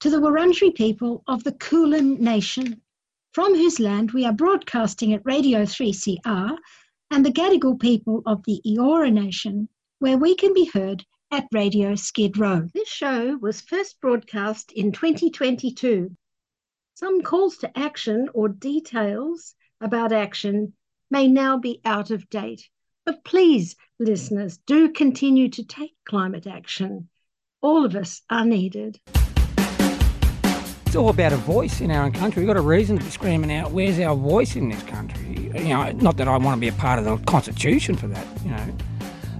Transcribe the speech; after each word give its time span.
to 0.00 0.10
the 0.10 0.20
Wurundjeri 0.20 0.74
people 0.74 1.22
of 1.26 1.42
the 1.44 1.52
Kulin 1.52 2.22
Nation, 2.22 2.82
from 3.32 3.54
whose 3.54 3.80
land 3.80 4.10
we 4.10 4.24
are 4.26 4.32
broadcasting 4.32 5.14
at 5.14 5.24
Radio 5.24 5.62
3CR, 5.62 6.56
and 7.10 7.24
the 7.24 7.32
Gadigal 7.32 7.80
people 7.80 8.22
of 8.26 8.42
the 8.44 8.60
Eora 8.66 9.12
Nation, 9.12 9.68
where 9.98 10.18
we 10.18 10.34
can 10.34 10.52
be 10.52 10.66
heard 10.66 11.04
at 11.30 11.46
Radio 11.52 11.94
Skid 11.94 12.36
Row. 12.36 12.68
This 12.74 12.88
show 12.88 13.36
was 13.38 13.60
first 13.62 14.00
broadcast 14.00 14.70
in 14.72 14.92
2022. 14.92 16.14
Some 16.94 17.22
calls 17.22 17.56
to 17.58 17.78
action 17.78 18.28
or 18.34 18.48
details 18.48 19.54
about 19.80 20.12
action 20.12 20.74
may 21.10 21.26
now 21.26 21.58
be 21.58 21.80
out 21.84 22.10
of 22.10 22.28
date. 22.28 22.68
But 23.04 23.24
please, 23.24 23.76
listeners, 23.98 24.58
do 24.66 24.90
continue 24.90 25.48
to 25.50 25.64
take 25.64 25.94
climate 26.04 26.46
action. 26.46 27.08
All 27.62 27.84
of 27.84 27.96
us 27.96 28.22
are 28.28 28.44
needed. 28.44 29.00
It's 30.86 30.94
all 30.94 31.08
about 31.08 31.32
a 31.32 31.36
voice 31.36 31.80
in 31.80 31.90
our 31.90 32.04
own 32.04 32.12
country. 32.12 32.42
We've 32.42 32.46
got 32.46 32.56
a 32.56 32.60
reason 32.60 32.96
to 32.96 33.04
be 33.04 33.10
screaming 33.10 33.52
out, 33.52 33.72
where's 33.72 33.98
our 33.98 34.14
voice 34.14 34.54
in 34.54 34.68
this 34.68 34.82
country? 34.84 35.50
You 35.54 35.68
know, 35.68 35.90
not 35.92 36.16
that 36.16 36.28
I 36.28 36.36
want 36.36 36.56
to 36.56 36.60
be 36.60 36.68
a 36.68 36.72
part 36.72 36.98
of 36.98 37.04
the 37.04 37.16
constitution 37.30 37.96
for 37.96 38.06
that, 38.06 38.26
you 38.44 38.50
know. 38.50 38.74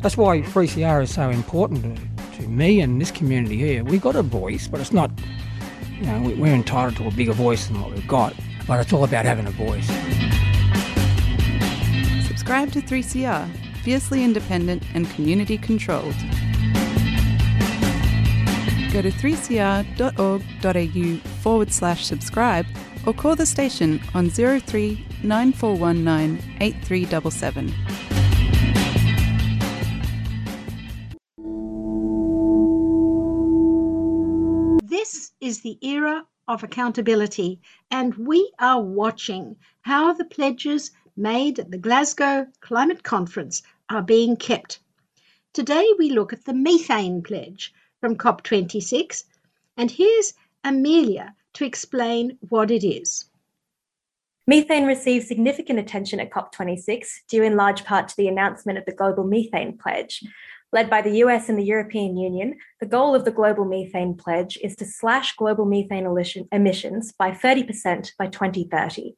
That's 0.02 0.16
why 0.16 0.42
3CR 0.42 1.04
is 1.04 1.14
so 1.14 1.30
important 1.30 1.82
to, 1.82 2.36
to 2.38 2.48
me 2.48 2.80
and 2.80 3.00
this 3.00 3.10
community 3.10 3.56
here. 3.56 3.84
We've 3.84 4.02
got 4.02 4.16
a 4.16 4.22
voice, 4.22 4.66
but 4.68 4.80
it's 4.80 4.92
not, 4.92 5.10
you 5.98 6.06
know, 6.06 6.34
we're 6.36 6.54
entitled 6.54 6.96
to 6.96 7.06
a 7.06 7.10
bigger 7.12 7.32
voice 7.32 7.68
than 7.68 7.80
what 7.80 7.92
we've 7.92 8.08
got. 8.08 8.34
But 8.66 8.80
it's 8.80 8.92
all 8.92 9.04
about 9.04 9.24
having 9.24 9.46
a 9.46 9.50
voice. 9.50 9.86
Subscribe 12.26 12.72
to 12.72 12.82
3CR, 12.82 13.48
fiercely 13.82 14.24
independent 14.24 14.82
and 14.94 15.08
community 15.10 15.58
controlled. 15.58 16.16
Go 18.96 19.02
to 19.02 19.10
3cr.org.au 19.10 21.28
forward 21.42 21.70
slash 21.70 22.06
subscribe 22.06 22.64
or 23.04 23.12
call 23.12 23.36
the 23.36 23.44
station 23.44 24.00
on 24.14 24.30
03 24.30 25.04
9419 25.22 26.42
8377. 26.62 27.74
This 34.88 35.32
is 35.42 35.60
the 35.60 35.76
era 35.82 36.24
of 36.48 36.62
accountability, 36.62 37.60
and 37.90 38.14
we 38.14 38.50
are 38.58 38.80
watching 38.80 39.56
how 39.82 40.14
the 40.14 40.24
pledges 40.24 40.90
made 41.18 41.58
at 41.58 41.70
the 41.70 41.76
Glasgow 41.76 42.46
Climate 42.62 43.02
Conference 43.02 43.62
are 43.90 44.00
being 44.00 44.36
kept. 44.36 44.80
Today 45.52 45.86
we 45.98 46.08
look 46.08 46.32
at 46.32 46.46
the 46.46 46.54
methane 46.54 47.22
pledge 47.22 47.74
from 48.06 48.16
COP26, 48.16 49.24
and 49.76 49.90
here's 49.90 50.32
Amelia 50.62 51.34
to 51.54 51.64
explain 51.64 52.38
what 52.48 52.70
it 52.70 52.86
is. 52.86 53.24
Methane 54.46 54.86
received 54.86 55.26
significant 55.26 55.80
attention 55.80 56.20
at 56.20 56.30
COP26, 56.30 57.08
due 57.28 57.42
in 57.42 57.56
large 57.56 57.84
part 57.84 58.06
to 58.06 58.16
the 58.16 58.28
announcement 58.28 58.78
of 58.78 58.84
the 58.84 58.92
Global 58.92 59.24
Methane 59.24 59.76
Pledge. 59.76 60.22
Led 60.72 60.88
by 60.88 61.02
the 61.02 61.16
US 61.24 61.48
and 61.48 61.58
the 61.58 61.64
European 61.64 62.16
Union, 62.16 62.54
the 62.78 62.86
goal 62.86 63.12
of 63.12 63.24
the 63.24 63.32
Global 63.32 63.64
Methane 63.64 64.14
Pledge 64.14 64.56
is 64.62 64.76
to 64.76 64.84
slash 64.84 65.34
global 65.34 65.64
methane 65.64 66.06
emissions 66.52 67.12
by 67.12 67.32
30% 67.32 68.12
by 68.16 68.28
2030. 68.28 69.16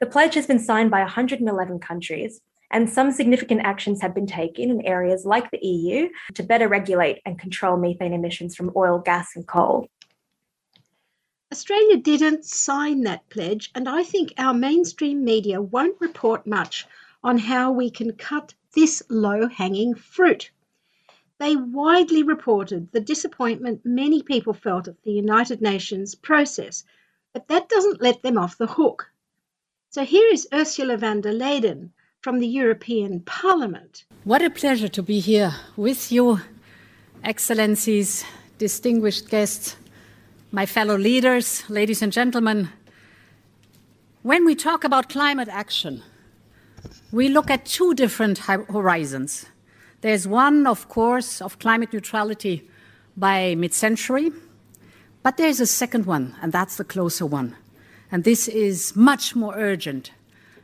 The 0.00 0.06
pledge 0.06 0.34
has 0.34 0.48
been 0.48 0.58
signed 0.58 0.90
by 0.90 1.02
111 1.02 1.78
countries, 1.78 2.40
and 2.70 2.88
some 2.88 3.12
significant 3.12 3.60
actions 3.64 4.00
have 4.00 4.14
been 4.14 4.26
taken 4.26 4.70
in 4.70 4.80
areas 4.82 5.24
like 5.24 5.50
the 5.50 5.64
EU 5.64 6.08
to 6.34 6.42
better 6.42 6.68
regulate 6.68 7.20
and 7.24 7.38
control 7.38 7.76
methane 7.76 8.12
emissions 8.12 8.56
from 8.56 8.72
oil, 8.76 8.98
gas, 8.98 9.36
and 9.36 9.46
coal. 9.46 9.88
Australia 11.52 11.96
didn't 11.96 12.44
sign 12.44 13.02
that 13.02 13.28
pledge, 13.28 13.70
and 13.74 13.88
I 13.88 14.02
think 14.02 14.32
our 14.38 14.52
mainstream 14.52 15.24
media 15.24 15.62
won't 15.62 16.00
report 16.00 16.46
much 16.46 16.86
on 17.22 17.38
how 17.38 17.70
we 17.70 17.90
can 17.90 18.12
cut 18.14 18.54
this 18.74 19.02
low 19.08 19.46
hanging 19.48 19.94
fruit. 19.94 20.50
They 21.38 21.56
widely 21.56 22.22
reported 22.22 22.90
the 22.92 23.00
disappointment 23.00 23.84
many 23.84 24.22
people 24.22 24.52
felt 24.52 24.88
at 24.88 25.02
the 25.02 25.12
United 25.12 25.60
Nations 25.60 26.14
process, 26.14 26.84
but 27.32 27.48
that 27.48 27.68
doesn't 27.68 28.02
let 28.02 28.22
them 28.22 28.36
off 28.36 28.58
the 28.58 28.66
hook. 28.66 29.10
So 29.90 30.04
here 30.04 30.28
is 30.32 30.48
Ursula 30.52 30.96
von 30.96 31.20
der 31.20 31.32
Leyen 31.32 31.90
from 32.24 32.38
the 32.38 32.46
European 32.46 33.20
Parliament. 33.20 34.04
What 34.24 34.40
a 34.40 34.48
pleasure 34.48 34.88
to 34.88 35.02
be 35.02 35.20
here 35.20 35.52
with 35.76 36.10
you, 36.10 36.40
Excellencies, 37.22 38.24
distinguished 38.56 39.28
guests, 39.28 39.76
my 40.50 40.64
fellow 40.64 40.96
leaders, 40.96 41.68
ladies 41.68 42.00
and 42.00 42.10
gentlemen. 42.10 42.70
When 44.22 44.46
we 44.46 44.54
talk 44.54 44.84
about 44.84 45.10
climate 45.10 45.50
action, 45.50 46.02
we 47.12 47.28
look 47.28 47.50
at 47.50 47.66
two 47.66 47.92
different 47.92 48.38
horizons. 48.38 49.44
There's 50.00 50.26
one, 50.26 50.66
of 50.66 50.88
course, 50.88 51.42
of 51.42 51.58
climate 51.58 51.92
neutrality 51.92 52.66
by 53.18 53.54
mid 53.54 53.74
century, 53.74 54.32
but 55.22 55.36
there's 55.36 55.60
a 55.60 55.66
second 55.66 56.06
one, 56.06 56.34
and 56.40 56.52
that's 56.52 56.76
the 56.76 56.84
closer 56.84 57.26
one. 57.26 57.54
And 58.10 58.24
this 58.24 58.48
is 58.48 58.96
much 58.96 59.36
more 59.36 59.54
urgent. 59.54 60.10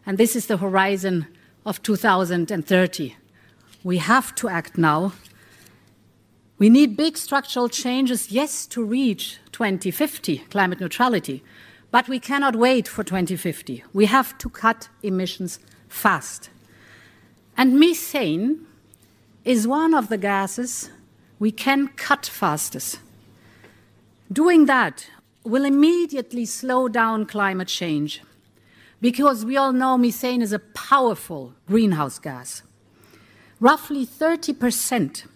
And 0.06 0.16
this 0.16 0.34
is 0.34 0.46
the 0.46 0.56
horizon 0.56 1.26
of 1.64 1.82
2030. 1.82 3.16
We 3.82 3.98
have 3.98 4.34
to 4.36 4.48
act 4.48 4.78
now. 4.78 5.12
We 6.58 6.68
need 6.68 6.96
big 6.96 7.16
structural 7.16 7.68
changes, 7.68 8.30
yes, 8.30 8.66
to 8.66 8.84
reach 8.84 9.38
2050 9.52 10.38
climate 10.50 10.80
neutrality, 10.80 11.42
but 11.90 12.08
we 12.08 12.20
cannot 12.20 12.56
wait 12.56 12.86
for 12.86 13.02
2050. 13.02 13.84
We 13.92 14.06
have 14.06 14.36
to 14.38 14.50
cut 14.50 14.88
emissions 15.02 15.58
fast. 15.88 16.50
And 17.56 17.80
methane 17.80 18.66
is 19.44 19.66
one 19.66 19.94
of 19.94 20.08
the 20.08 20.18
gases 20.18 20.90
we 21.38 21.50
can 21.50 21.88
cut 21.88 22.26
fastest. 22.26 23.00
Doing 24.30 24.66
that 24.66 25.06
will 25.42 25.64
immediately 25.64 26.44
slow 26.44 26.88
down 26.88 27.24
climate 27.26 27.68
change 27.68 28.20
because 29.00 29.44
we 29.44 29.56
all 29.56 29.72
know 29.72 29.96
methane 29.96 30.42
is 30.42 30.52
a 30.52 30.58
powerful 30.58 31.54
greenhouse 31.66 32.18
gas. 32.18 32.62
Roughly 33.58 34.06
30% 34.06 35.26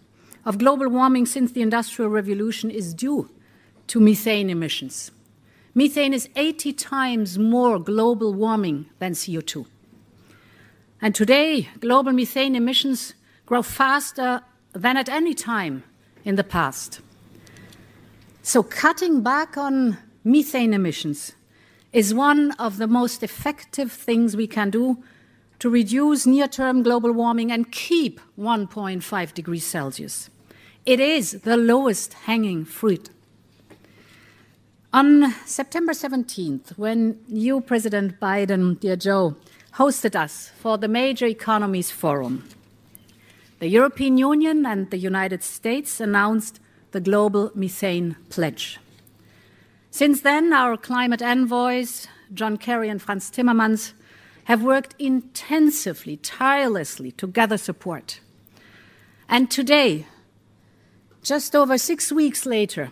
of 0.44 0.58
global 0.58 0.88
warming 0.88 1.26
since 1.26 1.52
the 1.52 1.62
Industrial 1.62 2.10
Revolution 2.10 2.70
is 2.70 2.94
due 2.94 3.30
to 3.86 4.00
methane 4.00 4.50
emissions. 4.50 5.10
Methane 5.74 6.14
is 6.14 6.28
80 6.36 6.72
times 6.74 7.38
more 7.38 7.78
global 7.78 8.32
warming 8.32 8.86
than 8.98 9.12
CO2. 9.12 9.66
And 11.00 11.14
today, 11.14 11.68
global 11.80 12.12
methane 12.12 12.54
emissions 12.54 13.14
grow 13.46 13.62
faster 13.62 14.42
than 14.72 14.96
at 14.96 15.08
any 15.08 15.34
time 15.34 15.84
in 16.24 16.36
the 16.36 16.44
past. 16.44 17.00
So, 18.42 18.62
cutting 18.62 19.22
back 19.22 19.56
on 19.56 19.98
methane 20.22 20.72
emissions 20.72 21.32
is 21.94 22.12
one 22.12 22.50
of 22.58 22.78
the 22.78 22.88
most 22.88 23.22
effective 23.22 23.92
things 23.92 24.36
we 24.36 24.48
can 24.48 24.68
do 24.68 24.98
to 25.60 25.70
reduce 25.70 26.26
near 26.26 26.48
term 26.48 26.82
global 26.82 27.12
warming 27.12 27.52
and 27.52 27.70
keep 27.70 28.20
1.5 28.36 29.32
degrees 29.32 29.64
Celsius. 29.64 30.28
It 30.84 30.98
is 30.98 31.42
the 31.42 31.56
lowest 31.56 32.12
hanging 32.26 32.64
fruit. 32.64 33.10
On 34.92 35.32
September 35.46 35.92
17th, 35.92 36.76
when 36.76 37.20
you, 37.28 37.60
President 37.60 38.18
Biden, 38.20 38.78
dear 38.80 38.96
Joe, 38.96 39.36
hosted 39.74 40.16
us 40.16 40.50
for 40.58 40.76
the 40.76 40.88
Major 40.88 41.26
Economies 41.26 41.92
Forum, 41.92 42.48
the 43.60 43.68
European 43.68 44.18
Union 44.18 44.66
and 44.66 44.90
the 44.90 44.98
United 44.98 45.44
States 45.44 46.00
announced 46.00 46.58
the 46.90 47.00
Global 47.00 47.52
Methane 47.54 48.16
Pledge. 48.30 48.78
Since 49.94 50.22
then, 50.22 50.52
our 50.52 50.76
climate 50.76 51.22
envoys, 51.22 52.08
John 52.32 52.56
Kerry 52.56 52.88
and 52.88 53.00
Frans 53.00 53.30
Timmermans, 53.30 53.92
have 54.46 54.60
worked 54.60 54.96
intensively, 54.98 56.16
tirelessly 56.16 57.12
to 57.12 57.28
gather 57.28 57.56
support. 57.56 58.18
And 59.28 59.48
today, 59.48 60.06
just 61.22 61.54
over 61.54 61.78
six 61.78 62.10
weeks 62.10 62.44
later, 62.44 62.90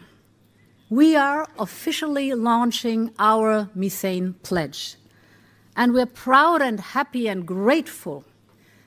we 0.90 1.16
are 1.16 1.48
officially 1.58 2.34
launching 2.34 3.10
our 3.18 3.68
methane 3.74 4.34
pledge. 4.44 4.94
And 5.74 5.94
we're 5.94 6.06
proud 6.06 6.62
and 6.62 6.78
happy 6.78 7.26
and 7.26 7.44
grateful 7.44 8.24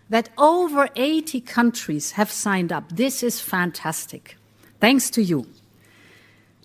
that 0.09 0.29
over 0.37 0.87
80 0.95 1.41
countries 1.41 2.13
have 2.13 2.31
signed 2.31 2.71
up. 2.71 2.95
This 2.95 3.23
is 3.23 3.41
fantastic. 3.41 4.37
Thanks 4.79 5.09
to 5.09 5.21
you. 5.21 5.47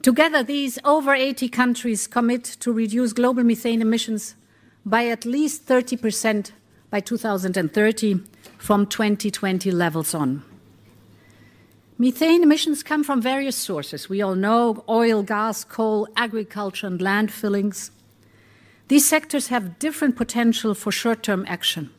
Together, 0.02 0.42
these 0.42 0.78
over 0.82 1.14
80 1.14 1.48
countries 1.50 2.06
commit 2.06 2.44
to 2.44 2.72
reduce 2.72 3.12
global 3.12 3.44
methane 3.44 3.82
emissions 3.82 4.34
by 4.86 5.06
at 5.06 5.26
least 5.26 5.66
30% 5.66 6.52
by 6.88 7.00
2030 7.00 8.20
from 8.56 8.86
2020 8.86 9.70
levels 9.70 10.14
on. 10.14 10.42
Methane 11.98 12.42
emissions 12.42 12.82
come 12.82 13.04
from 13.04 13.20
various 13.20 13.56
sources. 13.56 14.08
We 14.08 14.22
all 14.22 14.34
know 14.34 14.82
oil, 14.88 15.22
gas, 15.22 15.64
coal, 15.64 16.08
agriculture, 16.16 16.86
and 16.86 16.98
landfillings. 16.98 17.90
These 18.88 19.06
sectors 19.06 19.48
have 19.48 19.78
different 19.78 20.16
potential 20.16 20.74
for 20.74 20.90
short 20.90 21.22
term 21.22 21.44
action. 21.46 21.90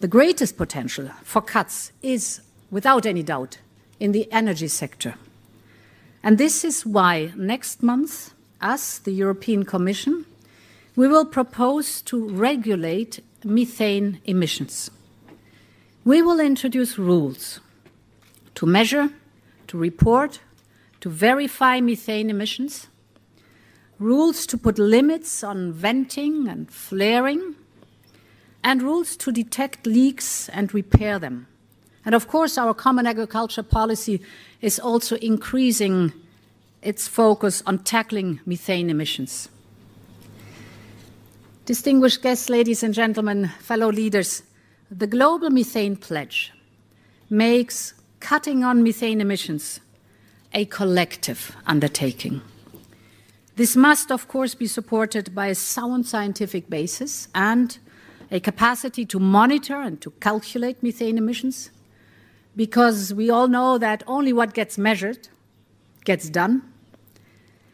The 0.00 0.08
greatest 0.08 0.56
potential 0.56 1.10
for 1.22 1.42
cuts 1.42 1.92
is, 2.02 2.40
without 2.72 3.06
any 3.06 3.22
doubt, 3.22 3.58
in 4.00 4.10
the 4.10 4.30
energy 4.32 4.68
sector. 4.68 5.14
And 6.22 6.38
this 6.38 6.64
is 6.64 6.84
why 6.84 7.32
next 7.36 7.82
month, 7.82 8.34
us, 8.60 8.98
the 8.98 9.12
European 9.12 9.64
Commission, 9.64 10.26
we 10.96 11.06
will 11.06 11.24
propose 11.24 12.02
to 12.02 12.28
regulate 12.28 13.22
methane 13.44 14.20
emissions. 14.24 14.90
We 16.04 16.22
will 16.22 16.40
introduce 16.40 16.98
rules 16.98 17.60
to 18.56 18.66
measure, 18.66 19.10
to 19.68 19.78
report, 19.78 20.40
to 21.00 21.08
verify 21.08 21.80
methane 21.80 22.30
emissions, 22.30 22.88
rules 23.98 24.46
to 24.46 24.58
put 24.58 24.78
limits 24.78 25.44
on 25.44 25.72
venting 25.72 26.48
and 26.48 26.70
flaring, 26.70 27.54
and 28.64 28.82
rules 28.82 29.16
to 29.18 29.30
detect 29.30 29.86
leaks 29.86 30.48
and 30.48 30.74
repair 30.74 31.18
them. 31.18 31.46
And 32.04 32.14
of 32.14 32.26
course, 32.26 32.58
our 32.58 32.74
common 32.74 33.06
agriculture 33.06 33.62
policy 33.62 34.20
is 34.60 34.78
also 34.78 35.16
increasing 35.16 36.12
its 36.82 37.08
focus 37.08 37.62
on 37.66 37.78
tackling 37.78 38.40
methane 38.46 38.90
emissions. 38.90 39.48
Distinguished 41.64 42.22
guests, 42.22 42.48
ladies 42.48 42.82
and 42.82 42.94
gentlemen, 42.94 43.48
fellow 43.60 43.90
leaders, 43.92 44.42
the 44.90 45.06
Global 45.06 45.50
Methane 45.50 45.96
Pledge 45.96 46.52
makes 47.28 47.94
cutting 48.20 48.64
on 48.64 48.82
methane 48.82 49.20
emissions 49.20 49.80
a 50.54 50.64
collective 50.64 51.54
undertaking. 51.66 52.40
This 53.56 53.76
must, 53.76 54.10
of 54.10 54.28
course, 54.28 54.54
be 54.54 54.66
supported 54.66 55.34
by 55.34 55.48
a 55.48 55.54
sound 55.54 56.06
scientific 56.06 56.70
basis 56.70 57.28
and 57.34 57.76
a 58.30 58.40
capacity 58.40 59.04
to 59.06 59.18
monitor 59.18 59.80
and 59.80 60.00
to 60.00 60.10
calculate 60.20 60.82
methane 60.82 61.18
emissions, 61.18 61.70
because 62.58 63.14
we 63.14 63.30
all 63.30 63.48
know 63.48 63.78
that 63.78 64.02
only 64.06 64.34
what 64.34 64.52
gets 64.52 64.76
measured 64.76 65.28
gets 66.04 66.28
done. 66.28 66.62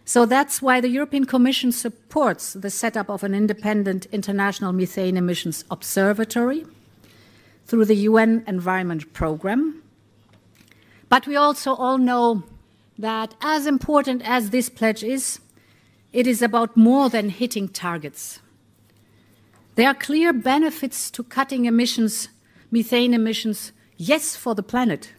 So 0.04 0.26
that's 0.26 0.60
why 0.60 0.80
the 0.80 0.88
European 0.88 1.24
Commission 1.24 1.72
supports 1.72 2.52
the 2.52 2.70
setup 2.70 3.08
of 3.08 3.24
an 3.24 3.34
independent 3.34 4.06
international 4.12 4.72
methane 4.72 5.16
emissions 5.16 5.64
observatory 5.70 6.64
through 7.66 7.86
the 7.86 7.96
UN 8.08 8.44
Environment 8.46 9.10
Programme 9.14 9.82
but 11.14 11.28
we 11.28 11.36
also 11.36 11.74
all 11.74 11.96
know 11.96 12.42
that 12.98 13.34
as 13.40 13.68
important 13.68 14.20
as 14.28 14.50
this 14.50 14.68
pledge 14.68 15.04
is, 15.04 15.38
it 16.12 16.26
is 16.26 16.42
about 16.42 16.76
more 16.76 17.08
than 17.08 17.28
hitting 17.28 17.68
targets. 17.68 18.40
There 19.76 19.86
are 19.86 19.94
clear 19.94 20.32
benefits 20.32 21.12
to 21.12 21.22
cutting 21.22 21.66
emissions, 21.66 22.30
methane 22.72 23.14
emissions, 23.14 23.70
yes, 23.96 24.36
for 24.36 24.54
the 24.54 24.62
planet, 24.62 25.12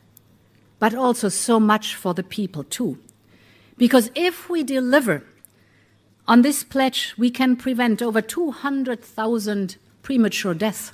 but 0.79 0.93
also 0.93 1.29
so 1.29 1.59
much 1.59 1.95
for 1.95 2.13
the 2.13 2.23
people 2.23 2.63
too. 2.63 2.97
Because 3.77 4.09
if 4.15 4.49
we 4.49 4.63
deliver 4.63 5.23
on 6.27 6.41
this 6.41 6.63
pledge, 6.63 7.13
we 7.17 7.29
can 7.29 7.55
prevent 7.55 8.01
over 8.01 8.21
200,000 8.21 9.77
premature 10.01 10.53
deaths. 10.53 10.91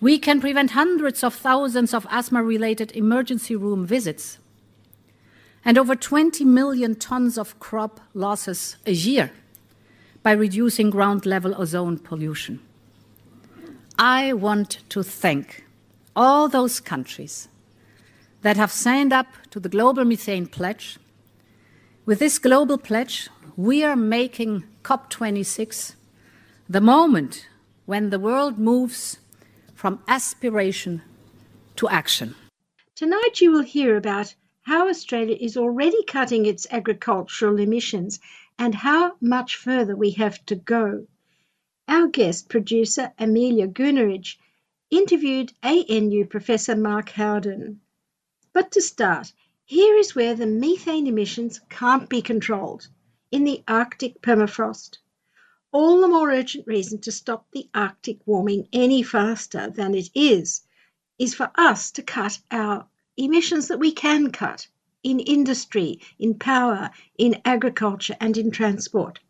We 0.00 0.18
can 0.18 0.40
prevent 0.40 0.70
hundreds 0.72 1.24
of 1.24 1.34
thousands 1.34 1.92
of 1.92 2.06
asthma 2.10 2.42
related 2.42 2.92
emergency 2.92 3.56
room 3.56 3.86
visits 3.86 4.38
and 5.64 5.76
over 5.76 5.96
20 5.96 6.44
million 6.44 6.94
tons 6.94 7.36
of 7.36 7.58
crop 7.58 8.00
losses 8.14 8.76
a 8.86 8.92
year 8.92 9.32
by 10.22 10.30
reducing 10.30 10.90
ground 10.90 11.26
level 11.26 11.54
ozone 11.60 11.98
pollution. 11.98 12.60
I 13.98 14.32
want 14.32 14.78
to 14.90 15.02
thank 15.02 15.65
all 16.16 16.48
those 16.48 16.80
countries 16.80 17.48
that 18.40 18.56
have 18.56 18.72
signed 18.72 19.12
up 19.12 19.26
to 19.50 19.60
the 19.60 19.68
Global 19.68 20.04
Methane 20.04 20.46
Pledge. 20.46 20.98
With 22.06 22.18
this 22.18 22.38
global 22.38 22.78
pledge, 22.78 23.28
we 23.56 23.84
are 23.84 23.96
making 23.96 24.64
COP26 24.82 25.94
the 26.68 26.80
moment 26.80 27.46
when 27.84 28.10
the 28.10 28.18
world 28.18 28.58
moves 28.58 29.18
from 29.74 30.02
aspiration 30.08 31.02
to 31.76 31.88
action. 31.88 32.34
Tonight, 32.94 33.40
you 33.40 33.52
will 33.52 33.62
hear 33.62 33.96
about 33.96 34.34
how 34.62 34.88
Australia 34.88 35.36
is 35.38 35.56
already 35.56 36.02
cutting 36.04 36.46
its 36.46 36.66
agricultural 36.70 37.58
emissions 37.60 38.20
and 38.58 38.74
how 38.74 39.12
much 39.20 39.56
further 39.56 39.94
we 39.94 40.12
have 40.12 40.44
to 40.46 40.56
go. 40.56 41.06
Our 41.88 42.08
guest 42.08 42.48
producer, 42.48 43.12
Amelia 43.18 43.68
Gunnerich, 43.68 44.36
interviewed 44.90 45.52
ANU 45.62 46.26
Professor 46.26 46.76
Mark 46.76 47.10
Howden. 47.10 47.80
But 48.52 48.72
to 48.72 48.80
start, 48.80 49.32
here 49.64 49.96
is 49.96 50.14
where 50.14 50.34
the 50.34 50.46
methane 50.46 51.06
emissions 51.06 51.60
can't 51.68 52.08
be 52.08 52.22
controlled 52.22 52.88
in 53.30 53.44
the 53.44 53.62
Arctic 53.66 54.22
permafrost 54.22 54.98
all 55.76 56.00
the 56.00 56.08
more 56.08 56.30
urgent 56.30 56.66
reason 56.66 56.98
to 56.98 57.12
stop 57.12 57.46
the 57.50 57.68
Arctic 57.74 58.18
warming 58.24 58.66
any 58.72 59.02
faster 59.02 59.68
than 59.68 59.94
it 59.94 60.08
is, 60.14 60.62
is 61.18 61.34
for 61.34 61.50
us 61.54 61.90
to 61.90 62.02
cut 62.02 62.38
our 62.50 62.88
emissions 63.18 63.68
that 63.68 63.78
we 63.78 63.92
can 63.92 64.30
cut 64.30 64.66
in 65.02 65.20
industry, 65.20 66.00
in 66.18 66.32
power, 66.38 66.90
in 67.18 67.42
agriculture, 67.44 68.16
and 68.20 68.38
in 68.38 68.50
transport. 68.50 69.20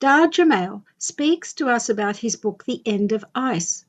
Dahr 0.00 0.26
Jamail 0.26 0.82
speaks 0.98 1.52
to 1.54 1.68
us 1.68 1.88
about 1.88 2.16
his 2.16 2.34
book, 2.34 2.64
The 2.64 2.82
End 2.84 3.12
of 3.12 3.24
Ice. 3.36 3.84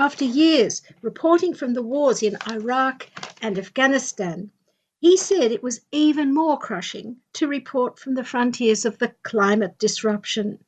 After 0.00 0.24
years 0.24 0.80
reporting 1.02 1.54
from 1.54 1.74
the 1.74 1.82
wars 1.82 2.22
in 2.22 2.36
Iraq 2.48 3.10
and 3.42 3.58
Afghanistan, 3.58 4.52
he 5.00 5.16
said 5.16 5.50
it 5.50 5.60
was 5.60 5.80
even 5.90 6.32
more 6.32 6.56
crushing 6.56 7.16
to 7.32 7.48
report 7.48 7.98
from 7.98 8.14
the 8.14 8.22
frontiers 8.22 8.84
of 8.84 8.98
the 8.98 9.16
climate 9.24 9.76
disruption. 9.76 10.64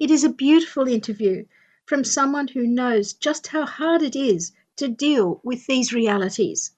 It 0.00 0.10
is 0.10 0.24
a 0.24 0.28
beautiful 0.28 0.88
interview 0.88 1.44
from 1.86 2.02
someone 2.02 2.48
who 2.48 2.66
knows 2.66 3.12
just 3.12 3.46
how 3.46 3.66
hard 3.66 4.02
it 4.02 4.16
is 4.16 4.50
to 4.78 4.88
deal 4.88 5.40
with 5.44 5.68
these 5.68 5.92
realities. 5.92 6.72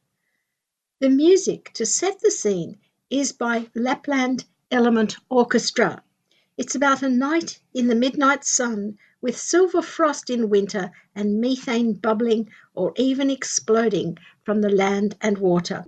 The 0.99 1.09
music 1.09 1.71
to 1.73 1.87
set 1.87 2.21
the 2.21 2.31
scene 2.31 2.79
is 3.09 3.33
by 3.33 3.71
Lapland 3.75 4.45
Element 4.71 5.17
Orchestra. 5.31 6.03
It's 6.59 6.75
about 6.75 7.03
a 7.03 7.09
night 7.09 7.61
in 7.73 7.89
the 7.89 7.95
midnight 7.95 8.45
sun 8.45 8.99
with 9.21 9.37
silver 9.37 9.83
frost 9.83 10.31
in 10.31 10.49
winter 10.49 10.91
and 11.15 11.41
methane 11.41 11.95
bubbling 11.95 12.49
or 12.75 12.93
even 12.97 13.31
exploding 13.31 14.17
from 14.45 14.61
the 14.61 14.71
land 14.71 15.17
and 15.21 15.39
water. 15.39 15.85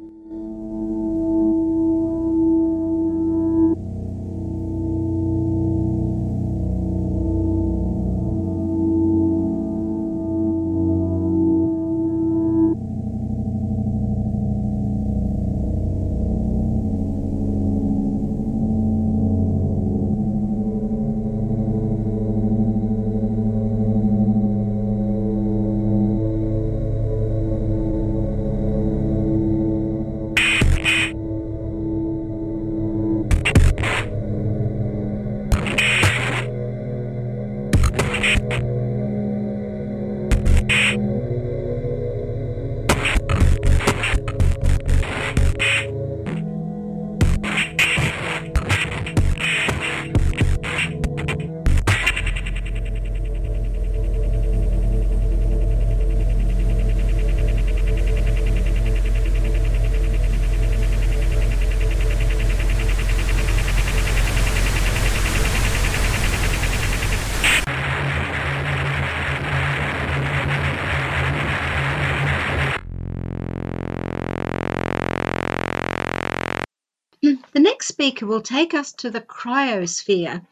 Speaker 78.09 78.25
will 78.25 78.41
take 78.41 78.73
us 78.73 78.91
to 78.95 79.11
the 79.11 79.21
cryosphere. 79.21 80.47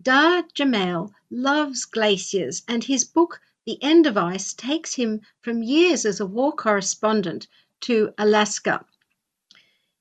Dahr 0.00 0.44
Jamail 0.54 1.10
loves 1.28 1.84
glaciers, 1.84 2.62
and 2.68 2.84
his 2.84 3.02
book, 3.02 3.40
The 3.66 3.82
End 3.82 4.06
of 4.06 4.16
Ice, 4.16 4.54
takes 4.54 4.94
him 4.94 5.20
from 5.40 5.64
years 5.64 6.06
as 6.06 6.20
a 6.20 6.24
war 6.26 6.52
correspondent 6.52 7.48
to 7.80 8.14
Alaska. 8.16 8.84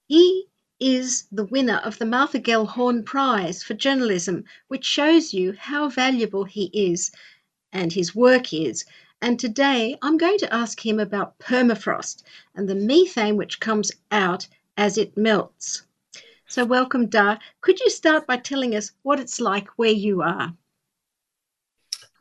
He 0.05 0.49
is 0.79 1.23
the 1.31 1.45
winner 1.45 1.77
of 1.77 1.97
the 1.97 2.05
Martha 2.05 2.39
Gellhorn 2.39 3.03
Prize 3.03 3.63
for 3.63 3.73
Journalism, 3.73 4.43
which 4.67 4.85
shows 4.85 5.33
you 5.33 5.53
how 5.53 5.89
valuable 5.89 6.43
he 6.43 6.65
is 6.65 7.09
and 7.73 7.91
his 7.91 8.13
work 8.13 8.53
is. 8.53 8.85
And 9.19 9.39
today 9.39 9.97
I'm 10.03 10.19
going 10.19 10.37
to 10.37 10.53
ask 10.53 10.85
him 10.85 10.99
about 10.99 11.39
permafrost 11.39 12.21
and 12.53 12.69
the 12.69 12.75
methane 12.75 13.35
which 13.35 13.59
comes 13.59 13.91
out 14.11 14.47
as 14.77 14.95
it 14.95 15.17
melts. 15.17 15.81
So, 16.51 16.65
welcome, 16.65 17.07
Dahr. 17.07 17.37
Could 17.61 17.79
you 17.79 17.91
start 17.91 18.25
by 18.25 18.37
telling 18.37 18.75
us 18.75 18.91
what 19.03 19.19
it's 19.19 19.39
like 19.39 19.67
where 19.75 19.91
you 19.91 20.23
are? 20.23 20.51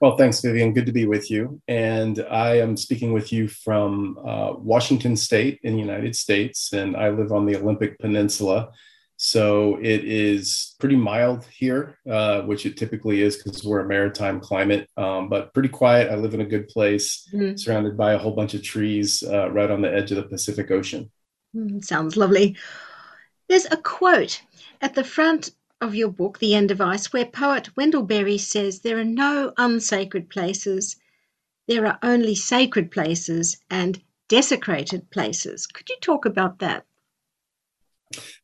Well, 0.02 0.18
thanks, 0.18 0.42
Vivian. 0.42 0.74
Good 0.74 0.84
to 0.84 0.92
be 0.92 1.06
with 1.06 1.30
you. 1.30 1.62
And 1.66 2.22
I 2.30 2.58
am 2.58 2.76
speaking 2.76 3.14
with 3.14 3.32
you 3.32 3.48
from 3.48 4.18
uh, 4.22 4.52
Washington 4.58 5.16
State 5.16 5.60
in 5.62 5.72
the 5.72 5.80
United 5.80 6.14
States, 6.14 6.74
and 6.74 6.94
I 6.94 7.08
live 7.08 7.32
on 7.32 7.46
the 7.46 7.56
Olympic 7.56 7.98
Peninsula. 7.98 8.70
So 9.16 9.78
it 9.80 10.04
is 10.04 10.76
pretty 10.78 10.96
mild 10.96 11.46
here, 11.46 11.98
uh, 12.08 12.42
which 12.42 12.66
it 12.66 12.76
typically 12.76 13.22
is 13.22 13.42
because 13.42 13.64
we're 13.64 13.80
a 13.80 13.88
maritime 13.88 14.40
climate, 14.40 14.90
um, 14.98 15.30
but 15.30 15.54
pretty 15.54 15.70
quiet. 15.70 16.12
I 16.12 16.16
live 16.16 16.34
in 16.34 16.42
a 16.42 16.46
good 16.46 16.68
place, 16.68 17.26
mm-hmm. 17.32 17.56
surrounded 17.56 17.96
by 17.96 18.12
a 18.12 18.18
whole 18.18 18.36
bunch 18.36 18.52
of 18.52 18.62
trees 18.62 19.22
uh, 19.22 19.50
right 19.50 19.70
on 19.70 19.80
the 19.80 19.90
edge 19.90 20.10
of 20.10 20.18
the 20.18 20.28
Pacific 20.28 20.70
Ocean. 20.70 21.10
Mm, 21.56 21.82
sounds 21.82 22.18
lovely. 22.18 22.58
There's 23.48 23.66
a 23.66 23.76
quote 23.78 24.42
at 24.80 24.94
the 24.94 25.04
front 25.04 25.50
of 25.80 25.94
your 25.94 26.10
book, 26.10 26.38
The 26.38 26.54
End 26.54 26.70
of 26.70 26.80
Ice, 26.80 27.12
where 27.12 27.24
poet 27.24 27.76
Wendell 27.76 28.02
Berry 28.02 28.38
says 28.38 28.80
there 28.80 28.98
are 28.98 29.04
no 29.04 29.52
unsacred 29.56 30.28
places, 30.28 30.96
there 31.66 31.86
are 31.86 31.98
only 32.02 32.34
sacred 32.34 32.90
places 32.90 33.58
and 33.70 34.00
desecrated 34.28 35.10
places. 35.10 35.66
Could 35.66 35.88
you 35.88 35.96
talk 36.00 36.26
about 36.26 36.58
that? 36.58 36.84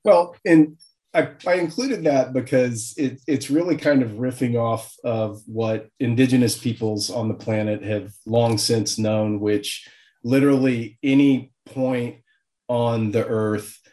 Well, 0.04 0.36
and 0.44 0.78
I, 1.12 1.30
I 1.46 1.54
included 1.54 2.04
that 2.04 2.32
because 2.32 2.94
it, 2.96 3.20
it's 3.26 3.50
really 3.50 3.76
kind 3.76 4.02
of 4.02 4.12
riffing 4.12 4.56
off 4.56 4.94
of 5.04 5.42
what 5.46 5.88
indigenous 6.00 6.56
peoples 6.56 7.10
on 7.10 7.28
the 7.28 7.34
planet 7.34 7.82
have 7.82 8.12
long 8.26 8.58
since 8.58 8.98
known, 8.98 9.40
which 9.40 9.86
literally 10.22 10.98
any 11.02 11.52
point 11.66 12.16
on 12.68 13.10
the 13.10 13.26
earth 13.26 13.83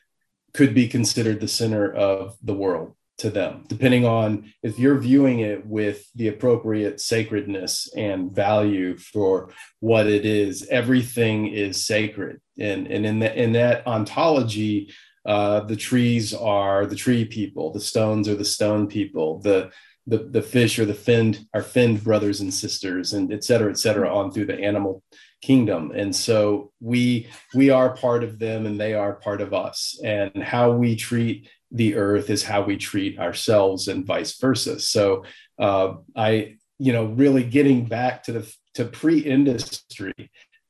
could 0.54 0.74
be 0.74 0.88
considered 0.88 1.40
the 1.40 1.48
center 1.48 1.92
of 1.94 2.38
the 2.44 2.54
world 2.54 2.96
to 3.18 3.30
them, 3.30 3.64
depending 3.68 4.04
on 4.04 4.52
if 4.64 4.80
you're 4.80 4.98
viewing 4.98 5.40
it 5.40 5.66
with 5.66 6.10
the 6.16 6.28
appropriate 6.28 7.00
sacredness 7.00 7.88
and 7.96 8.32
value 8.32 8.98
for 8.98 9.52
what 9.80 10.08
it 10.08 10.26
is. 10.26 10.68
Everything 10.70 11.48
is 11.48 11.86
sacred, 11.86 12.42
and 12.60 12.88
and 12.88 13.06
in 13.06 13.20
that 13.20 13.36
in 13.38 13.54
that 13.54 13.86
ontology, 13.86 14.92
uh, 15.26 15.60
the 15.62 15.76
trees 15.76 16.34
are 16.34 16.86
the 16.88 16.96
tree 16.96 17.26
people, 17.26 17.72
the 17.72 17.80
stones 17.80 18.28
are 18.28 18.36
the 18.36 18.46
stone 18.46 18.88
people, 18.88 19.40
the 19.40 19.70
the, 20.08 20.18
the 20.18 20.42
fish 20.42 20.80
or 20.80 20.86
the 20.86 20.96
finned 20.96 21.46
are 21.54 21.62
finned 21.62 22.04
brothers 22.04 22.42
and 22.42 22.52
sisters, 22.52 23.14
and 23.14 23.32
et 23.32 23.44
cetera, 23.44 23.70
et 23.70 23.78
cetera, 23.78 24.12
on 24.14 24.32
through 24.32 24.48
the 24.48 24.60
animal 24.60 25.04
kingdom. 25.42 25.92
And 25.96 26.16
so 26.16 26.72
we 26.80 27.28
we 27.54 27.70
are 27.70 27.96
part 27.96 28.24
of 28.24 28.40
them, 28.40 28.66
and 28.66 28.80
they 28.80 28.94
are 28.94 29.14
part 29.14 29.42
of 29.42 29.54
us. 29.54 30.00
And 30.04 30.44
how 30.44 30.72
we 30.72 30.96
treat 30.96 31.48
the 31.72 31.96
earth 31.96 32.30
is 32.30 32.44
how 32.44 32.62
we 32.62 32.78
treat 32.78 33.18
ourselves 33.18 33.88
and 33.88 34.06
vice 34.06 34.38
versa 34.38 34.80
so 34.80 35.24
uh, 35.60 35.94
i 36.16 36.56
you 36.80 36.92
know 36.92 37.06
really 37.06 37.44
getting 37.44 37.86
back 37.86 38.24
to 38.24 38.32
the 38.34 38.56
to 38.74 38.86
pre-industry 38.86 40.14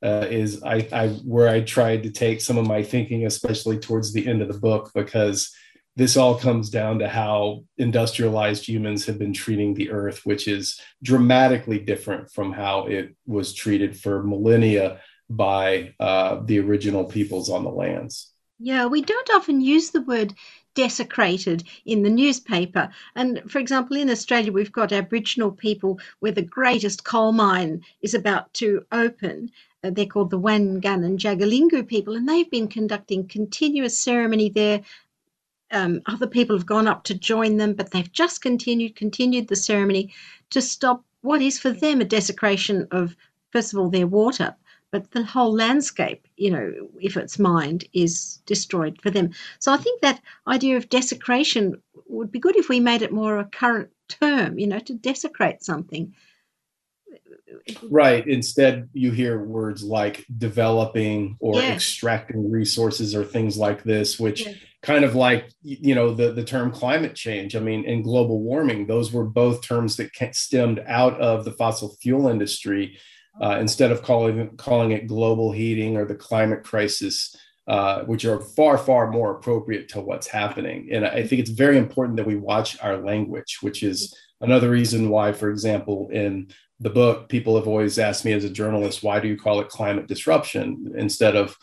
uh, 0.04 0.25
is 0.30 0.63
I, 0.63 0.88
I 0.92 1.08
where 1.25 1.50
i 1.50 1.62
tried 1.62 2.04
to 2.04 2.12
take 2.12 2.42
some 2.42 2.58
of 2.58 2.68
my 2.68 2.84
thinking 2.84 3.25
especially 3.25 3.80
towards 3.80 4.13
the 4.13 4.28
end 4.28 4.42
of 4.42 4.48
the 4.48 4.60
book 4.60 4.92
because 4.94 5.54
this 5.96 6.16
all 6.16 6.36
comes 6.36 6.70
down 6.70 7.00
to 7.00 7.08
how 7.08 7.64
industrialized 7.78 8.68
humans 8.68 9.06
have 9.06 9.20
been 9.20 9.34
treating 9.34 9.74
the 9.74 9.92
earth 9.92 10.26
which 10.26 10.48
is 10.48 10.80
dramatically 11.04 11.80
different 11.80 12.32
from 12.32 12.52
how 12.52 12.86
it 12.86 13.16
was 13.26 13.54
treated 13.54 14.00
for 14.00 14.24
millennia 14.24 15.00
by 15.30 15.94
uh, 16.00 16.40
the 16.46 16.60
original 16.60 17.06
peoples 17.06 17.50
on 17.50 17.64
the 17.64 17.70
lands 17.70 18.32
yeah, 18.64 18.86
we 18.86 19.02
don't 19.02 19.32
often 19.32 19.60
use 19.60 19.90
the 19.90 20.04
word 20.04 20.36
desecrated 20.76 21.64
in 21.84 22.04
the 22.04 22.12
newspaper. 22.12 22.90
And 23.16 23.42
for 23.52 23.58
example, 23.58 23.98
in 23.98 24.10
Australia, 24.10 24.52
we've 24.52 24.72
got 24.72 24.92
Aboriginal 24.92 25.52
people 25.52 26.00
where 26.20 26.32
the 26.32 26.44
greatest 26.44 27.04
coal 27.04 27.32
mine 27.32 27.84
is 28.02 28.14
about 28.14 28.54
to 28.56 28.86
open. 28.92 29.52
Uh, 29.84 29.90
they're 29.90 30.06
called 30.06 30.30
the 30.30 30.40
Wangan 30.40 31.04
and 31.04 31.18
Jagalingou 31.18 31.88
people, 31.88 32.16
and 32.16 32.30
they've 32.30 32.52
been 32.52 32.68
conducting 32.68 33.28
continuous 33.28 33.98
ceremony 33.98 34.50
there. 34.50 34.82
Um, 35.72 36.01
other 36.06 36.28
people 36.28 36.58
have 36.58 36.66
gone 36.66 36.88
up 36.88 37.04
to 37.06 37.13
join 37.13 37.58
them, 37.58 37.74
but 37.74 37.92
they've 37.92 38.12
just 38.12 38.42
continued 38.42 38.96
continued 38.96 39.48
the 39.48 39.56
ceremony 39.56 40.13
to 40.50 40.62
stop 40.62 41.04
what 41.22 41.42
is 41.42 41.60
for 41.60 41.72
them 41.72 42.01
a 42.01 42.06
desecration 42.06 42.88
of, 42.92 43.16
first 43.51 43.74
of 43.74 43.80
all, 43.80 43.90
their 43.90 44.08
water, 44.08 44.56
but 44.92 45.12
the 45.12 45.24
whole 45.24 45.54
landscape, 45.54 46.28
you 46.36 46.51
know, 46.51 46.74
if 47.00 47.16
it's 47.16 47.40
mined, 47.40 47.86
is 47.94 48.42
destroyed 48.46 49.00
for 49.01 49.10
them. 49.10 49.32
So 49.60 49.72
I 49.72 49.78
think 49.78 50.01
that 50.01 50.22
idea 50.48 50.78
of 50.78 50.90
desecration 50.90 51.82
would 52.08 52.32
be 52.32 52.40
good 52.40 52.58
if 52.58 52.68
we 52.68 52.80
made 52.80 53.01
it 53.01 53.13
more 53.13 53.40
a 53.40 53.46
current 53.46 53.90
term, 54.10 54.60
you 54.60 54.68
know, 54.68 54.80
to 54.80 54.94
desecrate 54.94 55.63
something. 55.63 56.13
Right. 57.89 58.25
Instead, 58.27 58.89
you 58.93 59.12
hear 59.12 59.43
words 59.43 59.84
like 59.84 60.25
developing 60.38 61.38
or 61.39 61.55
yes. 61.55 61.75
extracting 61.75 62.51
resources 62.51 63.15
or 63.15 63.24
things 63.24 63.58
like 63.58 63.84
this, 63.84 64.20
which 64.20 64.46
yes. 64.46 64.55
kind 64.81 65.03
of 65.03 65.15
like, 65.15 65.50
you 65.62 65.96
know, 65.96 66.13
the, 66.13 66.31
the 66.31 66.43
term 66.43 66.72
climate 66.72 67.15
change. 67.15 67.55
I 67.55 67.60
mean, 67.60 67.86
and 67.86 68.03
global 68.03 68.41
warming, 68.41 68.88
those 68.88 69.12
were 69.12 69.25
both 69.25 69.62
terms 69.62 69.98
that 69.98 70.12
stemmed 70.34 70.84
out 70.88 71.20
of 71.20 71.46
the 71.46 71.51
fossil 71.51 71.96
fuel 72.01 72.27
industry 72.27 72.98
uh, 73.39 73.58
instead 73.60 73.91
of 73.91 74.01
calling 74.03 74.58
calling 74.58 74.91
it 74.91 75.08
global 75.08 75.51
heating 75.51 75.98
or 75.98 76.05
the 76.05 76.15
climate 76.15 76.63
crisis, 76.63 77.36
uh, 77.67 78.01
which 78.03 78.25
are 78.25 78.41
far 78.41 78.77
far 78.77 79.10
more 79.10 79.38
appropriate 79.38 79.88
to 79.89 80.01
what's 80.01 80.27
happening. 80.27 80.89
And 80.91 81.05
I 81.05 81.25
think 81.25 81.39
it's 81.39 81.50
very 81.50 81.77
important 81.77 82.17
that 82.17 82.25
we 82.27 82.36
watch 82.36 82.77
our 82.81 82.98
language, 82.98 83.60
which 83.62 83.84
is 83.84 84.15
another 84.41 84.70
reason 84.70 85.10
why, 85.10 85.31
for 85.31 85.50
example, 85.50 86.10
in 86.12 86.50
the 86.82 86.90
book, 86.90 87.30
people 87.30 87.56
have 87.56 87.68
always 87.68 88.00
asked 88.00 88.26
me 88.26 88.34
as 88.34 88.44
a 88.44 88.50
journalist, 88.50 89.04
why 89.04 89.20
do 89.20 89.28
you 89.28 89.38
call 89.38 89.60
it 89.62 89.70
climate 89.70 90.08
disruption 90.08 90.94
instead 90.98 91.36
of 91.36 91.56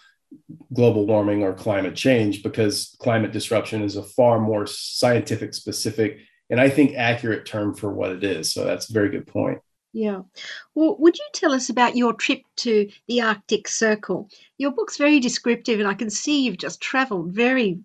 global 0.73 1.07
warming 1.07 1.43
or 1.43 1.53
climate 1.53 1.97
change? 1.97 2.43
Because 2.43 2.97
climate 3.01 3.33
disruption 3.33 3.83
is 3.83 3.97
a 3.97 4.03
far 4.03 4.41
more 4.41 4.67
scientific 4.67 5.55
specific 5.55 6.21
and 6.51 6.61
I 6.61 6.71
think 6.71 6.97
accurate 6.97 7.45
term 7.45 7.75
for 7.75 7.93
what 7.93 8.11
it 8.11 8.25
is. 8.25 8.53
So 8.53 8.65
that's 8.65 8.89
a 8.89 8.93
very 8.93 9.11
good 9.11 9.27
point. 9.27 9.61
Yeah. 9.93 10.23
Well, 10.75 10.97
would 10.99 11.17
you 11.17 11.27
tell 11.33 11.53
us 11.53 11.69
about 11.69 11.97
your 11.97 12.13
trip 12.13 12.43
to 12.57 12.89
the 13.07 13.23
Arctic 13.23 13.69
Circle? 13.69 14.29
Your 14.57 14.71
book's 14.71 14.97
very 14.97 15.19
descriptive, 15.19 15.81
and 15.81 15.89
I 15.89 15.95
can 15.95 16.11
see 16.11 16.45
you've 16.45 16.59
just 16.59 16.81
traveled 16.81 17.33
very 17.33 17.81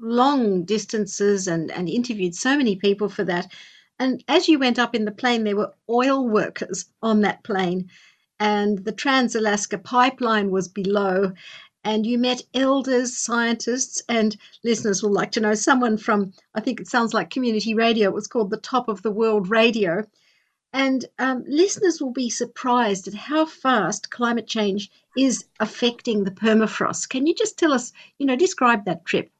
long 0.00 0.64
distances 0.64 1.46
and, 1.46 1.70
and 1.70 1.88
interviewed 1.88 2.34
so 2.34 2.56
many 2.56 2.76
people 2.76 3.08
for 3.08 3.24
that. 3.24 3.52
And 4.02 4.24
as 4.26 4.48
you 4.48 4.58
went 4.58 4.80
up 4.80 4.96
in 4.96 5.04
the 5.04 5.12
plane, 5.12 5.44
there 5.44 5.54
were 5.54 5.74
oil 5.88 6.28
workers 6.28 6.86
on 7.04 7.20
that 7.20 7.44
plane, 7.44 7.88
and 8.40 8.84
the 8.84 8.90
Trans 8.90 9.36
Alaska 9.36 9.78
Pipeline 9.78 10.50
was 10.50 10.66
below. 10.66 11.32
And 11.84 12.04
you 12.04 12.18
met 12.18 12.42
elders, 12.52 13.16
scientists, 13.16 14.02
and 14.08 14.36
listeners 14.64 15.04
will 15.04 15.12
like 15.12 15.30
to 15.32 15.40
know 15.40 15.54
someone 15.54 15.96
from, 15.98 16.32
I 16.56 16.60
think 16.60 16.80
it 16.80 16.88
sounds 16.88 17.14
like 17.14 17.30
community 17.30 17.74
radio. 17.74 18.08
It 18.08 18.14
was 18.14 18.26
called 18.26 18.50
the 18.50 18.56
Top 18.72 18.88
of 18.88 19.02
the 19.02 19.12
World 19.12 19.48
Radio 19.48 20.04
and 20.72 21.04
um, 21.18 21.44
listeners 21.46 22.00
will 22.00 22.12
be 22.12 22.30
surprised 22.30 23.06
at 23.06 23.14
how 23.14 23.44
fast 23.44 24.10
climate 24.10 24.46
change 24.46 24.90
is 25.16 25.44
affecting 25.60 26.24
the 26.24 26.30
permafrost. 26.30 27.10
Can 27.10 27.26
you 27.26 27.34
just 27.34 27.58
tell 27.58 27.72
us, 27.72 27.92
you 28.18 28.26
know, 28.26 28.36
describe 28.36 28.84
that 28.86 29.04
trip? 29.04 29.30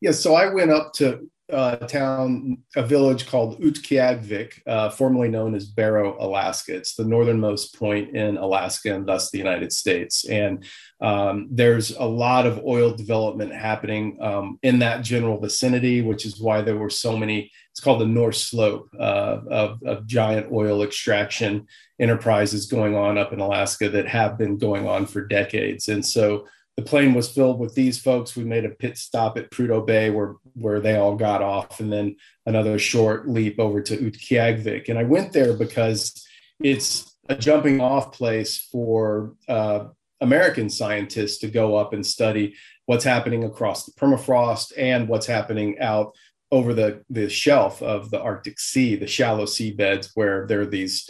Yes, 0.00 0.18
so 0.18 0.34
I 0.34 0.52
went 0.52 0.72
up 0.72 0.92
to 0.94 1.30
uh, 1.52 1.76
a 1.80 1.86
town, 1.86 2.58
a 2.76 2.82
village 2.82 3.26
called 3.26 3.60
Utqiagvik, 3.60 4.62
uh, 4.66 4.90
formerly 4.90 5.28
known 5.28 5.54
as 5.54 5.66
Barrow, 5.66 6.16
Alaska. 6.18 6.74
It's 6.74 6.94
the 6.94 7.04
northernmost 7.04 7.78
point 7.78 8.16
in 8.16 8.36
Alaska 8.36 8.94
and 8.94 9.06
thus 9.06 9.30
the 9.30 9.38
United 9.38 9.72
States. 9.72 10.24
And 10.28 10.64
um, 11.00 11.48
there's 11.50 11.90
a 11.96 12.04
lot 12.04 12.46
of 12.46 12.64
oil 12.64 12.92
development 12.92 13.52
happening 13.52 14.18
um, 14.20 14.58
in 14.62 14.78
that 14.80 15.02
general 15.02 15.38
vicinity, 15.38 16.00
which 16.00 16.24
is 16.24 16.40
why 16.40 16.62
there 16.62 16.76
were 16.76 16.90
so 16.90 17.16
many 17.16 17.50
it's 17.72 17.80
called 17.80 18.02
the 18.02 18.06
North 18.06 18.36
Slope 18.36 18.90
uh, 18.98 19.38
of, 19.48 19.82
of, 19.82 20.06
giant 20.06 20.52
oil 20.52 20.82
extraction 20.82 21.66
enterprises 21.98 22.66
going 22.66 22.94
on 22.94 23.16
up 23.16 23.32
in 23.32 23.40
Alaska 23.40 23.88
that 23.88 24.06
have 24.06 24.36
been 24.36 24.58
going 24.58 24.86
on 24.86 25.06
for 25.06 25.24
decades. 25.24 25.88
And 25.88 26.04
so 26.04 26.46
the 26.76 26.82
plane 26.82 27.12
was 27.12 27.28
filled 27.28 27.58
with 27.58 27.74
these 27.74 28.00
folks. 28.00 28.34
We 28.34 28.44
made 28.44 28.64
a 28.64 28.70
pit 28.70 28.96
stop 28.96 29.36
at 29.36 29.50
Prudhoe 29.50 29.86
Bay 29.86 30.10
where 30.10 30.36
where 30.54 30.80
they 30.80 30.96
all 30.96 31.16
got 31.16 31.42
off, 31.42 31.80
and 31.80 31.92
then 31.92 32.16
another 32.46 32.78
short 32.78 33.28
leap 33.28 33.58
over 33.58 33.82
to 33.82 33.96
Utqiagvik. 33.96 34.88
And 34.88 34.98
I 34.98 35.04
went 35.04 35.32
there 35.32 35.52
because 35.52 36.26
it's 36.60 37.14
a 37.28 37.36
jumping 37.36 37.80
off 37.80 38.12
place 38.12 38.58
for 38.58 39.34
uh, 39.48 39.86
American 40.20 40.70
scientists 40.70 41.38
to 41.38 41.48
go 41.48 41.76
up 41.76 41.92
and 41.92 42.06
study 42.06 42.54
what's 42.86 43.04
happening 43.04 43.44
across 43.44 43.84
the 43.84 43.92
permafrost 43.92 44.72
and 44.76 45.08
what's 45.08 45.26
happening 45.26 45.78
out 45.78 46.14
over 46.50 46.74
the, 46.74 47.02
the 47.08 47.28
shelf 47.28 47.82
of 47.82 48.10
the 48.10 48.20
Arctic 48.20 48.60
Sea, 48.60 48.94
the 48.96 49.06
shallow 49.06 49.46
seabeds 49.46 50.10
where 50.14 50.46
there 50.46 50.60
are 50.60 50.66
these 50.66 51.08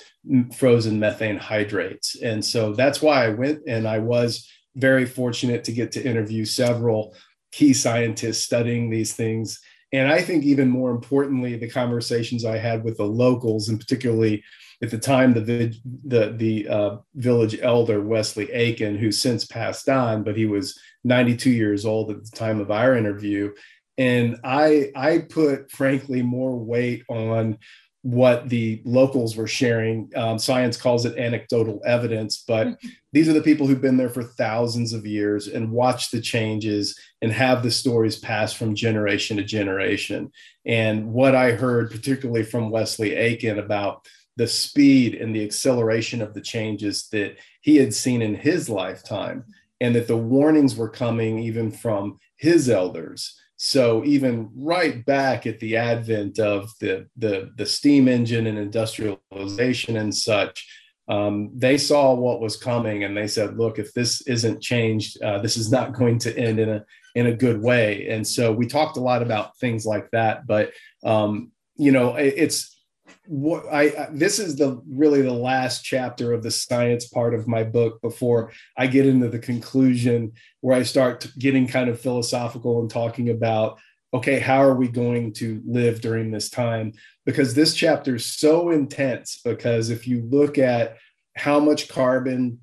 frozen 0.55 1.01
methane 1.01 1.37
hydrates. 1.37 2.15
And 2.23 2.45
so 2.45 2.73
that's 2.73 3.03
why 3.03 3.25
I 3.25 3.31
went 3.31 3.63
and 3.67 3.89
I 3.89 3.99
was 3.99 4.49
very 4.77 5.07
fortunate 5.07 5.65
to 5.65 5.73
get 5.73 5.93
to 5.93 6.05
interview 6.05 6.45
several 6.45 7.15
key 7.51 7.73
scientists 7.73 8.43
studying 8.43 8.91
these 8.91 9.15
things. 9.15 9.61
And 9.93 10.11
I 10.11 10.23
think 10.23 10.45
even 10.45 10.71
more 10.71 10.91
importantly, 10.91 11.57
the 11.57 11.69
conversations 11.69 12.45
I 12.45 12.57
had 12.57 12.83
with 12.83 12.97
the 12.97 13.07
locals, 13.07 13.69
and 13.69 13.79
particularly 13.79 14.43
at 14.83 14.91
the 14.91 14.99
time 14.99 15.35
the 15.35 15.75
the 16.05 16.35
the 16.37 16.69
uh, 16.69 16.97
village 17.15 17.59
elder 17.61 18.01
Wesley 18.01 18.51
Aiken, 18.53 18.97
who 18.97 19.13
since 19.13 19.45
passed 19.45 19.89
on, 19.89 20.25
but 20.25 20.37
he 20.37 20.47
was 20.47 20.79
92 21.05 21.51
years 21.51 21.85
old 21.85 22.11
at 22.11 22.25
the 22.25 22.37
time 22.37 22.59
of 22.59 22.71
our 22.71 22.97
interview, 22.97 23.53
and 23.99 24.39
I 24.43 24.91
I 24.97 25.19
put 25.19 25.71
frankly 25.71 26.23
more 26.23 26.57
weight 26.59 27.05
on 27.09 27.59
what 28.03 28.49
the 28.49 28.83
locals 28.85 29.37
were 29.37 29.47
sharing. 29.47 30.11
Um, 30.17 30.39
science 30.39 30.77
calls 30.77 31.07
it 31.07 31.17
anecdotal 31.17 31.81
evidence, 31.87 32.45
but 32.47 32.77
these 33.13 33.29
are 33.29 33.33
the 33.33 33.43
people 33.43 33.67
who've 33.67 33.81
been 33.81 33.97
there 33.97 34.09
for 34.09 34.25
thousands 34.25 34.93
of 34.93 35.07
years 35.07 35.47
and 35.47 35.71
watched 35.71 36.11
the 36.11 36.21
changes 36.21 36.99
and 37.23 37.33
have 37.33 37.63
the 37.63 37.71
stories 37.71 38.19
passed 38.19 38.57
from 38.57 38.75
generation 38.75 39.37
to 39.37 39.45
generation. 39.45 40.33
And 40.67 41.13
what 41.13 41.35
I 41.35 41.53
heard, 41.53 41.91
particularly 41.91 42.43
from 42.43 42.71
Wesley 42.71 43.15
Aiken, 43.15 43.59
about 43.59 44.07
the 44.37 44.49
speed 44.49 45.15
and 45.15 45.35
the 45.35 45.45
acceleration 45.45 46.23
of 46.23 46.35
the 46.35 46.41
changes 46.41 47.09
that 47.13 47.37
he 47.61 47.77
had 47.77 47.95
seen 47.95 48.23
in 48.23 48.35
his 48.35 48.69
lifetime, 48.69 49.45
and 49.81 49.95
that 49.95 50.09
the 50.09 50.17
warnings 50.17 50.75
were 50.75 50.89
coming 50.89 51.39
even 51.39 51.71
from 51.71 52.19
his 52.37 52.69
elders. 52.69 53.39
So 53.65 54.05
even 54.05 54.51
right 54.57 55.07
back 55.07 55.47
at 55.47 55.61
the 55.61 55.77
advent 55.77 56.41
of 56.41 56.73
the 56.81 57.07
the, 57.17 57.53
the 57.57 57.65
steam 57.65 58.09
engine 58.09 58.49
and 58.49 58.59
industrialization 58.59 59.99
and 59.99 60.13
such, 60.13 60.67
um, 61.09 61.53
they 61.55 61.79
saw 61.79 62.13
what 62.13 62.41
was 62.41 62.57
coming 62.57 63.05
and 63.05 63.17
they 63.17 63.29
said, 63.29 63.57
"Look, 63.57 63.79
if 63.79 63.95
this 63.95 64.21
isn't 64.23 64.63
changed, 64.63 65.23
uh, 65.23 65.39
this 65.39 65.57
is 65.57 65.71
not 65.71 65.93
going 65.99 66.19
to 66.19 66.37
end 66.37 66.59
in 66.59 66.71
a 66.71 66.85
in 67.15 67.29
a 67.29 67.37
good 67.37 67.63
way." 67.63 68.09
And 68.09 68.27
so 68.27 68.51
we 68.51 68.67
talked 68.67 68.97
a 68.97 69.01
lot 69.01 69.23
about 69.23 69.57
things 69.59 69.87
like 69.87 70.11
that, 70.11 70.45
but 70.45 70.73
um, 71.05 71.53
you 71.77 71.93
know, 71.93 72.17
it, 72.17 72.35
it's 72.37 72.82
what 73.27 73.73
I 73.73 74.09
this 74.11 74.39
is 74.39 74.57
the 74.57 74.83
really 74.89 75.23
the 75.23 75.33
last 75.33 75.85
chapter 75.85 76.33
of 76.33 76.43
the 76.43 76.51
science 76.51 77.07
part 77.07 77.35
of 77.35 77.47
my 77.47 77.63
book 77.63 78.03
before 78.03 78.53
I 78.77 78.89
get 78.89 79.07
into 79.07 79.29
the 79.29 79.39
conclusion 79.39 80.33
where 80.61 80.77
I 80.77 80.83
start 80.83 81.27
getting 81.39 81.69
kind 81.69 81.89
of 81.89 82.01
philosophical 82.01 82.81
and 82.81 82.91
talking 82.91 83.31
about 83.31 83.79
okay 84.13 84.41
how 84.41 84.61
are 84.63 84.75
we 84.75 84.89
going 84.89 85.33
to 85.35 85.63
live 85.65 86.01
during 86.01 86.31
this 86.31 86.51
time? 86.51 86.95
Because 87.25 87.55
this 87.55 87.75
chapter 87.75 88.17
is 88.17 88.27
so 88.27 88.71
intense 88.71 89.41
because 89.45 89.91
if 89.91 90.09
you 90.09 90.23
look 90.29 90.59
at 90.59 90.97
how 91.37 91.61
much 91.61 91.89
carbon 91.89 92.59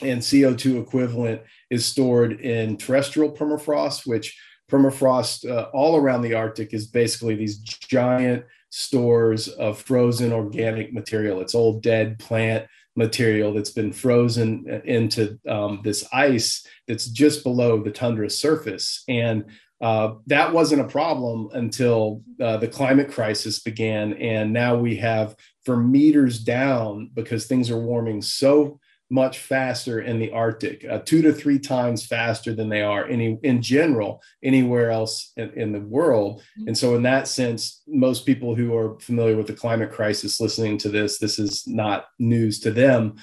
and 0.00 0.20
CO2 0.20 0.80
equivalent 0.80 1.42
is 1.70 1.84
stored 1.84 2.40
in 2.40 2.76
terrestrial 2.76 3.32
permafrost 3.32 4.06
which 4.06 4.38
permafrost 4.70 5.48
uh, 5.50 5.68
all 5.72 5.96
around 5.96 6.22
the 6.22 6.34
Arctic 6.34 6.74
is 6.74 6.86
basically 6.86 7.34
these 7.34 7.58
giant 7.58 8.44
stores 8.70 9.48
of 9.48 9.80
frozen 9.80 10.32
organic 10.32 10.92
material. 10.92 11.40
It's 11.40 11.54
old 11.54 11.82
dead 11.82 12.18
plant 12.18 12.66
material 12.96 13.54
that's 13.54 13.70
been 13.70 13.92
frozen 13.92 14.82
into 14.84 15.38
um, 15.48 15.80
this 15.84 16.06
ice 16.12 16.66
that's 16.86 17.06
just 17.06 17.44
below 17.44 17.82
the 17.82 17.90
tundra 17.90 18.28
surface. 18.28 19.04
And 19.08 19.46
uh, 19.80 20.14
that 20.26 20.52
wasn't 20.52 20.80
a 20.80 20.88
problem 20.88 21.48
until 21.52 22.22
uh, 22.42 22.56
the 22.56 22.66
climate 22.66 23.10
crisis 23.10 23.60
began. 23.60 24.14
And 24.14 24.52
now 24.52 24.76
we 24.76 24.96
have 24.96 25.36
for 25.64 25.76
meters 25.76 26.40
down 26.40 27.10
because 27.14 27.46
things 27.46 27.70
are 27.70 27.78
warming 27.78 28.20
so 28.20 28.80
much 29.10 29.38
faster 29.38 30.00
in 30.00 30.18
the 30.18 30.30
Arctic, 30.32 30.84
uh, 30.84 30.98
two 30.98 31.22
to 31.22 31.32
three 31.32 31.58
times 31.58 32.04
faster 32.04 32.54
than 32.54 32.68
they 32.68 32.82
are 32.82 33.06
any 33.06 33.38
in 33.42 33.62
general 33.62 34.22
anywhere 34.42 34.90
else 34.90 35.32
in, 35.36 35.50
in, 35.54 35.72
the 35.72 35.80
world. 35.80 36.42
And 36.66 36.76
so, 36.76 36.94
in 36.94 37.02
that 37.04 37.26
sense, 37.26 37.82
most 37.86 38.26
people 38.26 38.54
who 38.54 38.76
are 38.76 38.98
familiar 39.00 39.36
with 39.36 39.46
the 39.46 39.54
climate 39.54 39.92
crisis 39.92 40.40
listening 40.40 40.76
to 40.78 40.88
this, 40.90 41.18
this 41.18 41.38
is 41.38 41.66
not 41.66 42.06
news 42.18 42.60
to 42.60 42.70
them. 42.70 43.16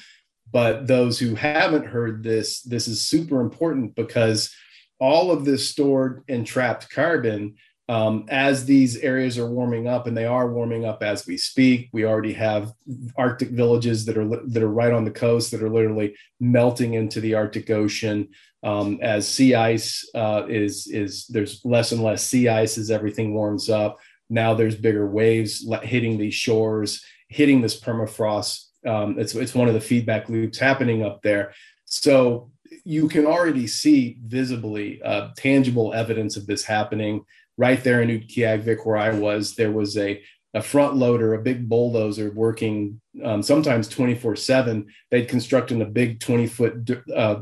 But 0.52 0.88
those 0.88 1.20
who 1.20 1.36
haven't 1.36 1.86
heard 1.86 2.24
this, 2.24 2.62
this 2.62 2.88
is 2.88 3.08
super 3.08 3.42
important 3.42 3.96
because 3.96 4.54
all 5.00 5.32
of 5.32 5.46
this 5.46 5.70
stored 5.70 6.24
and 6.30 6.46
trapped 6.48 6.90
carbon 6.90 7.56
um, 7.88 8.26
as 8.30 8.66
these 8.66 8.98
areas 8.98 9.38
are 9.38 9.50
warming 9.50 9.88
up, 9.88 10.08
and 10.08 10.18
they 10.18 10.26
are 10.26 10.52
warming 10.52 10.86
up 10.86 11.04
as 11.04 11.28
we 11.28 11.38
speak. 11.38 11.90
We 11.94 12.06
already 12.06 12.34
have 12.34 12.74
Arctic 13.16 13.50
villages 13.50 14.06
that 14.06 14.18
are 14.18 14.28
that 14.28 14.64
are 14.64 14.70
right 14.70 14.92
on 14.92 15.06
the 15.06 15.12
coast 15.12 15.52
that 15.52 15.62
are 15.62 15.70
literally 15.70 16.16
melting 16.40 16.96
into 16.96 17.22
the 17.22 17.36
Arctic 17.36 17.70
Ocean. 17.70 18.30
Um, 18.64 18.98
as 19.04 19.28
sea 19.28 19.54
ice 19.54 20.10
uh, 20.16 20.46
is 20.50 20.88
is 20.88 21.28
there's 21.28 21.64
less 21.64 21.92
and 21.92 22.02
less 22.02 22.26
sea 22.26 22.50
ice 22.50 22.80
as 22.80 22.90
everything 22.90 23.36
warms 23.36 23.70
up. 23.70 24.00
Now 24.30 24.56
there's 24.56 24.76
bigger 24.76 25.08
waves 25.08 25.70
hitting 25.84 26.18
these 26.18 26.34
shores, 26.34 27.06
hitting 27.30 27.62
this 27.62 27.80
permafrost. 27.80 28.66
Um, 28.88 29.20
it's 29.20 29.36
it's 29.36 29.54
one 29.54 29.68
of 29.68 29.76
the 29.76 29.82
feedback 29.82 30.28
loops 30.28 30.58
happening 30.58 31.04
up 31.04 31.22
there. 31.22 31.54
So 31.86 32.52
you 32.84 33.08
can 33.08 33.28
already 33.28 33.68
see 33.68 34.18
visibly 34.26 35.02
uh, 35.04 35.30
tangible 35.38 35.94
evidence 35.94 36.36
of 36.36 36.48
this 36.48 36.64
happening 36.64 37.24
right 37.58 37.84
there 37.84 38.02
in 38.02 38.10
Utqiagvik 38.10 38.86
where 38.86 38.98
I 38.98 39.12
was, 39.12 39.56
there 39.56 39.72
was 39.72 39.98
a, 39.98 40.22
a 40.54 40.62
front 40.62 40.96
loader, 40.96 41.34
a 41.34 41.42
big 41.42 41.68
bulldozer 41.68 42.32
working 42.32 43.02
um, 43.24 43.44
sometimes 43.44 43.88
24 43.88 44.36
seven. 44.36 44.88
They'd 45.12 45.28
constructed 45.28 45.82
a 45.82 45.86
big 45.86 46.20
20 46.20 46.48
foot, 46.48 46.90
uh, 47.14 47.42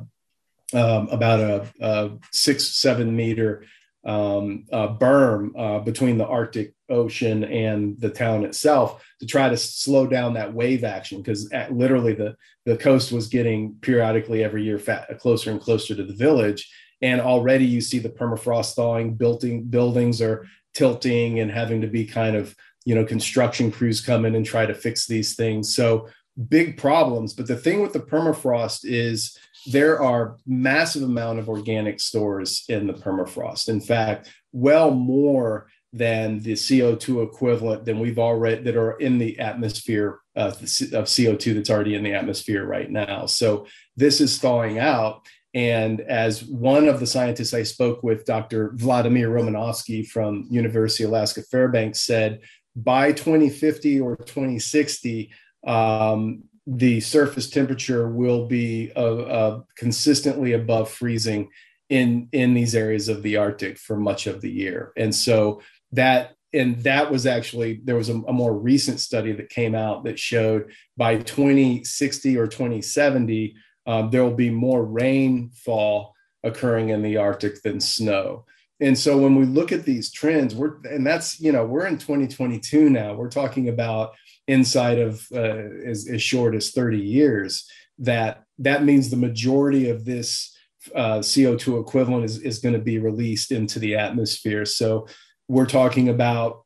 um, 0.73 1.07
about 1.09 1.39
a, 1.39 1.71
a, 1.79 2.11
six, 2.31 2.75
seven 2.75 3.15
meter 3.15 3.65
um, 4.05 4.65
berm 4.71 5.51
uh, 5.57 5.79
between 5.79 6.17
the 6.17 6.25
Arctic 6.25 6.73
Ocean 6.89 7.43
and 7.43 7.99
the 7.99 8.09
town 8.09 8.43
itself 8.43 9.03
to 9.19 9.25
try 9.25 9.49
to 9.49 9.57
slow 9.57 10.07
down 10.07 10.33
that 10.33 10.53
wave 10.53 10.83
action 10.83 11.19
because 11.19 11.51
literally 11.69 12.13
the, 12.13 12.35
the 12.65 12.77
coast 12.77 13.11
was 13.11 13.27
getting 13.27 13.75
periodically 13.81 14.43
every 14.43 14.63
year 14.63 14.79
fat, 14.79 15.19
closer 15.19 15.51
and 15.51 15.61
closer 15.61 15.95
to 15.95 16.03
the 16.03 16.13
village 16.13 16.69
and 17.03 17.19
already 17.19 17.65
you 17.65 17.81
see 17.81 17.99
the 17.99 18.09
permafrost 18.09 18.73
thawing 18.73 19.13
building 19.13 19.65
buildings 19.65 20.21
are 20.21 20.47
tilting 20.73 21.39
and 21.39 21.51
having 21.51 21.81
to 21.81 21.87
be 21.87 22.05
kind 22.05 22.35
of 22.35 22.55
you 22.85 22.95
know 22.95 23.05
construction 23.05 23.69
crews 23.69 24.01
come 24.01 24.25
in 24.25 24.33
and 24.33 24.45
try 24.45 24.65
to 24.65 24.73
fix 24.73 25.05
these 25.05 25.35
things 25.35 25.75
so 25.75 26.07
big 26.47 26.77
problems 26.77 27.33
but 27.33 27.45
the 27.45 27.55
thing 27.55 27.81
with 27.81 27.93
the 27.93 27.99
permafrost 27.99 28.79
is 28.83 29.37
there 29.67 30.01
are 30.01 30.37
massive 30.47 31.03
amount 31.03 31.37
of 31.37 31.47
organic 31.47 31.99
stores 31.99 32.63
in 32.69 32.87
the 32.87 32.93
permafrost 32.93 33.69
in 33.69 33.79
fact 33.79 34.31
well 34.51 34.89
more 34.89 35.67
than 35.95 36.39
the 36.39 36.53
CO2 36.53 37.23
equivalent 37.23 37.85
than 37.85 37.99
we've 37.99 38.17
already 38.17 38.63
that 38.63 38.75
are 38.75 38.93
in 38.93 39.19
the 39.19 39.39
atmosphere 39.39 40.19
uh, 40.35 40.51
of 40.51 40.57
CO2 41.05 41.53
that's 41.53 41.69
already 41.69 41.93
in 41.93 42.01
the 42.01 42.13
atmosphere 42.13 42.65
right 42.65 42.89
now. 42.89 43.27
So 43.27 43.67
this 43.95 44.19
is 44.19 44.39
thawing 44.39 44.79
out, 44.79 45.27
and 45.53 46.01
as 46.01 46.43
one 46.43 46.87
of 46.87 46.99
the 46.99 47.05
scientists 47.05 47.53
I 47.53 47.63
spoke 47.63 48.01
with, 48.01 48.25
Dr. 48.25 48.71
Vladimir 48.75 49.29
Romanovsky 49.29 50.05
from 50.05 50.47
University 50.49 51.03
of 51.03 51.11
Alaska 51.11 51.43
Fairbanks, 51.43 52.01
said 52.01 52.41
by 52.75 53.11
2050 53.11 54.01
or 54.01 54.15
2060, 54.15 55.31
um, 55.65 56.43
the 56.65 56.99
surface 57.01 57.49
temperature 57.49 58.07
will 58.09 58.47
be 58.47 58.91
uh, 58.95 59.15
uh, 59.15 59.61
consistently 59.75 60.53
above 60.53 60.89
freezing 60.89 61.49
in 61.89 62.29
in 62.31 62.53
these 62.53 62.73
areas 62.73 63.09
of 63.09 63.21
the 63.21 63.37
Arctic 63.37 63.77
for 63.77 63.97
much 63.97 64.25
of 64.25 64.41
the 64.41 64.49
year. 64.49 64.91
And 64.97 65.13
so 65.13 65.61
that 65.91 66.35
and 66.53 66.81
that 66.83 67.11
was 67.11 67.25
actually 67.25 67.81
there 67.83 67.95
was 67.95 68.09
a, 68.09 68.15
a 68.21 68.33
more 68.33 68.57
recent 68.57 68.99
study 68.99 69.33
that 69.33 69.49
came 69.49 69.75
out 69.75 70.05
that 70.05 70.17
showed 70.17 70.71
by 70.95 71.17
2060 71.17 72.37
or 72.37 72.47
2070 72.47 73.55
um, 73.85 74.09
there 74.09 74.23
will 74.23 74.35
be 74.35 74.49
more 74.49 74.83
rainfall 74.83 76.13
occurring 76.43 76.89
in 76.89 77.01
the 77.01 77.17
Arctic 77.17 77.61
than 77.61 77.79
snow. 77.79 78.45
And 78.79 78.97
so 78.97 79.17
when 79.17 79.35
we 79.35 79.45
look 79.45 79.71
at 79.71 79.85
these 79.85 80.11
trends, 80.11 80.55
we're 80.55 80.77
and 80.83 81.05
that's 81.05 81.39
you 81.39 81.51
know 81.51 81.65
we're 81.65 81.87
in 81.87 81.97
2022 81.97 82.89
now. 82.89 83.13
We're 83.13 83.29
talking 83.29 83.69
about 83.69 84.13
inside 84.47 84.99
of 84.99 85.25
uh, 85.33 85.69
as, 85.85 86.09
as 86.09 86.21
short 86.21 86.55
as 86.55 86.71
30 86.71 86.99
years. 86.99 87.69
That 87.99 88.43
that 88.59 88.83
means 88.83 89.09
the 89.09 89.15
majority 89.15 89.89
of 89.89 90.05
this 90.05 90.53
uh, 90.93 91.19
CO2 91.19 91.79
equivalent 91.79 92.25
is, 92.25 92.39
is 92.39 92.59
going 92.59 92.73
to 92.73 92.81
be 92.81 92.99
released 92.99 93.51
into 93.51 93.79
the 93.79 93.95
atmosphere. 93.95 94.65
So 94.65 95.07
we're 95.47 95.65
talking 95.65 96.09
about, 96.09 96.65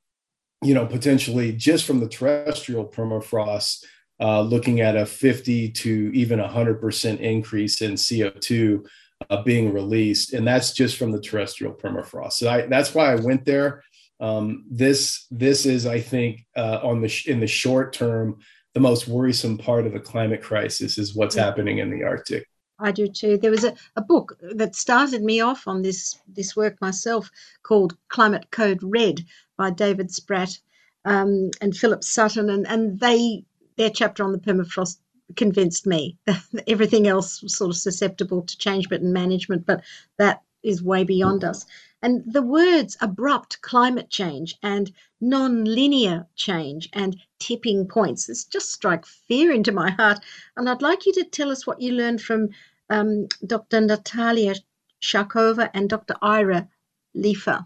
you 0.64 0.74
know, 0.74 0.86
potentially 0.86 1.52
just 1.52 1.86
from 1.86 2.00
the 2.00 2.10
terrestrial 2.10 2.86
permafrost, 2.86 3.84
uh, 4.20 4.42
looking 4.42 4.82
at 4.82 4.96
a 4.96 5.06
50 5.06 5.70
to 5.70 6.12
even 6.14 6.40
100% 6.40 7.20
increase 7.20 7.82
in 7.82 7.94
CO2 7.94 8.86
uh, 9.30 9.44
being 9.44 9.74
released. 9.74 10.34
And 10.34 10.48
that's 10.48 10.74
just 10.74 10.98
from 10.98 11.12
the 11.12 11.22
terrestrial 11.22 11.74
permafrost. 11.74 12.34
So 12.34 12.50
I, 12.50 12.62
that's 12.68 12.94
why 12.94 13.12
I 13.12 13.16
went 13.16 13.46
there. 13.46 13.84
Um, 14.20 14.66
this, 14.70 15.28
this 15.30 15.66
is, 15.66 15.86
I 15.86 16.00
think, 16.00 16.46
uh, 16.56 16.80
on 16.84 17.02
the 17.02 17.08
sh- 17.08 17.28
in 17.28 17.40
the 17.40 17.48
short 17.48 17.94
term, 17.94 18.40
the 18.74 18.80
most 18.80 19.08
worrisome 19.08 19.58
part 19.58 19.86
of 19.86 19.94
the 19.94 20.00
climate 20.00 20.42
crisis 20.42 20.98
is 20.98 21.16
what's 21.16 21.36
happening 21.36 21.80
in 21.80 21.90
the 21.90 22.04
Arctic. 22.04 22.48
I 22.80 22.92
do 22.92 23.08
too. 23.08 23.38
There 23.38 23.52
was 23.52 23.64
a, 23.64 23.74
a 23.96 24.02
book 24.02 24.38
that 24.42 24.76
started 24.76 25.24
me 25.24 25.42
off 25.42 25.68
on 25.68 25.82
this 25.82 26.20
this 26.28 26.56
work 26.56 26.80
myself 26.80 27.32
called 27.64 27.98
Climate 28.10 28.52
Code 28.52 28.84
Red 28.84 29.26
by 29.58 29.72
David 29.72 30.12
Spratt 30.12 30.60
um, 31.06 31.50
and 31.60 31.76
Philip 31.76 32.04
Sutton, 32.04 32.52
and 32.52 32.68
and 32.68 33.00
they 33.00 33.44
their 33.78 33.90
chapter 33.90 34.24
on 34.24 34.32
the 34.32 34.40
permafrost 34.40 34.98
convinced 35.36 35.86
me. 35.86 36.18
That 36.26 36.42
everything 36.68 37.08
else 37.08 37.42
was 37.42 37.56
sort 37.56 37.72
of 37.72 37.78
susceptible 37.78 38.42
to 38.42 38.58
change, 38.58 38.90
but 38.90 39.02
in 39.02 39.14
management, 39.14 39.66
but 39.66 39.84
that 40.18 40.42
is 40.64 40.84
way 40.84 41.04
beyond 41.04 41.44
us. 41.44 41.66
And 42.02 42.24
the 42.32 42.44
words 42.44 42.98
abrupt 43.02 43.62
climate 43.62 44.10
change 44.10 44.56
and 44.62 44.92
non-linear 45.20 46.28
change 46.36 46.90
and 46.94 47.18
tipping 47.40 47.88
points, 47.88 48.28
this 48.28 48.46
just 48.46 48.72
strike 48.72 49.06
fear 49.06 49.52
into 49.52 49.72
my 49.72 49.90
heart. 49.92 50.20
And 50.56 50.70
I'd 50.70 50.82
like 50.82 51.06
you 51.06 51.14
to 51.14 51.24
tell 51.24 51.52
us 51.52 51.66
what 51.66 51.82
you 51.82 51.94
learned 51.94 52.22
from 52.22 52.50
um, 52.90 53.28
Dr. 53.46 53.82
Natalia 53.82 54.56
Shakhova 55.02 55.70
and 55.74 55.90
Dr. 55.90 56.16
Ira 56.22 56.68
Leifer. 57.16 57.66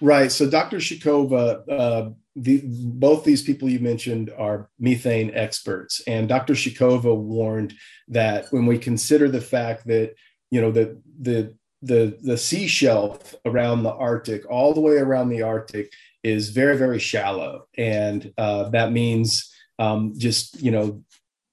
Right. 0.00 0.30
So 0.30 0.48
Dr. 0.48 0.78
Shakhova, 0.78 1.68
uh, 1.68 2.10
the, 2.34 2.62
both 2.64 3.24
these 3.24 3.42
people 3.42 3.68
you 3.68 3.80
mentioned 3.80 4.30
are 4.36 4.68
methane 4.78 5.30
experts, 5.34 6.00
and 6.06 6.28
Dr. 6.28 6.54
Shakhova 6.54 7.14
warned 7.14 7.74
that 8.08 8.46
when 8.50 8.66
we 8.66 8.78
consider 8.78 9.28
the 9.28 9.40
fact 9.40 9.86
that 9.86 10.14
you 10.50 10.60
know 10.60 10.70
the 10.70 11.00
the 11.20 11.54
the 11.82 12.18
the 12.22 12.38
sea 12.38 12.66
shelf 12.66 13.34
around 13.44 13.82
the 13.82 13.92
Arctic, 13.92 14.48
all 14.50 14.72
the 14.72 14.80
way 14.80 14.96
around 14.96 15.28
the 15.28 15.42
Arctic, 15.42 15.92
is 16.22 16.50
very 16.50 16.76
very 16.76 16.98
shallow, 16.98 17.66
and 17.76 18.32
uh, 18.38 18.70
that 18.70 18.92
means 18.92 19.52
um, 19.78 20.14
just 20.16 20.60
you 20.62 20.70
know 20.70 21.04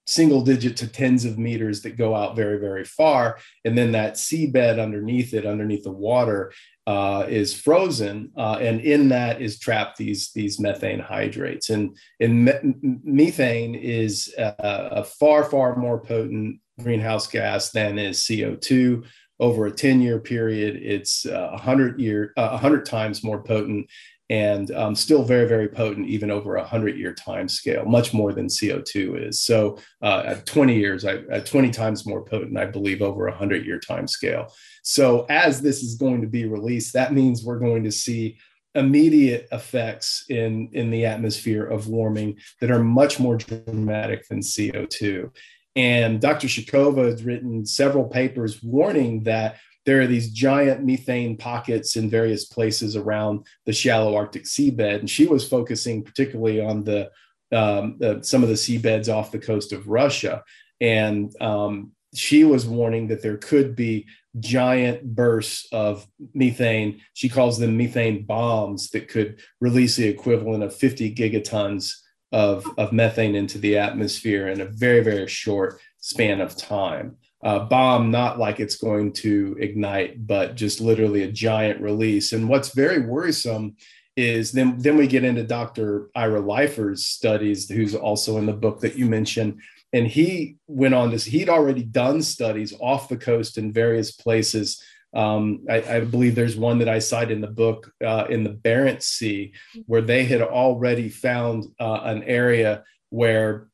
single 0.09 0.41
digit 0.41 0.75
to 0.75 0.87
tens 0.87 1.23
of 1.23 1.37
meters 1.37 1.81
that 1.83 1.97
go 1.97 2.15
out 2.15 2.35
very 2.35 2.59
very 2.59 2.83
far, 2.83 3.37
and 3.63 3.77
then 3.77 3.91
that 3.91 4.15
seabed 4.15 4.81
underneath 4.81 5.33
it, 5.33 5.45
underneath 5.45 5.83
the 5.83 5.91
water, 5.91 6.51
uh, 6.87 7.25
is 7.29 7.53
frozen, 7.53 8.31
uh, 8.35 8.57
and 8.59 8.81
in 8.81 9.09
that 9.09 9.41
is 9.41 9.59
trapped 9.59 9.97
these 9.97 10.31
these 10.33 10.59
methane 10.59 10.99
hydrates, 10.99 11.69
and 11.69 11.95
and 12.19 12.45
me- 12.45 12.97
methane 13.03 13.75
is 13.75 14.33
a, 14.37 14.55
a 14.57 15.03
far 15.03 15.43
far 15.43 15.75
more 15.75 15.99
potent 15.99 16.59
greenhouse 16.81 17.27
gas 17.27 17.69
than 17.69 17.99
is 17.99 18.25
CO 18.25 18.55
two. 18.55 19.03
Over 19.41 19.67
a 19.67 19.71
10 19.71 20.01
year 20.01 20.19
period 20.19 20.75
it's 20.83 21.25
uh, 21.25 21.51
100 21.51 21.97
year 21.97 22.33
uh, 22.35 22.49
100 22.49 22.85
times 22.85 23.23
more 23.23 23.41
potent 23.41 23.87
and 24.29 24.71
um, 24.71 24.95
still 24.95 25.23
very 25.23 25.47
very 25.47 25.67
potent 25.67 26.07
even 26.07 26.29
over 26.29 26.55
a 26.55 26.61
100 26.61 26.97
year 26.97 27.13
time 27.13 27.47
scale 27.47 27.85
much 27.85 28.13
more 28.13 28.31
than 28.31 28.47
co2 28.47 29.27
is 29.27 29.39
so 29.39 29.77
uh, 30.01 30.23
at 30.25 30.45
20 30.45 30.75
years 30.75 31.05
I, 31.05 31.17
at 31.31 31.45
20 31.45 31.71
times 31.71 32.05
more 32.05 32.23
potent 32.23 32.57
i 32.57 32.65
believe 32.65 33.01
over 33.01 33.27
a 33.27 33.31
100 33.31 33.65
year 33.65 33.79
time 33.79 34.07
scale 34.07 34.53
so 34.83 35.25
as 35.29 35.61
this 35.61 35.81
is 35.83 35.95
going 35.95 36.21
to 36.21 36.27
be 36.27 36.45
released 36.45 36.93
that 36.93 37.13
means 37.13 37.43
we're 37.43 37.59
going 37.59 37.83
to 37.83 37.91
see 37.91 38.37
immediate 38.75 39.47
effects 39.51 40.25
in 40.29 40.69
in 40.73 40.91
the 40.91 41.05
atmosphere 41.05 41.65
of 41.65 41.87
warming 41.87 42.37
that 42.61 42.71
are 42.71 42.83
much 42.83 43.19
more 43.19 43.35
dramatic 43.35 44.27
than 44.27 44.39
co2 44.39 45.31
and 45.75 46.19
Dr. 46.19 46.47
Shakhova 46.47 47.05
has 47.05 47.23
written 47.23 47.65
several 47.65 48.05
papers 48.05 48.61
warning 48.61 49.23
that 49.23 49.57
there 49.89 50.01
are 50.01 50.05
these 50.05 50.29
giant 50.29 50.85
methane 50.85 51.35
pockets 51.35 51.95
in 51.95 52.11
various 52.11 52.45
places 52.45 52.95
around 52.95 53.43
the 53.65 53.73
shallow 53.73 54.15
Arctic 54.15 54.43
seabed. 54.43 54.99
And 54.99 55.09
she 55.09 55.25
was 55.25 55.49
focusing 55.49 56.03
particularly 56.03 56.61
on 56.61 56.83
the, 56.83 57.09
um, 57.51 57.95
the 57.97 58.21
some 58.21 58.43
of 58.43 58.49
the 58.49 58.55
seabeds 58.55 59.11
off 59.11 59.31
the 59.31 59.39
coast 59.39 59.73
of 59.73 59.87
Russia. 59.87 60.43
And 60.79 61.33
um, 61.41 61.93
she 62.13 62.43
was 62.43 62.67
warning 62.67 63.07
that 63.07 63.23
there 63.23 63.37
could 63.37 63.75
be 63.75 64.05
giant 64.39 65.15
bursts 65.15 65.67
of 65.71 66.05
methane. 66.35 67.01
She 67.15 67.27
calls 67.27 67.57
them 67.57 67.75
methane 67.75 68.25
bombs 68.27 68.91
that 68.91 69.07
could 69.07 69.41
release 69.59 69.95
the 69.95 70.07
equivalent 70.07 70.61
of 70.61 70.75
50 70.75 71.15
gigatons 71.15 71.95
of, 72.31 72.63
of 72.77 72.93
methane 72.93 73.33
into 73.33 73.57
the 73.57 73.79
atmosphere 73.79 74.49
in 74.49 74.61
a 74.61 74.65
very, 74.65 74.99
very 74.99 75.27
short 75.27 75.81
span 75.97 76.41
of 76.41 76.55
time. 76.55 77.17
Uh, 77.41 77.59
bomb, 77.59 78.11
not 78.11 78.37
like 78.37 78.59
it's 78.59 78.75
going 78.75 79.13
to 79.13 79.55
ignite, 79.59 80.27
but 80.27 80.55
just 80.55 80.81
literally 80.81 81.23
a 81.23 81.31
giant 81.31 81.79
release. 81.79 82.33
And 82.33 82.49
what's 82.49 82.73
very 82.73 82.99
worrisome 82.99 83.77
is 84.17 84.51
then, 84.51 84.77
then 84.77 84.97
we 84.97 85.07
get 85.07 85.23
into 85.23 85.43
Dr. 85.43 86.09
Ira 86.13 86.41
Leifer's 86.41 87.05
studies, 87.05 87.69
who's 87.69 87.95
also 87.95 88.37
in 88.37 88.45
the 88.45 88.51
book 88.51 88.81
that 88.81 88.97
you 88.97 89.05
mentioned. 89.05 89.61
And 89.93 90.05
he 90.05 90.57
went 90.67 90.93
on 90.93 91.11
this, 91.11 91.23
he'd 91.23 91.47
already 91.47 91.83
done 91.83 92.21
studies 92.21 92.73
off 92.81 93.07
the 93.07 93.17
coast 93.17 93.57
in 93.57 93.71
various 93.71 94.11
places 94.11 94.83
um, 95.13 95.65
I, 95.69 95.81
I, 95.81 95.99
believe 96.01 96.35
there's 96.35 96.55
one 96.55 96.77
that 96.79 96.89
I 96.89 96.99
cite 96.99 97.31
in 97.31 97.41
the 97.41 97.47
book 97.47 97.91
uh, 98.05 98.25
in 98.29 98.43
the 98.43 98.51
Barents 98.51 99.03
Sea, 99.03 99.53
where 99.87 100.01
they 100.01 100.23
had 100.23 100.41
already 100.41 101.09
found 101.09 101.65
uh, 101.79 102.01
an 102.03 102.21
area 102.23 102.83
where 103.09 103.68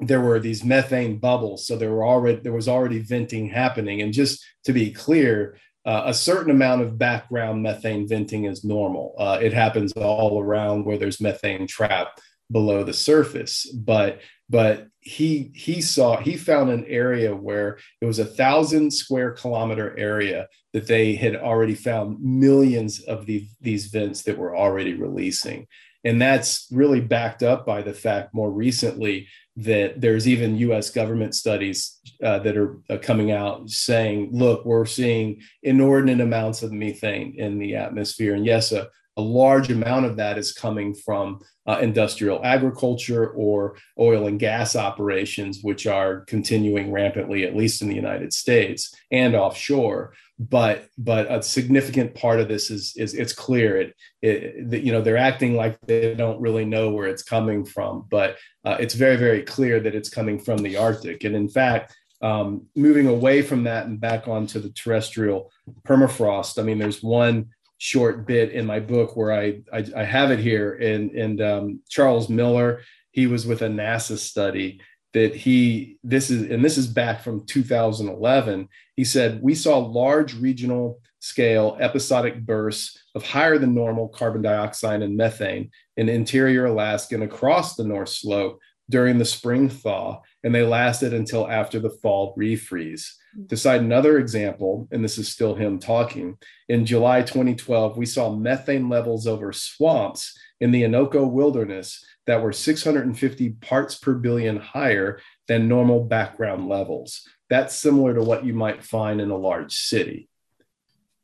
there 0.00 0.20
were 0.20 0.38
these 0.38 0.64
methane 0.64 1.18
bubbles. 1.18 1.66
So 1.66 1.76
there 1.76 1.90
were 1.90 2.06
already 2.06 2.40
there 2.40 2.52
was 2.52 2.68
already 2.68 3.00
venting 3.00 3.48
happening. 3.48 4.02
And 4.02 4.12
just 4.12 4.44
to 4.64 4.72
be 4.72 4.92
clear, 4.92 5.58
uh, 5.84 6.02
a 6.06 6.14
certain 6.14 6.50
amount 6.50 6.82
of 6.82 6.98
background 6.98 7.62
methane 7.62 8.06
venting 8.06 8.44
is 8.44 8.64
normal. 8.64 9.14
Uh, 9.18 9.38
it 9.40 9.52
happens 9.52 9.92
all 9.92 10.40
around 10.40 10.84
where 10.84 10.98
there's 10.98 11.20
methane 11.20 11.66
trapped 11.66 12.20
below 12.50 12.84
the 12.84 12.92
surface. 12.92 13.66
But 13.72 14.20
but 14.48 14.88
he 15.00 15.50
he 15.54 15.80
saw 15.80 16.18
he 16.18 16.36
found 16.36 16.70
an 16.70 16.84
area 16.86 17.34
where 17.34 17.78
it 18.00 18.06
was 18.06 18.18
a 18.18 18.24
thousand 18.24 18.92
square 18.92 19.32
kilometer 19.32 19.98
area 19.98 20.48
that 20.72 20.86
they 20.86 21.14
had 21.14 21.34
already 21.34 21.74
found 21.74 22.22
millions 22.22 23.00
of 23.00 23.26
the, 23.26 23.48
these 23.60 23.86
vents 23.86 24.22
that 24.22 24.38
were 24.38 24.56
already 24.56 24.94
releasing 24.94 25.66
and 26.04 26.20
that's 26.20 26.66
really 26.70 27.00
backed 27.00 27.42
up 27.42 27.66
by 27.66 27.82
the 27.82 27.92
fact 27.92 28.34
more 28.34 28.50
recently 28.50 29.28
that 29.56 30.00
there's 30.00 30.28
even 30.28 30.56
US 30.58 30.90
government 30.90 31.34
studies 31.34 31.98
uh, 32.22 32.38
that 32.40 32.56
are 32.56 32.78
uh, 32.88 32.96
coming 32.98 33.32
out 33.32 33.68
saying, 33.68 34.30
look, 34.32 34.64
we're 34.64 34.86
seeing 34.86 35.40
inordinate 35.62 36.20
amounts 36.20 36.62
of 36.62 36.72
methane 36.72 37.34
in 37.36 37.58
the 37.58 37.74
atmosphere. 37.74 38.34
And 38.34 38.46
yes, 38.46 38.70
a, 38.70 38.88
a 39.16 39.20
large 39.20 39.68
amount 39.68 40.06
of 40.06 40.16
that 40.16 40.38
is 40.38 40.52
coming 40.52 40.94
from 40.94 41.40
uh, 41.66 41.80
industrial 41.82 42.40
agriculture 42.44 43.30
or 43.30 43.76
oil 43.98 44.28
and 44.28 44.38
gas 44.38 44.76
operations, 44.76 45.58
which 45.62 45.88
are 45.88 46.20
continuing 46.26 46.92
rampantly, 46.92 47.44
at 47.44 47.56
least 47.56 47.82
in 47.82 47.88
the 47.88 47.96
United 47.96 48.32
States 48.32 48.94
and 49.10 49.34
offshore. 49.34 50.14
But 50.38 50.88
but 50.96 51.30
a 51.30 51.42
significant 51.42 52.14
part 52.14 52.38
of 52.38 52.46
this 52.46 52.70
is 52.70 52.94
is 52.96 53.12
it's 53.12 53.32
clear 53.32 53.80
it, 53.80 53.96
it 54.22 54.84
you 54.84 54.92
know 54.92 55.02
they're 55.02 55.16
acting 55.16 55.56
like 55.56 55.80
they 55.80 56.14
don't 56.14 56.40
really 56.40 56.64
know 56.64 56.90
where 56.90 57.08
it's 57.08 57.24
coming 57.24 57.64
from, 57.64 58.06
but 58.08 58.36
uh, 58.64 58.76
it's 58.78 58.94
very 58.94 59.16
very 59.16 59.42
clear 59.42 59.80
that 59.80 59.96
it's 59.96 60.08
coming 60.08 60.38
from 60.38 60.58
the 60.58 60.76
Arctic. 60.76 61.24
And 61.24 61.34
in 61.34 61.48
fact, 61.48 61.96
um, 62.22 62.66
moving 62.76 63.08
away 63.08 63.42
from 63.42 63.64
that 63.64 63.86
and 63.86 64.00
back 64.00 64.28
onto 64.28 64.60
the 64.60 64.70
terrestrial 64.70 65.50
permafrost, 65.84 66.60
I 66.60 66.62
mean, 66.62 66.78
there's 66.78 67.02
one 67.02 67.48
short 67.78 68.26
bit 68.26 68.52
in 68.52 68.64
my 68.64 68.78
book 68.78 69.16
where 69.16 69.32
I 69.32 69.62
I, 69.72 69.84
I 69.96 70.04
have 70.04 70.30
it 70.30 70.38
here. 70.38 70.74
And 70.74 71.10
and 71.12 71.40
um, 71.40 71.80
Charles 71.88 72.28
Miller, 72.28 72.82
he 73.10 73.26
was 73.26 73.44
with 73.44 73.62
a 73.62 73.68
NASA 73.68 74.16
study 74.16 74.80
that 75.14 75.34
he 75.34 75.98
this 76.02 76.30
is 76.30 76.50
and 76.50 76.64
this 76.64 76.78
is 76.78 76.86
back 76.86 77.22
from 77.22 77.46
2011. 77.46 78.68
He 78.96 79.04
said 79.04 79.42
we 79.42 79.54
saw 79.54 79.78
large 79.78 80.34
regional 80.34 81.00
scale 81.20 81.76
episodic 81.80 82.44
bursts 82.44 83.02
of 83.14 83.24
higher 83.24 83.58
than 83.58 83.74
normal 83.74 84.08
carbon 84.08 84.42
dioxide 84.42 85.02
and 85.02 85.16
methane 85.16 85.70
in 85.96 86.08
interior 86.08 86.66
Alaska 86.66 87.14
and 87.14 87.24
across 87.24 87.74
the 87.74 87.84
North 87.84 88.10
Slope 88.10 88.60
during 88.90 89.18
the 89.18 89.24
spring 89.24 89.68
thaw, 89.68 90.20
and 90.42 90.54
they 90.54 90.62
lasted 90.62 91.12
until 91.12 91.50
after 91.50 91.78
the 91.78 91.90
fall 91.90 92.34
refreeze. 92.38 93.06
To 93.48 93.56
cite 93.56 93.82
another 93.82 94.18
example, 94.18 94.88
and 94.90 95.04
this 95.04 95.18
is 95.18 95.28
still 95.28 95.54
him 95.54 95.78
talking, 95.78 96.38
in 96.68 96.86
July 96.86 97.22
2012, 97.22 97.96
we 97.96 98.06
saw 98.06 98.34
methane 98.34 98.88
levels 98.88 99.26
over 99.26 99.52
swamps 99.52 100.36
in 100.60 100.70
the 100.70 100.82
Innoko 100.82 101.30
wilderness 101.30 102.04
that 102.28 102.42
were 102.42 102.52
650 102.52 103.50
parts 103.62 103.96
per 103.96 104.12
billion 104.12 104.58
higher 104.58 105.18
than 105.48 105.66
normal 105.66 106.04
background 106.04 106.68
levels. 106.68 107.26
that's 107.48 107.74
similar 107.74 108.12
to 108.12 108.22
what 108.22 108.44
you 108.44 108.52
might 108.52 108.84
find 108.84 109.22
in 109.22 109.30
a 109.30 109.36
large 109.36 109.72
city. 109.72 110.28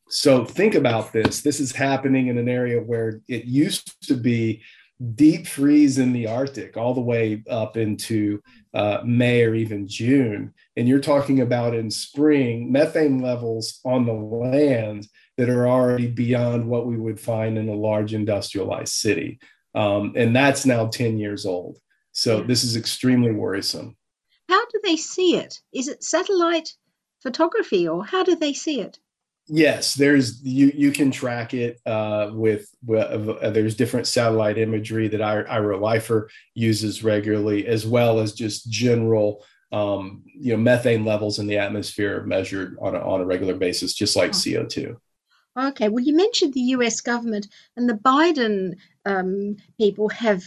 So 0.08 0.46
think 0.46 0.74
about 0.74 1.12
this. 1.12 1.42
This 1.42 1.60
is 1.60 1.72
happening 1.72 2.28
in 2.28 2.38
an 2.38 2.48
area 2.48 2.80
where 2.80 3.20
it 3.28 3.44
used 3.44 4.08
to 4.08 4.14
be 4.14 4.62
deep 5.14 5.46
freeze 5.46 5.98
in 5.98 6.14
the 6.14 6.26
Arctic 6.26 6.78
all 6.78 6.94
the 6.94 7.00
way 7.02 7.42
up 7.50 7.76
into 7.76 8.40
uh, 8.72 9.02
May 9.04 9.42
or 9.42 9.54
even 9.54 9.86
June. 9.86 10.54
And 10.76 10.88
you're 10.88 11.00
talking 11.00 11.40
about 11.40 11.74
in 11.74 11.90
spring 11.90 12.72
methane 12.72 13.20
levels 13.20 13.80
on 13.84 14.06
the 14.06 14.14
land 14.14 15.06
that 15.36 15.50
are 15.50 15.68
already 15.68 16.06
beyond 16.06 16.66
what 16.66 16.86
we 16.86 16.96
would 16.96 17.20
find 17.20 17.58
in 17.58 17.68
a 17.68 17.74
large 17.74 18.14
industrialized 18.14 18.94
city. 18.94 19.40
Um, 19.74 20.12
and 20.16 20.34
that's 20.34 20.66
now 20.66 20.86
10 20.86 21.18
years 21.18 21.46
old. 21.46 21.78
So 22.12 22.42
this 22.42 22.62
is 22.62 22.76
extremely 22.76 23.32
worrisome. 23.32 23.96
How 24.48 24.64
do 24.66 24.80
they 24.82 24.96
see 24.96 25.36
it? 25.36 25.60
Is 25.72 25.88
it 25.88 26.04
satellite 26.04 26.74
photography 27.22 27.88
or 27.88 28.04
how 28.04 28.22
do 28.22 28.36
they 28.36 28.52
see 28.52 28.80
it? 28.80 28.98
Yes, 29.46 29.94
there's 29.94 30.42
you 30.42 30.72
you 30.74 30.90
can 30.90 31.10
track 31.10 31.52
it 31.52 31.78
uh, 31.84 32.30
with 32.32 32.66
uh, 32.88 33.50
there's 33.50 33.76
different 33.76 34.06
satellite 34.06 34.56
imagery 34.56 35.06
that 35.08 35.20
Ira 35.20 35.76
Leifer 35.76 36.28
uses 36.54 37.04
regularly, 37.04 37.66
as 37.66 37.86
well 37.86 38.20
as 38.20 38.32
just 38.32 38.70
general 38.70 39.44
um, 39.70 40.22
you 40.34 40.52
know 40.52 40.62
methane 40.62 41.04
levels 41.04 41.40
in 41.40 41.46
the 41.46 41.58
atmosphere 41.58 42.22
measured 42.22 42.78
on 42.80 42.94
a, 42.94 42.98
on 43.00 43.20
a 43.20 43.26
regular 43.26 43.54
basis, 43.54 43.92
just 43.92 44.16
like 44.16 44.32
CO 44.32 44.64
two. 44.64 44.98
Okay, 45.58 45.90
well, 45.90 46.02
you 46.02 46.16
mentioned 46.16 46.54
the 46.54 46.60
US 46.60 47.02
government 47.02 47.48
and 47.76 47.86
the 47.86 47.94
Biden 47.94 48.76
um, 49.04 49.56
people 49.78 50.08
have 50.08 50.44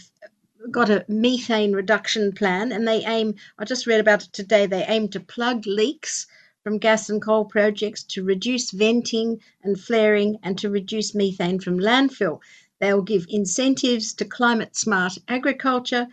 got 0.70 0.90
a 0.90 1.04
methane 1.08 1.72
reduction 1.72 2.32
plan 2.32 2.72
and 2.72 2.86
they 2.86 3.04
aim, 3.04 3.34
I 3.58 3.64
just 3.64 3.86
read 3.86 4.00
about 4.00 4.24
it 4.24 4.32
today, 4.32 4.66
they 4.66 4.84
aim 4.84 5.08
to 5.10 5.20
plug 5.20 5.66
leaks 5.66 6.26
from 6.62 6.78
gas 6.78 7.08
and 7.08 7.22
coal 7.22 7.44
projects 7.44 8.02
to 8.02 8.24
reduce 8.24 8.72
venting 8.72 9.40
and 9.62 9.80
flaring 9.80 10.38
and 10.42 10.58
to 10.58 10.68
reduce 10.68 11.14
methane 11.14 11.60
from 11.60 11.78
landfill. 11.78 12.40
They'll 12.80 13.02
give 13.02 13.26
incentives 13.28 14.12
to 14.14 14.24
climate 14.24 14.76
smart 14.76 15.18
agriculture. 15.28 16.06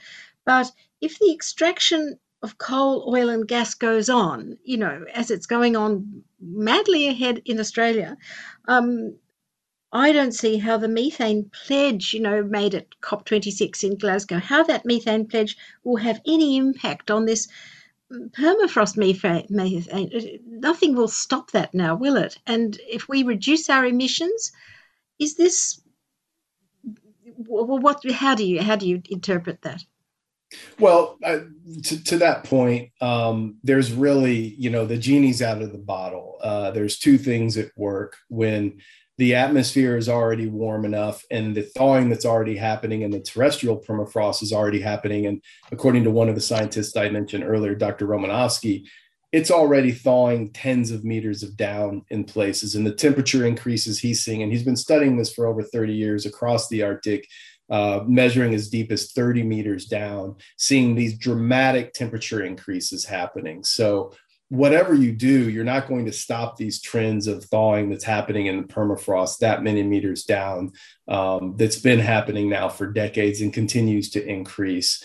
But 0.46 0.72
if 1.02 1.20
the 1.20 1.34
extraction 1.34 2.18
of 2.42 2.58
coal, 2.58 3.12
oil, 3.14 3.30
and 3.30 3.48
gas 3.48 3.74
goes 3.74 4.10
on, 4.10 4.58
you 4.64 4.78
know, 4.78 5.06
as 5.14 5.32
it's 5.32 5.48
going 5.48 5.76
on 5.76 6.24
madly 6.40 7.08
ahead 7.08 7.42
in 7.46 7.60
Australia, 7.60 8.18
um, 8.68 9.16
I 9.96 10.12
don't 10.12 10.34
see 10.34 10.58
how 10.58 10.78
the 10.78 10.90
methane 10.90 11.50
pledge, 11.66 12.14
you 12.14 12.20
know, 12.20 12.44
made 12.44 12.76
at 12.76 12.90
COP26 13.02 13.82
in 13.86 13.98
Glasgow, 13.98 14.40
how 14.40 14.62
that 14.64 14.86
methane 14.86 15.26
pledge 15.26 15.58
will 15.86 15.96
have 15.96 16.20
any 16.28 16.58
impact 16.58 17.10
on 17.10 17.26
this 17.26 17.48
permafrost 18.12 18.98
methane, 18.98 19.48
methane. 19.50 20.42
Nothing 20.46 20.96
will 20.96 21.08
stop 21.08 21.52
that 21.52 21.74
now, 21.74 21.96
will 21.96 22.18
it? 22.18 22.38
And 22.46 22.78
if 22.90 23.08
we 23.08 23.24
reduce 23.24 23.70
our 23.70 23.86
emissions, 23.86 24.52
is 25.18 25.38
this 25.38 25.82
well, 27.38 27.80
what? 27.80 28.02
How 28.12 28.36
do 28.36 28.46
you 28.46 28.62
how 28.62 28.76
do 28.76 28.90
you 28.90 29.02
interpret 29.10 29.62
that? 29.62 29.82
Well, 30.78 31.18
to, 31.84 32.04
to 32.04 32.18
that 32.18 32.44
point, 32.44 32.92
um, 33.02 33.58
there's 33.64 33.92
really, 33.92 34.56
you 34.58 34.70
know, 34.70 34.86
the 34.86 34.98
genie's 34.98 35.42
out 35.42 35.62
of 35.62 35.72
the 35.72 35.78
bottle. 35.78 36.38
Uh, 36.42 36.72
there's 36.72 37.00
two 37.00 37.18
things 37.18 37.58
at 37.58 37.72
work 37.76 38.18
when 38.30 38.80
the 39.17 39.36
atmosphere 39.36 39.97
is 39.97 40.10
already 40.10 40.47
warm 40.47 40.84
enough 40.84 41.23
and 41.32 41.56
the 41.56 41.62
thawing 41.62 42.10
that's 42.10 42.25
already 42.25 42.58
happening 42.58 43.04
and 43.04 43.13
the 43.13 43.19
terrestrial 43.21 43.80
permafrost 43.80 44.43
is 44.43 44.51
already 44.51 44.82
happening. 44.82 45.25
And 45.25 45.41
according 45.71 46.04
to 46.04 46.12
one 46.12 46.28
of 46.28 46.36
the 46.36 46.41
scientists 46.41 46.97
I 46.97 47.10
mentioned 47.10 47.43
earlier, 47.43 47.75
Dr. 47.75 48.08
Romanovsky, 48.08 48.86
it's 49.32 49.51
already 49.51 49.91
thawing 49.91 50.51
tens 50.51 50.91
of 50.91 51.04
meters 51.04 51.43
of 51.43 51.58
down 51.58 52.06
in 52.10 52.25
places. 52.25 52.75
And 52.75 52.86
the 52.86 52.93
temperature 52.93 53.45
increases 53.45 53.99
he's 53.99 54.23
seeing, 54.23 54.41
and 54.41 54.51
he's 54.51 54.63
been 54.63 54.78
studying 54.78 55.17
this 55.17 55.34
for 55.34 55.45
over 55.45 55.63
30 55.63 55.93
years 55.93 56.25
across 56.25 56.67
the 56.67 56.84
Arctic 56.84 57.28
uh, 57.69 58.01
measuring 58.06 58.54
as 58.54 58.69
deep 58.69 58.91
as 58.91 59.12
30 59.12 59.43
meters 59.43 59.86
down, 59.86 60.36
seeing 60.58 60.93
these 60.93 61.17
dramatic 61.17 61.93
temperature 61.93 62.43
increases 62.43 63.06
happening. 63.06 63.63
So, 63.63 64.13
whatever 64.50 64.94
you 64.94 65.12
do, 65.12 65.50
you're 65.50 65.64
not 65.64 65.88
going 65.88 66.06
to 66.06 66.12
stop 66.12 66.56
these 66.56 66.82
trends 66.82 67.28
of 67.28 67.46
thawing 67.46 67.90
that's 67.90 68.04
happening 68.04 68.46
in 68.46 68.58
the 68.58 68.68
permafrost 68.68 69.40
that 69.40 69.64
many 69.64 69.82
meters 69.82 70.24
down, 70.24 70.72
um, 71.08 71.56
that's 71.58 71.80
been 71.80 72.00
happening 72.00 72.50
now 72.50 72.70
for 72.70 72.88
decades 72.88 73.42
and 73.42 73.54
continues 73.54 74.10
to 74.12 74.26
increase. 74.26 75.04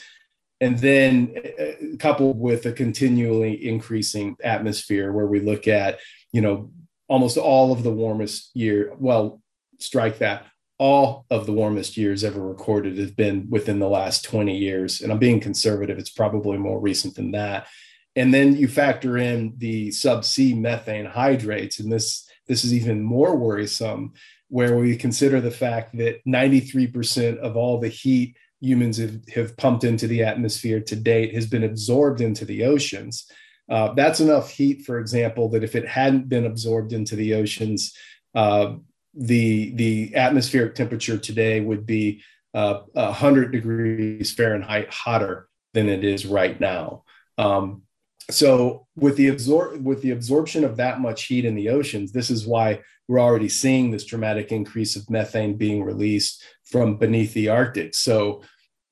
And 0.60 0.78
then, 0.78 1.34
uh, 1.58 1.96
coupled 1.98 2.38
with 2.38 2.66
a 2.66 2.72
continually 2.72 3.66
increasing 3.66 4.36
atmosphere, 4.44 5.10
where 5.10 5.26
we 5.26 5.40
look 5.40 5.66
at, 5.66 5.98
you 6.32 6.42
know, 6.42 6.70
almost 7.08 7.38
all 7.38 7.72
of 7.72 7.82
the 7.82 7.90
warmest 7.90 8.50
year, 8.54 8.92
well, 8.98 9.40
strike 9.78 10.18
that 10.18 10.44
all 10.80 11.26
of 11.28 11.44
the 11.44 11.52
warmest 11.52 11.98
years 11.98 12.24
ever 12.24 12.40
recorded 12.40 12.96
have 12.96 13.14
been 13.14 13.46
within 13.50 13.78
the 13.78 13.88
last 13.88 14.24
20 14.24 14.56
years. 14.56 15.02
And 15.02 15.12
I'm 15.12 15.18
being 15.18 15.38
conservative, 15.38 15.98
it's 15.98 16.10
probably 16.10 16.56
more 16.56 16.80
recent 16.80 17.14
than 17.16 17.32
that. 17.32 17.66
And 18.16 18.34
then 18.34 18.56
you 18.56 18.68
factor 18.68 19.16
in 19.16 19.54
the 19.58 19.88
subsea 19.88 20.58
methane 20.58 21.06
hydrates, 21.06 21.78
and 21.80 21.92
this 21.92 22.28
this 22.48 22.64
is 22.64 22.74
even 22.74 23.02
more 23.02 23.36
worrisome, 23.36 24.12
where 24.48 24.76
we 24.76 24.96
consider 24.96 25.40
the 25.40 25.52
fact 25.52 25.96
that 25.98 26.24
93% 26.26 27.38
of 27.38 27.56
all 27.56 27.78
the 27.78 27.88
heat 27.88 28.36
humans 28.60 28.98
have, 28.98 29.20
have 29.32 29.56
pumped 29.56 29.84
into 29.84 30.08
the 30.08 30.24
atmosphere 30.24 30.80
to 30.80 30.96
date 30.96 31.32
has 31.34 31.46
been 31.46 31.62
absorbed 31.64 32.20
into 32.20 32.44
the 32.44 32.64
oceans. 32.64 33.26
Uh, 33.70 33.94
that's 33.94 34.18
enough 34.18 34.50
heat, 34.50 34.84
for 34.84 34.98
example, 34.98 35.48
that 35.48 35.62
if 35.62 35.76
it 35.76 35.86
hadn't 35.86 36.28
been 36.28 36.44
absorbed 36.44 36.92
into 36.92 37.14
the 37.14 37.34
oceans, 37.34 37.96
uh, 38.34 38.74
the 39.14 39.74
the 39.74 40.14
atmospheric 40.16 40.74
temperature 40.74 41.18
today 41.18 41.60
would 41.60 41.86
be 41.86 42.22
uh, 42.54 42.80
100 42.92 43.52
degrees 43.52 44.32
Fahrenheit 44.32 44.92
hotter 44.92 45.48
than 45.72 45.88
it 45.88 46.04
is 46.04 46.26
right 46.26 46.58
now. 46.60 47.04
Um, 47.38 47.82
so 48.30 48.86
with 48.96 49.16
the 49.16 49.28
absor- 49.28 49.80
with 49.82 50.02
the 50.02 50.10
absorption 50.10 50.64
of 50.64 50.76
that 50.76 51.00
much 51.00 51.24
heat 51.24 51.44
in 51.44 51.54
the 51.54 51.68
oceans, 51.68 52.12
this 52.12 52.30
is 52.30 52.46
why 52.46 52.80
we're 53.08 53.20
already 53.20 53.48
seeing 53.48 53.90
this 53.90 54.04
dramatic 54.04 54.52
increase 54.52 54.96
of 54.96 55.10
methane 55.10 55.56
being 55.56 55.82
released 55.82 56.42
from 56.64 56.96
beneath 56.96 57.34
the 57.34 57.48
Arctic. 57.48 57.94
So 57.94 58.42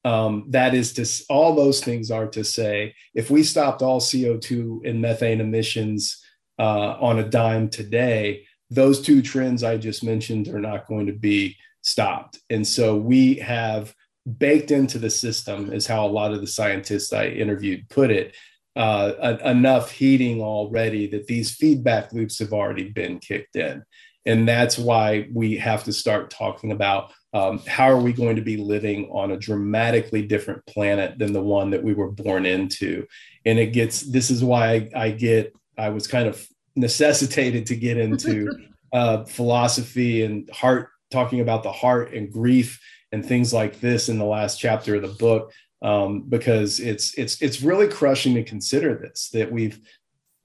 um, 0.05 0.46
that 0.51 0.74
is 0.74 0.92
to 0.94 1.24
all 1.29 1.55
those 1.55 1.83
things 1.83 2.11
are 2.11 2.27
to 2.29 2.42
say, 2.42 2.94
if 3.14 3.31
we 3.31 3.42
stopped 3.42 3.83
all 3.83 4.01
CO2 4.01 4.88
and 4.88 5.01
methane 5.01 5.40
emissions 5.40 6.22
uh, 6.59 6.96
on 7.01 7.18
a 7.18 7.29
dime 7.29 7.68
today, 7.68 8.44
those 8.70 9.01
two 9.01 9.22
trends 9.22 9.62
I 9.62 9.77
just 9.77 10.05
mentioned 10.05 10.48
are 10.48 10.61
not 10.61 10.87
going 10.87 11.07
to 11.07 11.12
be 11.12 11.57
stopped. 11.83 12.40
And 12.51 12.66
so 12.66 12.96
we 12.96 13.37
have 13.37 13.94
baked 14.38 14.70
into 14.70 14.98
the 14.98 15.11
system, 15.11 15.72
is 15.72 15.87
how 15.87 16.07
a 16.07 16.09
lot 16.09 16.33
of 16.33 16.40
the 16.40 16.46
scientists 16.46 17.12
I 17.12 17.27
interviewed 17.27 17.88
put 17.88 18.11
it, 18.11 18.35
uh, 18.79 19.37
enough 19.45 19.91
heating 19.91 20.41
already 20.41 21.09
that 21.09 21.27
these 21.27 21.51
feedback 21.51 22.12
loops 22.12 22.38
have 22.38 22.53
already 22.53 22.88
been 22.88 23.19
kicked 23.19 23.57
in. 23.57 23.83
And 24.25 24.47
that's 24.47 24.79
why 24.79 25.29
we 25.33 25.57
have 25.57 25.83
to 25.85 25.93
start 25.93 26.31
talking 26.31 26.71
about 26.71 27.12
um, 27.33 27.61
how 27.67 27.91
are 27.91 28.01
we 28.01 28.12
going 28.12 28.37
to 28.37 28.43
be 28.43 28.57
living 28.57 29.11
on 29.12 29.33
a 29.33 29.37
dramatically 29.37 30.23
different 30.23 30.64
planet 30.67 31.19
than 31.19 31.33
the 31.33 31.43
one 31.43 31.71
that 31.71 31.83
we 31.83 31.93
were 31.93 32.11
born 32.11 32.47
into. 32.47 33.05
And 33.45 33.59
it 33.59 33.73
gets, 33.73 34.03
this 34.03 34.31
is 34.31 34.45
why 34.45 34.69
I, 34.69 34.91
I 34.95 35.11
get, 35.11 35.55
I 35.77 35.88
was 35.88 36.07
kind 36.07 36.29
of 36.29 36.47
necessitated 36.77 37.67
to 37.67 37.77
get 37.77 37.97
into 37.97 38.49
uh, 38.93 39.25
philosophy 39.25 40.23
and 40.23 40.49
heart, 40.51 40.91
talking 41.11 41.41
about 41.41 41.64
the 41.64 41.73
heart 41.73 42.14
and 42.14 42.33
grief 42.33 42.81
and 43.11 43.27
things 43.27 43.53
like 43.53 43.81
this 43.81 44.09
in 44.09 44.19
the 44.19 44.25
last 44.25 44.61
chapter 44.61 44.95
of 44.95 45.03
the 45.03 45.09
book, 45.09 45.53
um, 45.83 46.23
because 46.29 46.81
it's 46.81 47.14
it's 47.14 47.41
it's 47.41 47.62
really 47.62 47.88
crushing 47.88 48.35
to 48.35 48.45
consider 48.45 48.95
this 48.95 49.31
that 49.31 49.51
we've 49.51 49.81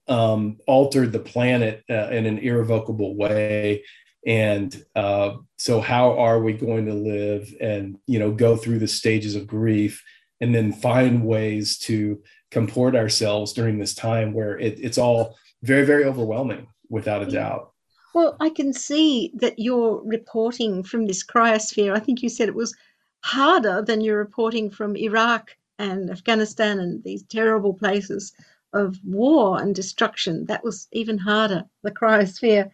um, 0.08 0.58
altered 0.67 1.12
the 1.12 1.19
planet 1.19 1.84
uh, 1.89 2.10
in 2.10 2.26
an 2.26 2.39
irrevocable 2.39 3.15
way. 3.15 3.84
And 4.26 4.84
uh, 4.96 5.38
so, 5.58 5.82
how 5.82 6.17
are 6.17 6.41
we 6.41 6.54
going 6.54 6.86
to 6.86 6.93
live 6.93 7.54
and 7.60 7.98
you 8.08 8.19
know 8.19 8.32
go 8.32 8.56
through 8.56 8.80
the 8.80 8.88
stages 8.88 9.36
of 9.36 9.48
grief 9.48 10.04
and 10.39 10.54
then 10.54 10.74
find 10.74 11.26
ways 11.26 11.78
to 11.80 12.22
comport 12.52 12.96
ourselves 12.96 13.54
during 13.54 13.80
this 13.80 13.96
time 13.96 14.34
where 14.34 14.60
it, 14.60 14.78
it's 14.80 14.98
all 14.98 15.38
very, 15.63 15.86
very 15.86 16.04
overwhelming, 16.04 16.67
without 16.89 17.24
a 17.24 17.32
doubt. 17.32 17.72
Well, 18.13 18.38
I 18.39 18.50
can 18.50 18.74
see 18.74 19.32
that 19.36 19.58
you're 19.58 20.02
reporting 20.06 20.84
from 20.84 21.08
this 21.08 21.26
cryosphere, 21.26 21.96
I 21.96 22.00
think 22.00 22.22
you 22.22 22.30
said 22.30 22.48
it 22.48 22.56
was 22.56 22.76
harder 23.23 23.81
than 23.81 24.01
your 24.01 24.17
reporting 24.17 24.69
from 24.69 24.97
Iraq 24.97 25.55
and 25.79 26.12
Afghanistan 26.12 26.77
and 26.79 27.03
these 27.03 27.23
terrible 27.23 27.73
places 27.73 28.33
of 28.73 28.99
war 29.03 29.62
and 29.62 29.73
destruction. 29.73 30.45
That 30.45 30.63
was 30.63 30.88
even 30.91 31.17
harder, 31.17 31.63
the 31.83 31.91
cryosphere. 31.91 32.69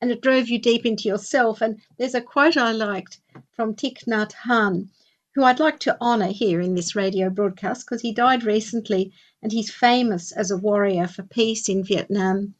And 0.00 0.10
it 0.10 0.20
drove 0.20 0.48
you 0.48 0.58
deep 0.58 0.84
into 0.84 1.08
yourself. 1.08 1.60
And 1.60 1.80
there's 1.96 2.14
a 2.14 2.20
quote 2.20 2.56
I 2.56 2.72
liked 2.72 3.20
from 3.52 3.74
Thich 3.74 4.04
Nhat 4.06 4.32
Hanh, 4.32 4.88
who 5.34 5.44
I'd 5.44 5.60
like 5.60 5.78
to 5.80 6.00
honour 6.00 6.32
here 6.32 6.60
in 6.60 6.74
this 6.74 6.96
radio 6.96 7.30
broadcast 7.30 7.86
because 7.86 8.02
he 8.02 8.12
died 8.12 8.42
recently 8.42 9.12
and 9.42 9.52
he's 9.52 9.70
famous 9.70 10.32
as 10.32 10.50
a 10.50 10.56
warrior 10.56 11.06
for 11.06 11.22
peace 11.22 11.68
in 11.68 11.84
Vietnam, 11.84 12.54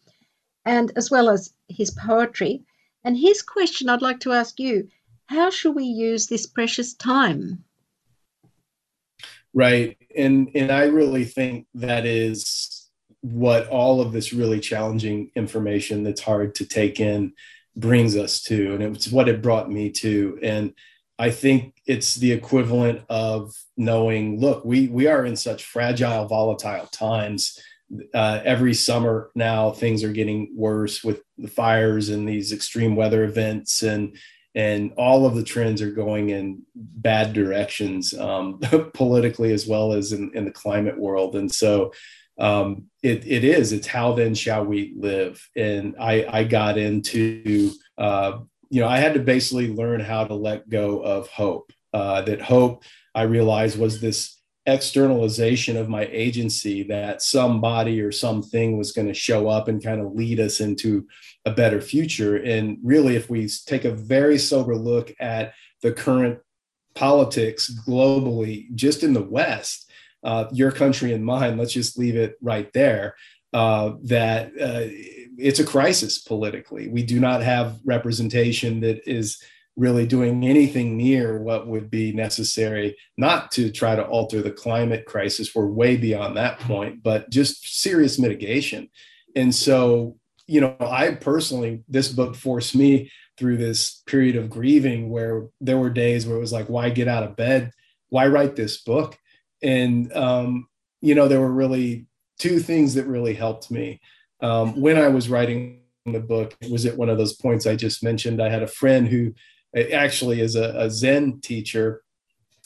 and 0.64 0.92
as 0.96 1.10
well 1.10 1.28
as 1.28 1.52
his 1.68 1.90
poetry. 1.90 2.62
And 3.02 3.18
his 3.18 3.42
question 3.42 3.88
I'd 3.88 4.02
like 4.02 4.20
to 4.20 4.32
ask 4.32 4.60
you 4.60 4.88
how 5.26 5.50
should 5.50 5.74
we 5.74 5.84
use 5.84 6.26
this 6.26 6.46
precious 6.46 6.94
time? 6.94 7.64
Right. 9.52 9.96
And 10.16 10.50
and 10.54 10.70
I 10.70 10.84
really 10.84 11.24
think 11.24 11.66
that 11.74 12.06
is 12.06 12.90
what 13.20 13.68
all 13.68 14.00
of 14.00 14.12
this 14.12 14.32
really 14.32 14.60
challenging 14.60 15.30
information 15.34 16.02
that's 16.02 16.20
hard 16.20 16.54
to 16.56 16.66
take 16.66 17.00
in 17.00 17.32
brings 17.76 18.16
us 18.16 18.42
to. 18.42 18.74
And 18.74 18.96
it's 18.96 19.08
what 19.08 19.28
it 19.28 19.42
brought 19.42 19.70
me 19.70 19.90
to. 19.92 20.38
And 20.42 20.74
I 21.18 21.30
think 21.30 21.80
it's 21.86 22.16
the 22.16 22.32
equivalent 22.32 23.02
of 23.08 23.54
knowing, 23.76 24.40
look, 24.40 24.64
we 24.64 24.88
we 24.88 25.06
are 25.06 25.24
in 25.24 25.36
such 25.36 25.64
fragile, 25.64 26.26
volatile 26.26 26.86
times. 26.86 27.58
Uh, 28.12 28.40
every 28.44 28.74
summer 28.74 29.30
now, 29.34 29.70
things 29.70 30.02
are 30.02 30.12
getting 30.12 30.52
worse 30.56 31.04
with 31.04 31.22
the 31.38 31.48
fires 31.48 32.08
and 32.08 32.28
these 32.28 32.50
extreme 32.52 32.96
weather 32.96 33.22
events, 33.22 33.82
and 33.82 34.16
and 34.54 34.92
all 34.96 35.26
of 35.26 35.34
the 35.34 35.42
trends 35.42 35.82
are 35.82 35.90
going 35.90 36.30
in 36.30 36.62
bad 36.74 37.32
directions 37.32 38.14
um, 38.14 38.60
politically 38.94 39.52
as 39.52 39.66
well 39.66 39.92
as 39.92 40.12
in, 40.12 40.30
in, 40.34 40.44
the 40.44 40.50
climate 40.50 40.98
world. 40.98 41.34
And 41.34 41.52
so 41.52 41.92
um, 42.38 42.84
it, 43.02 43.26
it 43.26 43.44
is 43.44 43.72
it's 43.72 43.86
how 43.86 44.12
then 44.12 44.34
shall 44.34 44.64
we 44.64 44.94
live? 44.96 45.46
And 45.56 45.96
i, 45.98 46.26
I 46.28 46.44
got 46.44 46.78
into 46.78 47.72
uh, 47.98 48.38
you 48.70 48.80
know 48.80 48.88
i 48.88 48.98
had 48.98 49.14
to 49.14 49.20
basically 49.20 49.72
learn 49.72 50.00
how 50.00 50.24
to 50.24 50.34
let 50.34 50.68
go 50.68 51.00
of 51.00 51.28
hope 51.28 51.72
uh, 51.92 52.22
that 52.22 52.40
hope 52.42 52.82
i 53.14 53.22
realized 53.22 53.78
was 53.78 54.00
this 54.00 54.33
externalization 54.66 55.76
of 55.76 55.88
my 55.88 56.08
agency 56.10 56.82
that 56.84 57.20
somebody 57.20 58.00
or 58.00 58.10
something 58.10 58.78
was 58.78 58.92
going 58.92 59.08
to 59.08 59.14
show 59.14 59.48
up 59.48 59.68
and 59.68 59.84
kind 59.84 60.00
of 60.00 60.14
lead 60.14 60.40
us 60.40 60.60
into 60.60 61.06
a 61.44 61.50
better 61.50 61.80
future. 61.80 62.36
And 62.36 62.78
really, 62.82 63.16
if 63.16 63.28
we 63.28 63.48
take 63.66 63.84
a 63.84 63.94
very 63.94 64.38
sober 64.38 64.74
look 64.74 65.14
at 65.20 65.52
the 65.82 65.92
current 65.92 66.38
politics 66.94 67.70
globally, 67.86 68.74
just 68.74 69.02
in 69.02 69.12
the 69.12 69.22
West, 69.22 69.90
uh, 70.22 70.46
your 70.52 70.72
country 70.72 71.12
and 71.12 71.24
mine, 71.24 71.58
let's 71.58 71.72
just 71.72 71.98
leave 71.98 72.16
it 72.16 72.36
right 72.40 72.72
there. 72.72 73.16
Uh, 73.52 73.94
that 74.02 74.48
uh, 74.60 74.88
it's 75.38 75.60
a 75.60 75.64
crisis 75.64 76.18
politically. 76.18 76.88
We 76.88 77.04
do 77.04 77.20
not 77.20 77.40
have 77.42 77.78
representation 77.84 78.80
that 78.80 79.08
is 79.08 79.40
really 79.76 80.06
doing 80.06 80.44
anything 80.44 80.96
near 80.96 81.38
what 81.38 81.66
would 81.66 81.90
be 81.90 82.12
necessary 82.12 82.96
not 83.16 83.50
to 83.50 83.70
try 83.70 83.96
to 83.96 84.04
alter 84.04 84.40
the 84.40 84.50
climate 84.50 85.04
crisis. 85.04 85.54
We're 85.54 85.66
way 85.66 85.96
beyond 85.96 86.36
that 86.36 86.60
point 86.60 87.02
but 87.02 87.30
just 87.30 87.80
serious 87.80 88.18
mitigation. 88.18 88.88
And 89.34 89.54
so 89.54 90.16
you 90.46 90.60
know 90.60 90.76
i 90.78 91.10
personally 91.10 91.82
this 91.88 92.08
book 92.08 92.36
forced 92.36 92.74
me 92.74 93.10
through 93.38 93.56
this 93.56 94.02
period 94.06 94.36
of 94.36 94.50
grieving 94.50 95.08
where 95.10 95.46
there 95.60 95.78
were 95.78 95.90
days 95.90 96.26
where 96.26 96.36
it 96.36 96.40
was 96.40 96.52
like 96.52 96.68
why 96.68 96.90
get 96.90 97.08
out 97.08 97.24
of 97.24 97.36
bed? 97.36 97.70
Why 98.10 98.26
write 98.26 98.54
this 98.54 98.80
book? 98.82 99.16
And 99.62 100.12
um, 100.12 100.68
you 101.00 101.14
know 101.14 101.28
there 101.28 101.40
were 101.40 101.52
really 101.52 102.06
two 102.38 102.60
things 102.60 102.94
that 102.94 103.06
really 103.06 103.34
helped 103.34 103.70
me. 103.70 104.00
Um, 104.40 104.80
when 104.80 104.98
i 104.98 105.08
was 105.08 105.28
writing 105.28 105.80
the 106.06 106.20
book 106.20 106.54
it 106.60 106.70
was 106.70 106.84
at 106.84 106.98
one 106.98 107.08
of 107.08 107.16
those 107.16 107.32
points 107.32 107.66
i 107.66 107.74
just 107.74 108.02
mentioned. 108.02 108.42
I 108.42 108.50
had 108.50 108.62
a 108.62 108.66
friend 108.66 109.08
who 109.08 109.34
actually 109.74 110.40
is 110.40 110.56
a, 110.56 110.74
a 110.76 110.90
Zen 110.90 111.40
teacher 111.40 112.02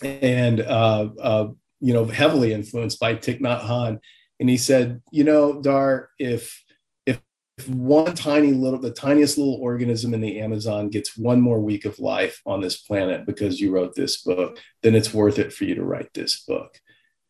and 0.02 0.60
uh, 0.60 1.08
uh, 1.20 1.48
you 1.80 1.92
know 1.92 2.04
heavily 2.04 2.52
influenced 2.52 3.00
by 3.00 3.14
Thich 3.14 3.40
Nhat 3.40 3.62
Hanh. 3.62 3.98
And 4.40 4.48
he 4.48 4.56
said, 4.56 5.02
you 5.10 5.24
know, 5.24 5.60
Dahr, 5.60 6.06
if 6.18 6.62
if 7.06 7.20
one 7.68 8.14
tiny 8.14 8.52
little, 8.52 8.78
the 8.78 8.92
tiniest 8.92 9.38
little 9.38 9.58
organism 9.60 10.14
in 10.14 10.20
the 10.20 10.40
Amazon 10.40 10.90
gets 10.90 11.16
one 11.16 11.40
more 11.40 11.60
week 11.60 11.84
of 11.84 11.98
life 11.98 12.40
on 12.46 12.60
this 12.60 12.76
planet 12.76 13.26
because 13.26 13.60
you 13.60 13.72
wrote 13.72 13.94
this 13.94 14.22
book, 14.22 14.58
then 14.82 14.94
it's 14.94 15.12
worth 15.12 15.38
it 15.38 15.52
for 15.52 15.64
you 15.64 15.74
to 15.74 15.84
write 15.84 16.12
this 16.14 16.44
book. 16.46 16.78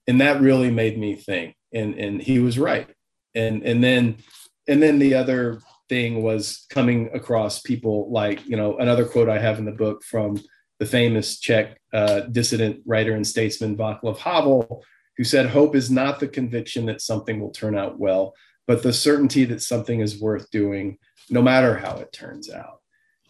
And 0.06 0.20
that 0.20 0.40
really 0.40 0.70
made 0.70 0.98
me 0.98 1.14
think. 1.14 1.54
And 1.72 1.94
and 1.94 2.20
he 2.20 2.38
was 2.38 2.58
right. 2.58 2.88
And 3.34 3.62
and 3.62 3.82
then 3.82 4.18
and 4.66 4.82
then 4.82 4.98
the 4.98 5.14
other 5.14 5.60
thing 5.88 6.22
was 6.22 6.66
coming 6.70 7.10
across 7.14 7.60
people 7.60 8.10
like, 8.10 8.46
you 8.46 8.56
know, 8.56 8.76
another 8.78 9.04
quote 9.04 9.28
I 9.28 9.38
have 9.38 9.58
in 9.58 9.64
the 9.64 9.72
book 9.72 10.02
from 10.04 10.40
the 10.78 10.86
famous 10.86 11.38
Czech 11.38 11.80
uh, 11.92 12.20
dissident 12.20 12.80
writer 12.86 13.14
and 13.14 13.26
statesman 13.26 13.76
Václav 13.76 14.18
Havel, 14.18 14.84
who 15.16 15.24
said, 15.24 15.46
Hope 15.46 15.74
is 15.74 15.90
not 15.90 16.20
the 16.20 16.28
conviction 16.28 16.86
that 16.86 17.00
something 17.00 17.40
will 17.40 17.50
turn 17.50 17.76
out 17.76 17.98
well, 17.98 18.34
but 18.66 18.82
the 18.82 18.92
certainty 18.92 19.44
that 19.46 19.62
something 19.62 20.00
is 20.00 20.20
worth 20.20 20.50
doing, 20.50 20.98
no 21.30 21.42
matter 21.42 21.76
how 21.76 21.96
it 21.98 22.12
turns 22.12 22.50
out. 22.50 22.80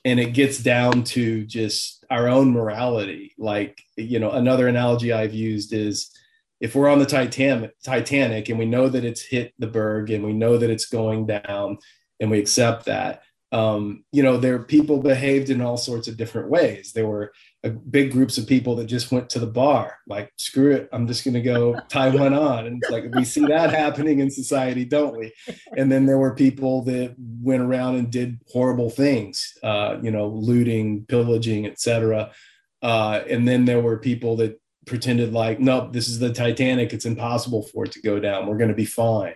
And 0.04 0.20
it 0.20 0.32
gets 0.32 0.58
down 0.58 1.04
to 1.04 1.44
just 1.44 2.04
our 2.10 2.28
own 2.28 2.52
morality. 2.52 3.34
Like, 3.38 3.78
you 3.96 4.18
know, 4.18 4.30
another 4.30 4.68
analogy 4.68 5.12
I've 5.12 5.34
used 5.34 5.72
is 5.72 6.10
if 6.60 6.74
we're 6.74 6.88
on 6.88 6.98
the 6.98 7.06
Titanic, 7.06 7.72
Titanic 7.82 8.48
and 8.48 8.58
we 8.58 8.66
know 8.66 8.88
that 8.88 9.04
it's 9.04 9.22
hit 9.22 9.54
the 9.58 9.66
berg 9.66 10.10
and 10.10 10.24
we 10.24 10.32
know 10.32 10.58
that 10.58 10.70
it's 10.70 10.86
going 10.86 11.26
down 11.26 11.78
and 12.20 12.31
we 12.31 12.38
accept 12.38 12.87
that. 12.87 13.22
Um, 13.50 14.04
you 14.12 14.22
know, 14.22 14.37
there 14.37 14.59
people 14.59 15.00
behaved 15.00 15.48
in 15.48 15.62
all 15.62 15.78
sorts 15.78 16.07
of 16.07 16.18
different 16.18 16.50
ways. 16.50 16.92
There 16.92 17.07
were 17.07 17.33
a, 17.64 17.70
big 17.70 18.12
groups 18.12 18.37
of 18.37 18.46
people 18.46 18.76
that 18.76 18.87
just 18.87 19.11
went 19.11 19.31
to 19.31 19.38
the 19.38 19.46
bar, 19.46 19.96
like 20.07 20.31
screw 20.37 20.72
it, 20.72 20.88
I'm 20.92 21.07
just 21.07 21.24
going 21.24 21.35
to 21.35 21.40
go 21.40 21.81
tie 21.88 22.11
one 22.11 22.35
on, 22.35 22.66
and 22.66 22.76
it's 22.83 22.90
like 22.90 23.04
we 23.14 23.24
see 23.24 23.46
that 23.46 23.70
happening 23.70 24.20
in 24.20 24.31
society, 24.31 24.85
don't 24.85 25.16
we? 25.16 25.33
And 25.76 25.90
then 25.90 26.04
there 26.04 26.18
were 26.18 26.35
people 26.35 26.83
that 26.83 27.14
went 27.18 27.62
around 27.62 27.96
and 27.96 28.11
did 28.11 28.38
horrible 28.52 28.90
things, 28.90 29.54
uh, 29.62 29.96
you 30.02 30.11
know, 30.11 30.28
looting, 30.28 31.07
pillaging, 31.07 31.66
etc. 31.66 32.33
Uh, 32.83 33.22
and 33.31 33.48
then 33.48 33.64
there 33.64 33.81
were 33.81 33.98
people 33.98 34.37
that 34.37 34.61
pretended 34.85 35.33
like, 35.33 35.59
nope, 35.59 35.94
this 35.94 36.09
is 36.09 36.18
the 36.18 36.33
Titanic. 36.33 36.92
It's 36.92 37.07
impossible 37.07 37.62
for 37.62 37.85
it 37.85 37.92
to 37.92 38.02
go 38.02 38.20
down. 38.20 38.46
We're 38.46 38.59
going 38.59 38.68
to 38.68 38.76
be 38.76 38.85
fine 38.85 39.35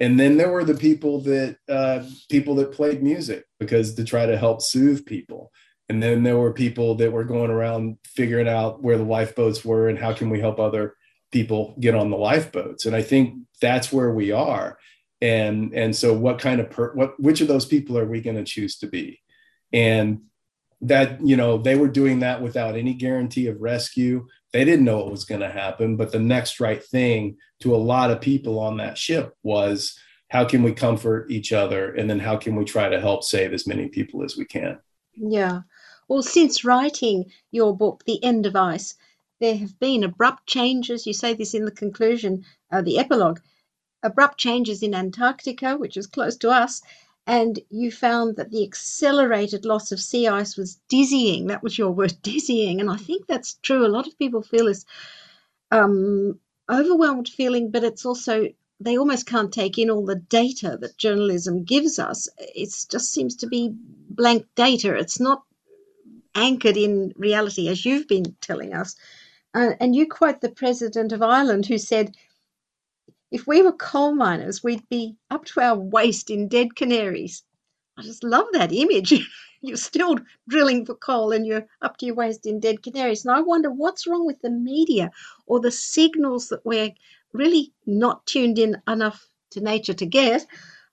and 0.00 0.18
then 0.20 0.36
there 0.36 0.50
were 0.50 0.64
the 0.64 0.74
people 0.74 1.20
that 1.22 1.56
uh, 1.68 2.04
people 2.28 2.54
that 2.56 2.72
played 2.72 3.02
music 3.02 3.44
because 3.58 3.94
to 3.94 4.04
try 4.04 4.26
to 4.26 4.36
help 4.36 4.60
soothe 4.60 5.06
people. 5.06 5.50
And 5.88 6.02
then 6.02 6.22
there 6.22 6.36
were 6.36 6.52
people 6.52 6.96
that 6.96 7.12
were 7.12 7.24
going 7.24 7.50
around 7.50 7.96
figuring 8.04 8.48
out 8.48 8.82
where 8.82 8.98
the 8.98 9.04
lifeboats 9.04 9.64
were 9.64 9.88
and 9.88 9.98
how 9.98 10.12
can 10.12 10.28
we 10.28 10.40
help 10.40 10.60
other 10.60 10.94
people 11.32 11.74
get 11.80 11.94
on 11.94 12.10
the 12.10 12.16
lifeboats. 12.16 12.84
And 12.86 12.94
i 12.94 13.02
think 13.02 13.34
that's 13.60 13.92
where 13.92 14.12
we 14.12 14.30
are. 14.30 14.78
And 15.20 15.72
and 15.74 15.96
so 15.96 16.12
what 16.12 16.38
kind 16.38 16.60
of 16.60 16.70
per, 16.70 16.92
what 16.94 17.18
which 17.18 17.40
of 17.40 17.48
those 17.48 17.66
people 17.66 17.98
are 17.98 18.06
we 18.06 18.20
going 18.20 18.36
to 18.36 18.44
choose 18.44 18.78
to 18.78 18.86
be? 18.86 19.20
And 19.72 20.20
that 20.82 21.20
you 21.26 21.36
know 21.36 21.58
they 21.58 21.74
were 21.74 21.88
doing 21.88 22.20
that 22.20 22.40
without 22.40 22.76
any 22.76 22.94
guarantee 22.94 23.48
of 23.48 23.60
rescue 23.60 24.26
they 24.52 24.64
didn't 24.64 24.84
know 24.84 24.98
what 24.98 25.10
was 25.10 25.24
going 25.24 25.40
to 25.40 25.50
happen 25.50 25.96
but 25.96 26.12
the 26.12 26.18
next 26.18 26.60
right 26.60 26.84
thing 26.84 27.36
to 27.60 27.74
a 27.74 27.76
lot 27.76 28.10
of 28.10 28.20
people 28.20 28.58
on 28.58 28.76
that 28.76 28.96
ship 28.96 29.34
was 29.42 29.98
how 30.28 30.44
can 30.44 30.62
we 30.62 30.72
comfort 30.72 31.30
each 31.30 31.52
other? 31.52 31.94
And 31.94 32.08
then 32.08 32.18
how 32.18 32.36
can 32.36 32.54
we 32.54 32.64
try 32.64 32.88
to 32.88 33.00
help 33.00 33.24
save 33.24 33.52
as 33.52 33.66
many 33.66 33.88
people 33.88 34.22
as 34.22 34.36
we 34.36 34.44
can? 34.44 34.78
Yeah. 35.14 35.62
Well 36.08 36.22
since 36.22 36.64
writing 36.64 37.30
your 37.50 37.76
book 37.76 38.04
the 38.04 38.22
end 38.22 38.46
of 38.46 38.56
ice 38.56 38.94
there 39.40 39.56
have 39.56 39.78
been 39.78 40.04
abrupt 40.04 40.46
changes. 40.46 41.06
You 41.06 41.12
say 41.12 41.34
this 41.34 41.54
in 41.54 41.64
the 41.64 41.70
conclusion 41.70 42.44
uh, 42.72 42.82
the 42.82 42.98
epilogue. 42.98 43.40
Abrupt 44.02 44.38
changes 44.38 44.82
in 44.82 44.94
antarctica 44.94 45.76
which 45.76 45.96
is 45.96 46.06
close 46.06 46.36
to 46.38 46.50
us 46.50 46.82
and 47.28 47.60
you 47.68 47.92
found 47.92 48.36
that 48.36 48.50
the 48.50 48.64
accelerated 48.64 49.66
loss 49.66 49.92
of 49.92 50.00
sea 50.00 50.26
ice 50.26 50.56
was 50.56 50.80
dizzying. 50.88 51.48
That 51.48 51.62
was 51.62 51.76
your 51.76 51.90
word, 51.90 52.14
dizzying. 52.22 52.80
And 52.80 52.90
I 52.90 52.96
think 52.96 53.26
that's 53.26 53.58
true. 53.62 53.86
A 53.86 53.94
lot 53.96 54.08
of 54.08 54.18
people 54.18 54.42
feel 54.42 54.64
this 54.64 54.86
um, 55.70 56.40
overwhelmed 56.70 57.28
feeling, 57.28 57.70
but 57.70 57.84
it's 57.84 58.06
also 58.06 58.48
they 58.80 58.96
almost 58.96 59.26
can't 59.26 59.52
take 59.52 59.76
in 59.76 59.90
all 59.90 60.06
the 60.06 60.14
data 60.14 60.78
that 60.80 60.96
journalism 60.96 61.64
gives 61.64 61.98
us. 61.98 62.28
It 62.38 62.70
just 62.90 63.12
seems 63.12 63.36
to 63.36 63.46
be 63.46 63.74
blank 63.74 64.46
data. 64.54 64.94
It's 64.94 65.20
not 65.20 65.42
anchored 66.34 66.76
in 66.78 67.12
reality, 67.16 67.68
as 67.68 67.84
you've 67.84 68.08
been 68.08 68.36
telling 68.40 68.72
us. 68.72 68.96
Uh, 69.52 69.72
and 69.80 69.94
you 69.94 70.06
quote 70.06 70.40
the 70.40 70.48
president 70.48 71.12
of 71.12 71.22
Ireland, 71.22 71.66
who 71.66 71.76
said, 71.76 72.14
if 73.30 73.46
we 73.46 73.62
were 73.62 73.72
coal 73.72 74.14
miners, 74.14 74.62
we'd 74.62 74.88
be 74.88 75.16
up 75.30 75.44
to 75.46 75.60
our 75.60 75.76
waist 75.76 76.30
in 76.30 76.48
dead 76.48 76.74
canaries. 76.76 77.42
I 77.98 78.02
just 78.02 78.24
love 78.24 78.46
that 78.52 78.72
image. 78.72 79.12
you're 79.60 79.76
still 79.76 80.16
drilling 80.48 80.86
for 80.86 80.94
coal 80.94 81.32
and 81.32 81.46
you're 81.46 81.66
up 81.82 81.96
to 81.98 82.06
your 82.06 82.14
waist 82.14 82.46
in 82.46 82.60
dead 82.60 82.82
canaries. 82.82 83.24
And 83.24 83.34
I 83.34 83.40
wonder 83.40 83.70
what's 83.70 84.06
wrong 84.06 84.24
with 84.24 84.40
the 84.40 84.50
media 84.50 85.10
or 85.46 85.60
the 85.60 85.70
signals 85.70 86.48
that 86.48 86.64
we're 86.64 86.92
really 87.32 87.72
not 87.86 88.24
tuned 88.26 88.58
in 88.58 88.80
enough 88.86 89.28
to 89.50 89.60
nature 89.60 89.94
to 89.94 90.06
get. 90.06 90.46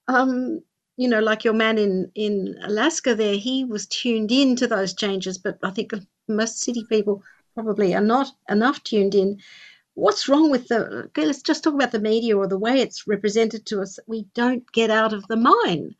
Um, 0.08 0.62
you 0.98 1.10
know, 1.10 1.20
like 1.20 1.44
your 1.44 1.54
man 1.54 1.78
in, 1.78 2.12
in 2.16 2.58
Alaska 2.64 3.16
there, 3.16 3.36
he 3.36 3.66
was 3.66 3.86
tuned 3.88 4.32
in 4.32 4.56
to 4.58 4.68
those 4.68 4.94
changes, 4.94 5.38
but 5.38 5.58
I 5.62 5.72
think 5.72 5.94
most 6.28 6.60
city 6.60 6.86
people 6.90 7.22
probably 7.54 7.94
are 7.94 8.02
not 8.02 8.28
enough 8.50 8.84
tuned 8.84 9.14
in. 9.14 9.40
What's 9.96 10.30
wrong 10.30 10.52
with 10.52 10.68
the 10.68 10.86
okay, 11.08 11.26
let's 11.26 11.42
just 11.42 11.64
talk 11.64 11.74
about 11.74 11.92
the 11.92 12.00
media 12.00 12.38
or 12.38 12.48
the 12.48 12.60
way 12.60 12.80
it's 12.80 13.08
represented 13.08 13.66
to 13.68 13.82
us. 13.82 13.98
We 14.08 14.28
don't 14.36 14.70
get 14.72 14.92
out 14.92 15.14
of 15.14 15.26
the 15.28 15.38
mine. 15.38 15.96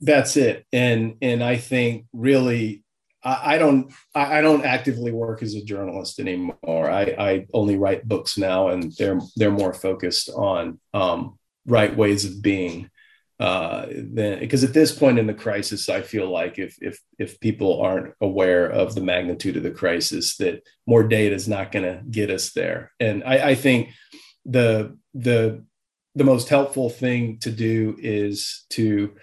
That's 0.00 0.36
it. 0.36 0.66
And 0.72 1.16
and 1.22 1.42
i 1.42 1.56
think 1.56 2.06
really 2.12 2.84
I, 3.22 3.54
I 3.54 3.58
don't 3.58 3.92
I, 4.14 4.38
I 4.38 4.40
don't 4.42 4.64
actively 4.64 5.10
work 5.10 5.42
as 5.42 5.54
a 5.54 5.64
journalist 5.64 6.20
anymore. 6.20 6.90
I 6.90 7.02
i 7.18 7.46
only 7.52 7.76
write 7.76 8.06
books 8.06 8.38
now 8.38 8.68
and 8.68 8.92
they're 8.98 9.20
they're 9.36 9.50
more 9.50 9.72
focused 9.72 10.28
on 10.30 10.78
um, 10.92 11.38
right 11.66 11.94
ways 11.96 12.24
of 12.24 12.42
being 12.42 12.90
uh, 13.44 13.86
then 13.90 14.38
because 14.38 14.64
at 14.64 14.72
this 14.72 14.90
point 14.90 15.18
in 15.18 15.26
the 15.26 15.34
crisis, 15.34 15.90
I 15.90 16.00
feel 16.00 16.30
like 16.30 16.58
if 16.58 16.78
if 16.80 16.98
if 17.18 17.38
people 17.40 17.82
aren't 17.82 18.14
aware 18.22 18.66
of 18.66 18.94
the 18.94 19.02
magnitude 19.02 19.58
of 19.58 19.62
the 19.62 19.70
crisis, 19.70 20.38
that 20.38 20.62
more 20.86 21.02
data 21.02 21.34
is 21.34 21.46
not 21.46 21.70
going 21.70 21.84
to 21.84 22.02
get 22.10 22.30
us 22.30 22.52
there. 22.52 22.92
And 22.98 23.22
I, 23.22 23.50
I 23.50 23.54
think 23.54 23.90
the 24.46 24.96
the 25.12 25.62
the 26.14 26.24
most 26.24 26.48
helpful 26.48 26.88
thing 26.88 27.38
to 27.40 27.50
do 27.50 27.96
is 27.98 28.64
to 28.70 29.14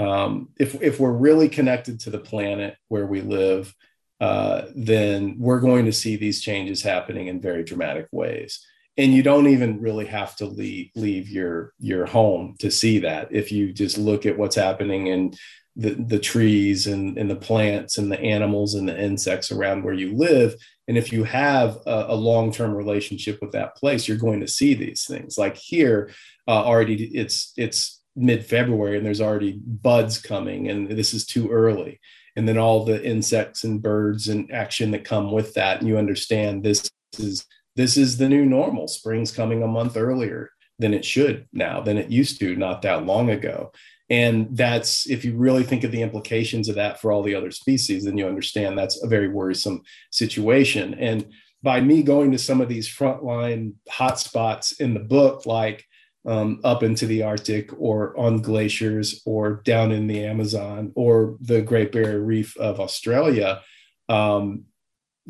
um, 0.00 0.48
if 0.58 0.74
if 0.82 0.98
we're 0.98 1.12
really 1.12 1.48
connected 1.48 2.00
to 2.00 2.10
the 2.10 2.18
planet 2.18 2.76
where 2.88 3.06
we 3.06 3.20
live, 3.20 3.72
uh, 4.20 4.62
then 4.74 5.36
we're 5.38 5.60
going 5.60 5.84
to 5.84 5.92
see 5.92 6.16
these 6.16 6.40
changes 6.40 6.82
happening 6.82 7.28
in 7.28 7.40
very 7.40 7.62
dramatic 7.62 8.08
ways 8.10 8.66
and 9.00 9.14
you 9.14 9.22
don't 9.22 9.46
even 9.48 9.80
really 9.80 10.04
have 10.04 10.36
to 10.36 10.44
leave 10.44 10.90
leave 10.94 11.28
your 11.30 11.72
your 11.78 12.04
home 12.04 12.54
to 12.58 12.70
see 12.70 12.98
that. 12.98 13.28
If 13.30 13.50
you 13.50 13.72
just 13.72 13.96
look 13.96 14.26
at 14.26 14.36
what's 14.36 14.56
happening 14.56 15.06
in 15.06 15.32
the, 15.74 15.94
the 15.94 16.18
trees 16.18 16.86
and, 16.86 17.16
and 17.16 17.30
the 17.30 17.36
plants 17.36 17.96
and 17.96 18.12
the 18.12 18.20
animals 18.20 18.74
and 18.74 18.86
the 18.86 19.02
insects 19.02 19.50
around 19.50 19.84
where 19.84 19.94
you 19.94 20.14
live 20.16 20.54
and 20.88 20.98
if 20.98 21.12
you 21.12 21.22
have 21.24 21.78
a, 21.86 22.06
a 22.08 22.14
long-term 22.14 22.74
relationship 22.74 23.38
with 23.40 23.52
that 23.52 23.76
place 23.76 24.06
you're 24.06 24.18
going 24.18 24.40
to 24.40 24.48
see 24.48 24.74
these 24.74 25.06
things. 25.06 25.38
Like 25.38 25.56
here 25.56 26.10
uh, 26.46 26.62
already 26.62 27.04
it's 27.16 27.54
it's 27.56 28.02
mid-february 28.16 28.98
and 28.98 29.06
there's 29.06 29.22
already 29.22 29.58
buds 29.64 30.20
coming 30.20 30.68
and 30.68 30.90
this 30.90 31.14
is 31.14 31.24
too 31.24 31.48
early. 31.48 32.00
And 32.36 32.46
then 32.46 32.58
all 32.58 32.84
the 32.84 33.02
insects 33.02 33.64
and 33.64 33.80
birds 33.80 34.28
and 34.28 34.52
action 34.52 34.90
that 34.90 35.04
come 35.04 35.32
with 35.32 35.54
that 35.54 35.80
and 35.80 35.88
you 35.88 35.96
understand 35.96 36.62
this 36.62 36.90
is 37.18 37.46
this 37.80 37.96
is 37.96 38.18
the 38.18 38.28
new 38.28 38.44
normal. 38.44 38.88
Spring's 38.88 39.32
coming 39.32 39.62
a 39.62 39.66
month 39.66 39.96
earlier 39.96 40.50
than 40.78 40.92
it 40.92 41.04
should 41.04 41.46
now, 41.52 41.80
than 41.80 41.96
it 41.96 42.10
used 42.10 42.38
to 42.40 42.54
not 42.56 42.82
that 42.82 43.06
long 43.06 43.30
ago. 43.30 43.72
And 44.10 44.56
that's, 44.56 45.08
if 45.08 45.24
you 45.24 45.36
really 45.36 45.62
think 45.62 45.84
of 45.84 45.92
the 45.92 46.02
implications 46.02 46.68
of 46.68 46.74
that 46.74 47.00
for 47.00 47.12
all 47.12 47.22
the 47.22 47.34
other 47.34 47.52
species, 47.52 48.04
then 48.04 48.18
you 48.18 48.26
understand 48.26 48.76
that's 48.76 49.02
a 49.02 49.08
very 49.08 49.28
worrisome 49.28 49.82
situation. 50.10 50.94
And 50.94 51.30
by 51.62 51.80
me 51.80 52.02
going 52.02 52.32
to 52.32 52.38
some 52.38 52.60
of 52.60 52.68
these 52.68 52.88
frontline 52.88 53.74
hotspots 53.88 54.80
in 54.80 54.94
the 54.94 55.00
book, 55.00 55.46
like 55.46 55.84
um, 56.26 56.60
up 56.64 56.82
into 56.82 57.06
the 57.06 57.22
Arctic 57.22 57.70
or 57.78 58.18
on 58.18 58.42
glaciers 58.42 59.22
or 59.24 59.62
down 59.64 59.92
in 59.92 60.06
the 60.06 60.24
Amazon 60.24 60.92
or 60.96 61.36
the 61.40 61.62
Great 61.62 61.92
Barrier 61.92 62.20
Reef 62.20 62.56
of 62.56 62.80
Australia, 62.80 63.62
um, 64.08 64.64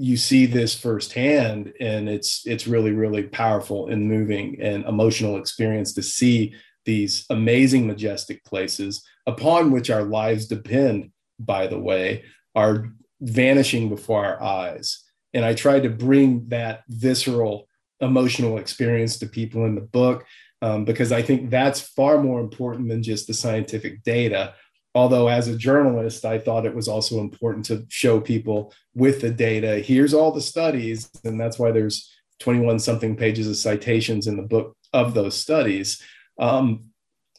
you 0.00 0.16
see 0.16 0.46
this 0.46 0.74
firsthand 0.74 1.72
and 1.78 2.08
it's 2.08 2.46
it's 2.46 2.66
really 2.66 2.92
really 2.92 3.24
powerful 3.24 3.88
and 3.88 4.08
moving 4.08 4.60
and 4.60 4.84
emotional 4.86 5.36
experience 5.36 5.92
to 5.92 6.02
see 6.02 6.54
these 6.86 7.26
amazing 7.30 7.86
majestic 7.86 8.42
places 8.44 9.04
upon 9.26 9.70
which 9.70 9.90
our 9.90 10.02
lives 10.02 10.46
depend 10.46 11.10
by 11.38 11.66
the 11.66 11.78
way 11.78 12.24
are 12.54 12.90
vanishing 13.20 13.88
before 13.88 14.24
our 14.24 14.42
eyes. 14.42 15.04
And 15.34 15.44
i 15.44 15.54
tried 15.54 15.82
to 15.82 15.90
bring 15.90 16.48
that 16.48 16.82
visceral 16.88 17.68
emotional 18.00 18.58
experience 18.58 19.18
to 19.18 19.26
people 19.26 19.66
in 19.66 19.74
the 19.74 19.82
book 19.82 20.24
um, 20.62 20.84
because 20.84 21.12
i 21.12 21.20
think 21.20 21.50
that's 21.50 21.80
far 21.80 22.22
more 22.22 22.40
important 22.40 22.88
than 22.88 23.02
just 23.02 23.26
the 23.26 23.34
scientific 23.34 24.02
data 24.02 24.54
although 24.94 25.28
as 25.28 25.48
a 25.48 25.56
journalist 25.56 26.24
i 26.24 26.38
thought 26.38 26.66
it 26.66 26.74
was 26.74 26.88
also 26.88 27.20
important 27.20 27.64
to 27.64 27.84
show 27.88 28.20
people 28.20 28.72
with 28.94 29.20
the 29.20 29.30
data 29.30 29.78
here's 29.78 30.14
all 30.14 30.32
the 30.32 30.40
studies 30.40 31.10
and 31.24 31.40
that's 31.40 31.58
why 31.58 31.70
there's 31.70 32.10
21 32.40 32.78
something 32.78 33.16
pages 33.16 33.46
of 33.46 33.56
citations 33.56 34.26
in 34.26 34.36
the 34.36 34.42
book 34.42 34.76
of 34.92 35.14
those 35.14 35.36
studies. 35.36 36.02
Um, 36.38 36.86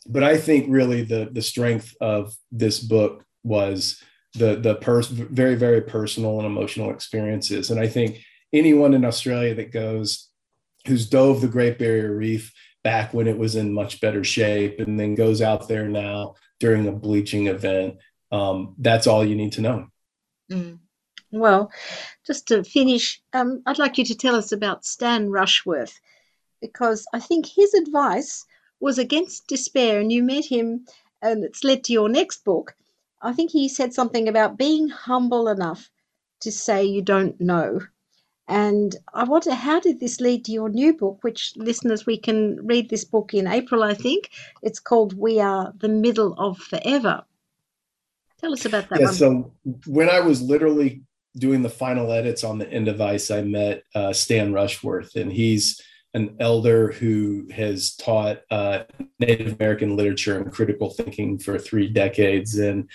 but 0.08 0.24
i 0.24 0.36
think 0.36 0.66
really 0.68 1.04
the 1.04 1.30
the 1.32 1.44
strength 1.44 1.96
of 2.02 2.34
this 2.52 2.80
book 2.80 3.24
was 3.44 4.02
the 4.34 4.56
the 4.56 4.74
pers- 4.76 5.10
very 5.10 5.54
very 5.54 5.82
personal 5.82 6.40
and 6.40 6.48
emotional 6.48 6.90
experiences. 6.90 7.70
And 7.70 7.80
i 7.80 7.88
think 7.88 8.20
anyone 8.52 8.96
in 8.96 9.06
australia 9.06 9.54
that 9.56 9.72
goes 9.72 10.30
who's 10.88 11.08
dove 11.08 11.42
the 11.42 11.48
great 11.48 11.78
barrier 11.78 12.16
reef 12.16 12.52
back 12.84 13.14
when 13.14 13.28
it 13.28 13.38
was 13.38 13.56
in 13.56 13.72
much 13.74 14.02
better 14.02 14.24
shape 14.24 14.80
and 14.80 15.00
then 15.00 15.14
goes 15.14 15.40
out 15.40 15.68
there 15.68 15.88
now 15.88 16.34
during 16.62 16.88
a 16.88 16.92
bleaching 16.92 17.48
event. 17.48 17.98
Um, 18.32 18.76
that's 18.78 19.08
all 19.08 19.26
you 19.26 19.36
need 19.36 19.54
to 19.54 19.62
know. 19.62 19.88
Mm. 20.50 20.78
Well, 21.32 21.72
just 22.26 22.48
to 22.50 22.64
finish, 22.64 23.22
um, 23.34 23.64
I'd 23.66 23.80
like 23.80 23.98
you 23.98 24.06
to 24.06 24.16
tell 24.16 24.36
us 24.36 24.52
about 24.52 24.86
Stan 24.86 25.30
Rushworth 25.30 26.00
because 26.62 27.08
I 27.14 27.20
think 27.20 27.48
his 27.48 27.74
advice 27.74 28.46
was 28.80 29.00
against 29.00 29.48
despair, 29.48 30.00
and 30.00 30.12
you 30.12 30.24
met 30.24 30.46
him, 30.46 30.86
and 31.22 31.44
it's 31.44 31.64
led 31.64 31.84
to 31.86 31.94
your 31.94 32.10
next 32.10 32.44
book. 32.44 32.76
I 33.22 33.34
think 33.34 33.52
he 33.52 33.68
said 33.68 33.94
something 33.94 34.28
about 34.28 34.58
being 34.58 34.88
humble 34.90 35.48
enough 35.48 35.90
to 36.42 36.52
say 36.52 36.86
you 36.86 37.02
don't 37.02 37.40
know. 37.42 37.82
And 38.52 38.98
I 39.14 39.24
wonder, 39.24 39.54
how 39.54 39.80
did 39.80 40.02
this 40.02 40.20
lead 40.20 40.44
to 40.44 40.52
your 40.52 40.68
new 40.68 40.94
book, 40.94 41.24
which 41.24 41.54
listeners, 41.56 42.06
we 42.06 42.18
can 42.18 42.60
read 42.68 42.90
this 42.90 43.06
book 43.06 43.34
in 43.34 43.48
April, 43.48 43.82
I 43.82 43.94
think. 43.94 44.32
It's 44.62 44.78
called 44.78 45.18
We 45.18 45.40
Are 45.40 45.74
the 45.78 45.88
Middle 45.88 46.34
of 46.38 46.58
Forever. 46.58 47.24
Tell 48.42 48.52
us 48.52 48.66
about 48.66 48.90
that 48.90 49.00
yeah, 49.00 49.06
one. 49.06 49.14
So, 49.14 49.54
when 49.88 50.10
I 50.10 50.20
was 50.20 50.42
literally 50.42 51.02
doing 51.38 51.62
the 51.62 51.70
final 51.70 52.12
edits 52.12 52.44
on 52.44 52.58
the 52.58 52.70
end 52.70 52.90
of 52.90 53.00
Ice, 53.00 53.32
I 53.32 53.42
met 53.42 53.84
uh, 53.96 54.12
Stan 54.12 54.52
Rushworth, 54.52 55.16
and 55.16 55.32
he's 55.32 55.82
an 56.14 56.36
elder 56.42 56.92
who 56.92 57.48
has 57.56 57.96
taught 57.96 58.42
uh, 58.52 58.84
Native 59.20 59.56
American 59.58 59.96
literature 59.96 60.38
and 60.38 60.52
critical 60.52 60.90
thinking 60.90 61.40
for 61.40 61.58
three 61.58 61.88
decades. 61.88 62.60
And 62.60 62.90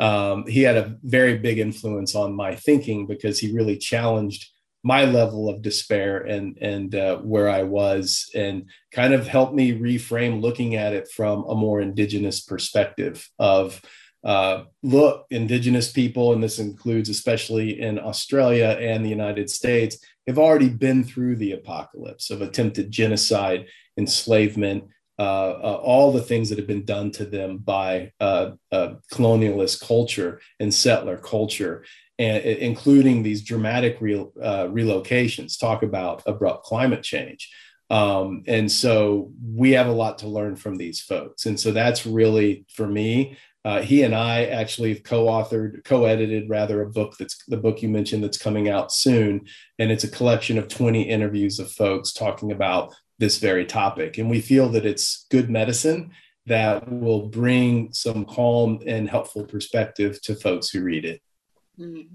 um, 0.00 0.46
he 0.46 0.62
had 0.62 0.78
a 0.78 0.96
very 1.02 1.36
big 1.36 1.58
influence 1.58 2.14
on 2.14 2.32
my 2.32 2.54
thinking 2.54 3.06
because 3.06 3.38
he 3.38 3.52
really 3.52 3.76
challenged 3.76 4.48
my 4.82 5.04
level 5.04 5.48
of 5.48 5.62
despair 5.62 6.18
and 6.18 6.58
and 6.60 6.94
uh, 6.94 7.18
where 7.18 7.48
I 7.48 7.62
was, 7.62 8.30
and 8.34 8.68
kind 8.92 9.14
of 9.14 9.26
helped 9.26 9.54
me 9.54 9.78
reframe 9.78 10.40
looking 10.40 10.74
at 10.74 10.92
it 10.92 11.08
from 11.08 11.44
a 11.44 11.54
more 11.54 11.80
indigenous 11.80 12.40
perspective 12.40 13.28
of 13.38 13.80
uh, 14.24 14.64
look, 14.82 15.26
indigenous 15.30 15.90
people, 15.90 16.32
and 16.32 16.42
this 16.42 16.58
includes 16.58 17.08
especially 17.08 17.80
in 17.80 17.98
Australia 17.98 18.76
and 18.80 19.04
the 19.04 19.10
United 19.10 19.50
States, 19.50 19.98
have 20.26 20.38
already 20.38 20.68
been 20.68 21.02
through 21.02 21.36
the 21.36 21.52
apocalypse 21.52 22.30
of 22.30 22.40
attempted 22.40 22.90
genocide, 22.90 23.66
enslavement, 23.98 24.84
uh, 25.18 25.22
uh, 25.22 25.80
all 25.82 26.12
the 26.12 26.22
things 26.22 26.48
that 26.48 26.58
have 26.58 26.66
been 26.66 26.84
done 26.84 27.10
to 27.10 27.24
them 27.24 27.58
by 27.58 28.10
uh, 28.18 28.52
uh 28.70 28.94
colonialist 29.12 29.86
culture 29.86 30.40
and 30.58 30.72
settler 30.72 31.18
culture 31.18 31.84
and 32.18 32.44
including 32.44 33.22
these 33.22 33.42
dramatic 33.42 33.96
uh, 33.96 34.66
relocations, 34.68 35.58
talk 35.58 35.82
about 35.82 36.22
abrupt 36.26 36.64
climate 36.64 37.02
change. 37.02 37.50
Um, 37.90 38.42
and 38.46 38.70
so 38.70 39.32
we 39.44 39.72
have 39.72 39.86
a 39.86 39.92
lot 39.92 40.18
to 40.18 40.28
learn 40.28 40.56
from 40.56 40.76
these 40.76 41.00
folks. 41.00 41.46
And 41.46 41.60
so 41.60 41.72
that's 41.72 42.06
really, 42.06 42.64
for 42.74 42.86
me, 42.86 43.36
uh, 43.64 43.80
he 43.80 44.02
and 44.02 44.14
I 44.14 44.46
actually 44.46 44.96
co-authored, 44.96 45.84
co-edited 45.84 46.48
rather 46.48 46.82
a 46.82 46.90
book 46.90 47.16
that's 47.18 47.44
the 47.46 47.56
book 47.56 47.80
you 47.80 47.88
mentioned 47.88 48.24
that's 48.24 48.38
coming 48.38 48.68
out 48.68 48.92
soon, 48.92 49.46
and 49.78 49.92
it's 49.92 50.04
a 50.04 50.10
collection 50.10 50.58
of 50.58 50.68
20 50.68 51.02
interviews 51.02 51.58
of 51.58 51.70
folks 51.70 52.12
talking 52.12 52.50
about 52.50 52.92
this 53.18 53.38
very 53.38 53.64
topic. 53.64 54.18
And 54.18 54.28
we 54.28 54.40
feel 54.40 54.68
that 54.70 54.84
it's 54.84 55.26
good 55.30 55.48
medicine 55.48 56.10
that 56.46 56.90
will 56.90 57.28
bring 57.28 57.92
some 57.92 58.24
calm 58.24 58.80
and 58.84 59.08
helpful 59.08 59.44
perspective 59.44 60.20
to 60.22 60.34
folks 60.34 60.70
who 60.70 60.82
read 60.82 61.04
it. 61.04 61.20
Mm. 61.78 62.08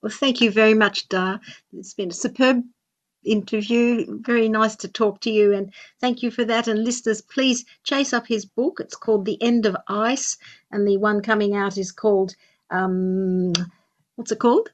Well, 0.00 0.12
thank 0.12 0.40
you 0.40 0.50
very 0.50 0.74
much, 0.74 1.08
Dahr. 1.08 1.40
It's 1.72 1.94
been 1.94 2.10
a 2.10 2.14
superb 2.14 2.64
interview. 3.24 4.18
Very 4.20 4.48
nice 4.48 4.76
to 4.76 4.88
talk 4.88 5.20
to 5.20 5.30
you, 5.30 5.52
and 5.52 5.72
thank 6.00 6.22
you 6.22 6.30
for 6.30 6.44
that. 6.44 6.68
And 6.68 6.84
listeners, 6.84 7.20
please 7.20 7.64
chase 7.84 8.12
up 8.12 8.26
his 8.26 8.44
book. 8.44 8.78
It's 8.80 8.96
called 8.96 9.24
The 9.24 9.40
End 9.42 9.66
of 9.66 9.76
Ice, 9.88 10.36
and 10.70 10.86
the 10.86 10.96
one 10.96 11.22
coming 11.22 11.54
out 11.56 11.78
is 11.78 11.92
called 11.92 12.34
um, 12.70 13.52
what's 14.16 14.32
it 14.32 14.38
called? 14.38 14.70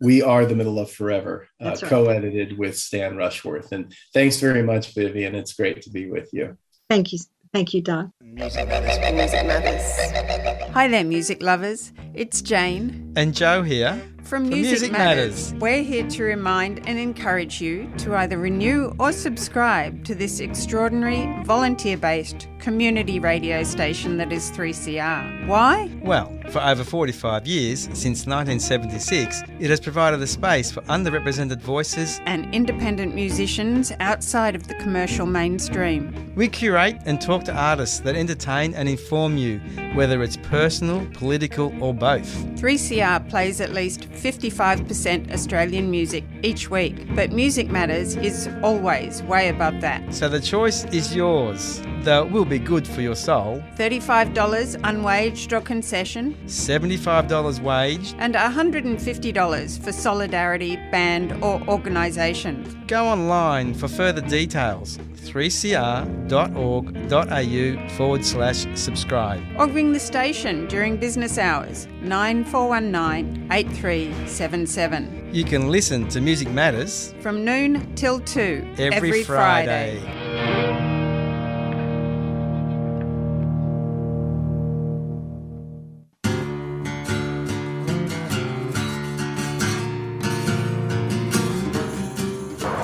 We 0.00 0.20
Are 0.22 0.44
the 0.44 0.54
Middle 0.54 0.78
of 0.78 0.90
Forever, 0.90 1.48
uh, 1.60 1.70
right. 1.70 1.82
co 1.82 2.06
edited 2.06 2.58
with 2.58 2.76
Stan 2.76 3.16
Rushworth. 3.16 3.72
And 3.72 3.94
thanks 4.12 4.38
very 4.38 4.62
much, 4.62 4.94
Vivian. 4.94 5.34
It's 5.34 5.54
great 5.54 5.80
to 5.82 5.90
be 5.90 6.10
with 6.10 6.28
you. 6.32 6.56
Thank 6.90 7.12
you. 7.12 7.18
Thank 7.54 7.72
you, 7.72 7.82
Dahr. 7.82 8.12
Music 8.20 8.68
matters. 8.68 9.14
Music 9.14 9.46
matters. 9.46 10.45
Hi 10.76 10.88
there, 10.88 11.04
music 11.04 11.42
lovers. 11.42 11.90
It's 12.12 12.42
Jane. 12.42 13.14
And 13.16 13.34
Joe 13.34 13.62
here 13.62 13.98
From 14.26 14.48
Music, 14.48 14.70
Music 14.70 14.92
Matters, 14.92 15.52
Matters. 15.52 15.60
we're 15.60 15.84
here 15.84 16.08
to 16.08 16.24
remind 16.24 16.88
and 16.88 16.98
encourage 16.98 17.60
you 17.60 17.88
to 17.98 18.16
either 18.16 18.36
renew 18.38 18.92
or 18.98 19.12
subscribe 19.12 20.02
to 20.04 20.16
this 20.16 20.40
extraordinary, 20.40 21.44
volunteer 21.44 21.96
based 21.96 22.48
community 22.58 23.20
radio 23.20 23.62
station 23.62 24.16
that 24.16 24.32
is 24.32 24.50
3CR. 24.50 25.46
Why? 25.46 25.88
Well, 26.02 26.36
for 26.50 26.60
over 26.60 26.82
45 26.82 27.46
years, 27.46 27.82
since 27.92 28.26
1976, 28.26 29.44
it 29.60 29.70
has 29.70 29.78
provided 29.78 30.20
a 30.20 30.26
space 30.26 30.72
for 30.72 30.80
underrepresented 30.82 31.60
voices. 31.60 32.20
And 32.26 32.52
independent 32.52 33.14
musicians 33.14 33.92
outside 34.00 34.56
of 34.56 34.66
the 34.66 34.74
commercial 34.74 35.26
mainstream. 35.26 36.32
We 36.34 36.48
curate 36.48 36.98
and 37.06 37.20
talk 37.20 37.44
to 37.44 37.54
artists 37.54 38.00
that 38.00 38.16
entertain 38.16 38.74
and 38.74 38.88
inform 38.88 39.36
you, 39.36 39.60
whether 39.94 40.24
it's 40.24 40.36
personal, 40.36 41.06
political, 41.14 41.72
or 41.80 41.94
both. 41.94 42.26
3CR 42.56 43.28
plays 43.28 43.60
at 43.60 43.72
least 43.72 44.08
55% 44.16 45.32
Australian 45.32 45.90
music 45.90 46.24
each 46.42 46.70
week, 46.70 47.06
but 47.14 47.30
Music 47.32 47.70
Matters 47.70 48.16
is 48.16 48.48
always 48.62 49.22
way 49.24 49.48
above 49.48 49.80
that. 49.82 50.14
So 50.14 50.28
the 50.28 50.40
choice 50.40 50.84
is 50.86 51.14
yours, 51.14 51.82
That 52.02 52.30
will 52.30 52.44
be 52.44 52.58
good 52.60 52.86
for 52.86 53.00
your 53.00 53.16
soul. 53.16 53.62
$35 53.76 54.76
unwaged 54.84 55.52
or 55.52 55.60
concession, 55.60 56.36
$75 56.46 57.60
waged. 57.60 58.14
and 58.18 58.34
$150 58.34 59.78
for 59.82 59.92
solidarity, 59.92 60.76
band, 60.92 61.32
or 61.42 61.60
organisation. 61.68 62.64
Go 62.86 63.04
online 63.06 63.74
for 63.74 63.88
further 63.88 64.20
details 64.22 64.98
3cr.org.au 65.26 67.88
forward 67.96 68.24
slash 68.24 68.66
subscribe. 68.74 69.42
Or 69.58 69.66
ring 69.66 69.92
the 69.92 70.00
station 70.00 70.66
during 70.68 70.96
business 70.96 71.38
hours 71.38 71.86
9419 72.02 73.48
8377 73.52 75.30
You 75.32 75.44
can 75.44 75.70
listen 75.70 76.08
to 76.08 76.20
Music 76.20 76.48
Matters 76.50 77.14
from 77.20 77.44
noon 77.44 77.94
till 77.94 78.20
2 78.20 78.74
every, 78.78 79.22
Friday. 79.24 80.00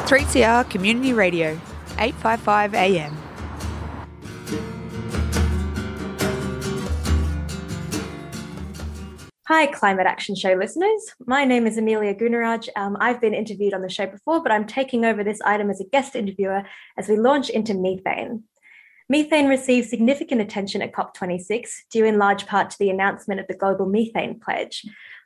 Three 0.07 0.25
CR 0.25 0.69
Community 0.69 1.13
Radio, 1.15 1.59
855 2.03 2.75
AM. 2.75 3.17
Hi, 9.47 9.67
Climate 9.67 10.07
Action 10.09 10.35
Show 10.35 10.55
listeners. 10.55 11.15
My 11.27 11.45
name 11.45 11.65
is 11.65 11.79
Amelia 11.79 12.13
Gunaraj. 12.13 12.69
Um, 12.75 12.97
I've 12.99 13.21
been 13.21 13.35
interviewed 13.35 13.73
on 13.73 13.83
the 13.83 13.89
show 13.89 14.07
before, 14.07 14.43
but 14.43 14.51
I'm 14.51 14.67
taking 14.67 15.05
over 15.05 15.23
this 15.23 15.41
item 15.43 15.71
as 15.71 15.81
a 15.81 15.85
guest 15.85 16.17
interviewer 16.17 16.65
as 16.99 17.09
we 17.09 17.17
launch 17.17 17.51
into 17.51 17.73
methane. 17.73 18.43
Methane 19.09 19.47
received 19.47 19.89
significant 19.89 20.41
attention 20.41 20.83
at 20.83 20.93
COP26, 20.93 21.69
due 21.93 22.05
in 22.05 22.19
large 22.19 22.47
part 22.47 22.71
to 22.71 22.79
the 22.81 22.91
announcement 22.91 23.39
of 23.39 23.47
the 23.47 23.55
Global 23.55 23.87
Methane 23.87 24.41
Pledge. 24.41 24.85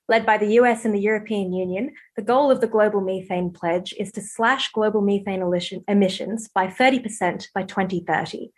Led 0.08 0.24
by 0.24 0.38
the 0.38 0.52
US 0.60 0.84
and 0.84 0.94
the 0.94 1.00
European 1.00 1.52
Union, 1.52 1.92
the 2.14 2.22
goal 2.22 2.50
of 2.50 2.60
the 2.60 2.68
Global 2.68 3.00
Methane 3.00 3.50
Pledge 3.50 3.92
is 3.98 4.12
to 4.12 4.20
slash 4.20 4.70
global 4.70 5.00
methane 5.00 5.42
emissions 5.88 6.48
by 6.48 6.68
30% 6.68 7.48
by 7.52 7.64
2030. 7.64 8.52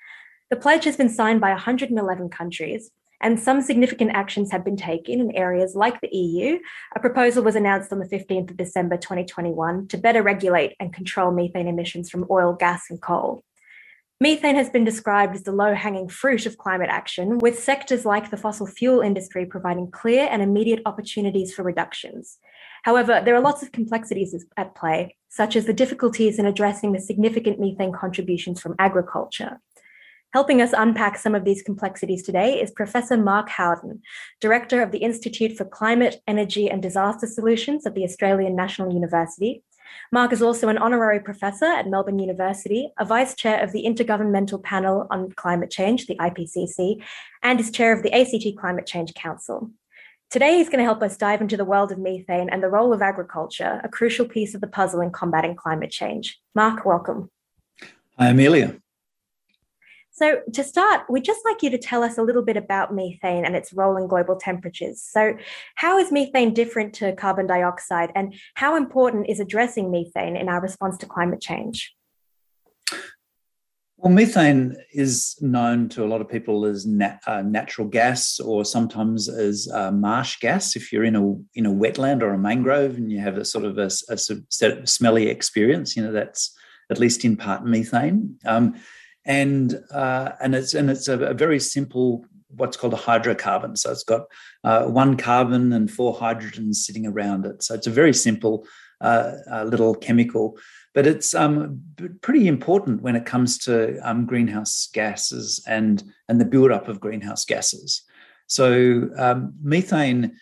The 0.50 0.56
pledge 0.56 0.84
has 0.84 0.96
been 0.96 1.08
signed 1.08 1.40
by 1.40 1.50
111 1.50 2.28
countries, 2.28 2.90
and 3.22 3.40
some 3.40 3.62
significant 3.62 4.10
actions 4.12 4.52
have 4.52 4.64
been 4.64 4.76
taken 4.76 5.20
in 5.20 5.34
areas 5.34 5.74
like 5.74 6.00
the 6.00 6.14
EU. 6.14 6.58
A 6.94 7.00
proposal 7.00 7.42
was 7.42 7.56
announced 7.56 7.92
on 7.92 7.98
the 7.98 8.06
15th 8.08 8.50
of 8.50 8.56
December 8.58 8.98
2021 8.98 9.88
to 9.88 9.96
better 9.96 10.22
regulate 10.22 10.76
and 10.78 10.92
control 10.92 11.32
methane 11.32 11.66
emissions 11.66 12.10
from 12.10 12.26
oil, 12.30 12.52
gas, 12.52 12.90
and 12.90 13.00
coal. 13.00 13.42
Methane 14.20 14.56
has 14.56 14.68
been 14.68 14.82
described 14.82 15.36
as 15.36 15.44
the 15.44 15.52
low 15.52 15.74
hanging 15.74 16.08
fruit 16.08 16.44
of 16.44 16.58
climate 16.58 16.88
action, 16.90 17.38
with 17.38 17.62
sectors 17.62 18.04
like 18.04 18.30
the 18.30 18.36
fossil 18.36 18.66
fuel 18.66 19.00
industry 19.00 19.46
providing 19.46 19.92
clear 19.92 20.26
and 20.28 20.42
immediate 20.42 20.82
opportunities 20.86 21.54
for 21.54 21.62
reductions. 21.62 22.38
However, 22.82 23.22
there 23.24 23.36
are 23.36 23.40
lots 23.40 23.62
of 23.62 23.70
complexities 23.70 24.44
at 24.56 24.74
play, 24.74 25.16
such 25.28 25.54
as 25.54 25.66
the 25.66 25.72
difficulties 25.72 26.40
in 26.40 26.46
addressing 26.46 26.90
the 26.90 27.00
significant 27.00 27.60
methane 27.60 27.92
contributions 27.92 28.60
from 28.60 28.74
agriculture. 28.80 29.60
Helping 30.34 30.60
us 30.60 30.74
unpack 30.76 31.16
some 31.16 31.36
of 31.36 31.44
these 31.44 31.62
complexities 31.62 32.24
today 32.24 32.60
is 32.60 32.72
Professor 32.72 33.16
Mark 33.16 33.48
Howden, 33.48 34.02
Director 34.40 34.82
of 34.82 34.90
the 34.90 34.98
Institute 34.98 35.56
for 35.56 35.64
Climate, 35.64 36.16
Energy 36.26 36.68
and 36.68 36.82
Disaster 36.82 37.28
Solutions 37.28 37.86
at 37.86 37.94
the 37.94 38.04
Australian 38.04 38.56
National 38.56 38.92
University. 38.92 39.62
Mark 40.12 40.32
is 40.32 40.42
also 40.42 40.68
an 40.68 40.78
honorary 40.78 41.20
professor 41.20 41.66
at 41.66 41.88
Melbourne 41.88 42.18
University, 42.18 42.90
a 42.98 43.04
vice 43.04 43.34
chair 43.34 43.62
of 43.62 43.72
the 43.72 43.84
Intergovernmental 43.84 44.62
Panel 44.62 45.06
on 45.10 45.32
Climate 45.32 45.70
Change, 45.70 46.06
the 46.06 46.16
IPCC, 46.16 47.02
and 47.42 47.60
is 47.60 47.70
chair 47.70 47.92
of 47.92 48.02
the 48.02 48.12
ACT 48.12 48.58
Climate 48.58 48.86
Change 48.86 49.14
Council. 49.14 49.70
Today, 50.30 50.58
he's 50.58 50.68
going 50.68 50.78
to 50.78 50.84
help 50.84 51.02
us 51.02 51.16
dive 51.16 51.40
into 51.40 51.56
the 51.56 51.64
world 51.64 51.90
of 51.90 51.98
methane 51.98 52.50
and 52.50 52.62
the 52.62 52.68
role 52.68 52.92
of 52.92 53.00
agriculture, 53.00 53.80
a 53.82 53.88
crucial 53.88 54.26
piece 54.26 54.54
of 54.54 54.60
the 54.60 54.66
puzzle 54.66 55.00
in 55.00 55.10
combating 55.10 55.56
climate 55.56 55.90
change. 55.90 56.38
Mark, 56.54 56.84
welcome. 56.84 57.30
Hi, 58.18 58.28
Amelia. 58.28 58.78
So, 60.18 60.40
to 60.52 60.64
start, 60.64 61.02
we'd 61.08 61.24
just 61.24 61.44
like 61.44 61.62
you 61.62 61.70
to 61.70 61.78
tell 61.78 62.02
us 62.02 62.18
a 62.18 62.24
little 62.24 62.42
bit 62.42 62.56
about 62.56 62.92
methane 62.92 63.44
and 63.44 63.54
its 63.54 63.72
role 63.72 63.96
in 63.96 64.08
global 64.08 64.34
temperatures. 64.34 65.00
So, 65.00 65.34
how 65.76 65.96
is 65.96 66.10
methane 66.10 66.52
different 66.52 66.92
to 66.94 67.14
carbon 67.14 67.46
dioxide, 67.46 68.10
and 68.16 68.34
how 68.54 68.74
important 68.74 69.28
is 69.28 69.38
addressing 69.38 69.92
methane 69.92 70.36
in 70.36 70.48
our 70.48 70.60
response 70.60 70.96
to 70.98 71.06
climate 71.06 71.40
change? 71.40 71.94
Well, 73.96 74.12
methane 74.12 74.74
is 74.92 75.36
known 75.40 75.88
to 75.90 76.04
a 76.04 76.08
lot 76.08 76.20
of 76.20 76.28
people 76.28 76.64
as 76.64 76.84
nat- 76.84 77.20
uh, 77.28 77.42
natural 77.42 77.86
gas, 77.86 78.40
or 78.40 78.64
sometimes 78.64 79.28
as 79.28 79.68
uh, 79.72 79.92
marsh 79.92 80.40
gas. 80.40 80.74
If 80.74 80.92
you're 80.92 81.04
in 81.04 81.14
a 81.14 81.32
in 81.54 81.64
a 81.64 81.72
wetland 81.72 82.22
or 82.22 82.34
a 82.34 82.38
mangrove 82.38 82.96
and 82.96 83.12
you 83.12 83.20
have 83.20 83.36
a 83.36 83.44
sort 83.44 83.64
of 83.64 83.78
a, 83.78 83.88
a 84.10 84.18
of 84.72 84.88
smelly 84.88 85.28
experience, 85.28 85.96
you 85.96 86.02
know 86.02 86.10
that's 86.10 86.56
at 86.90 86.98
least 86.98 87.24
in 87.24 87.36
part 87.36 87.64
methane. 87.64 88.36
Um, 88.44 88.74
and 89.28 89.78
uh, 89.92 90.32
and 90.40 90.54
it's 90.54 90.74
and 90.74 90.90
it's 90.90 91.06
a, 91.06 91.18
a, 91.20 91.34
very 91.34 91.60
simple 91.60 92.24
what's 92.48 92.78
called 92.78 92.94
a 92.94 92.96
hydrocarbon. 92.96 93.76
So 93.76 93.92
it's 93.92 94.02
got 94.02 94.22
uh, 94.64 94.86
one 94.86 95.18
carbon 95.18 95.72
and 95.74 95.90
four 95.90 96.16
hydrogens 96.16 96.76
sitting 96.76 97.06
around 97.06 97.44
it. 97.44 97.62
So 97.62 97.74
it's 97.74 97.86
a 97.86 97.90
very 97.90 98.14
simple 98.14 98.66
uh, 99.02 99.32
uh 99.52 99.64
little 99.64 99.94
chemical, 99.94 100.58
but 100.94 101.06
it's 101.06 101.34
um, 101.34 101.80
pretty 102.22 102.48
important 102.48 103.02
when 103.02 103.14
it 103.16 103.26
comes 103.26 103.58
to 103.58 103.98
um, 103.98 104.24
greenhouse 104.24 104.88
gases 104.92 105.62
and 105.68 106.02
and 106.28 106.40
the 106.40 106.46
buildup 106.46 106.88
of 106.88 106.98
greenhouse 106.98 107.44
gases. 107.44 108.02
So 108.48 109.10
um, 109.16 109.52
methane. 109.62 110.36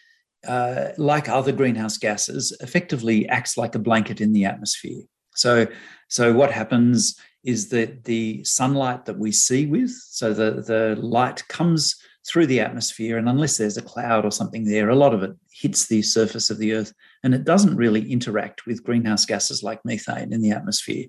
Uh, 0.47 0.93
like 0.97 1.29
other 1.29 1.51
greenhouse 1.51 1.99
gases, 1.99 2.57
effectively 2.61 3.29
acts 3.29 3.57
like 3.57 3.75
a 3.75 3.81
blanket 3.81 4.21
in 4.21 4.33
the 4.33 4.45
atmosphere. 4.45 5.03
So, 5.35 5.67
so 6.07 6.33
what 6.33 6.53
happens 6.53 7.19
is 7.47 7.69
that 7.69 8.05
the 8.05 8.43
sunlight 8.45 9.05
that 9.05 9.19
we 9.19 9.31
see 9.31 9.67
with, 9.67 9.91
so 9.91 10.35
the, 10.35 10.63
the 10.63 11.01
light 11.01 11.47
comes 11.49 11.95
through 12.29 12.47
the 12.47 12.59
atmosphere, 12.59 13.19
and 13.19 13.29
unless 13.29 13.57
there's 13.57 13.77
a 13.77 13.83
cloud 13.83 14.25
or 14.25 14.33
something 14.33 14.65
there, 14.65 14.91
a 14.91 14.97
lot 14.97 15.15
of 15.15 15.23
it 15.23 15.31
hits 15.53 15.87
the 15.87 16.03
surface 16.03 16.51
of 16.51 16.59
the 16.59 16.73
earth 16.75 16.93
and 17.23 17.35
it 17.35 17.45
doesn't 17.45 17.77
really 17.77 18.11
interact 18.11 18.67
with 18.67 18.83
greenhouse 18.83 19.25
gases 19.25 19.63
like 19.63 19.85
methane 19.85 20.33
in 20.33 20.43
the 20.43 20.51
atmosphere. 20.51 21.07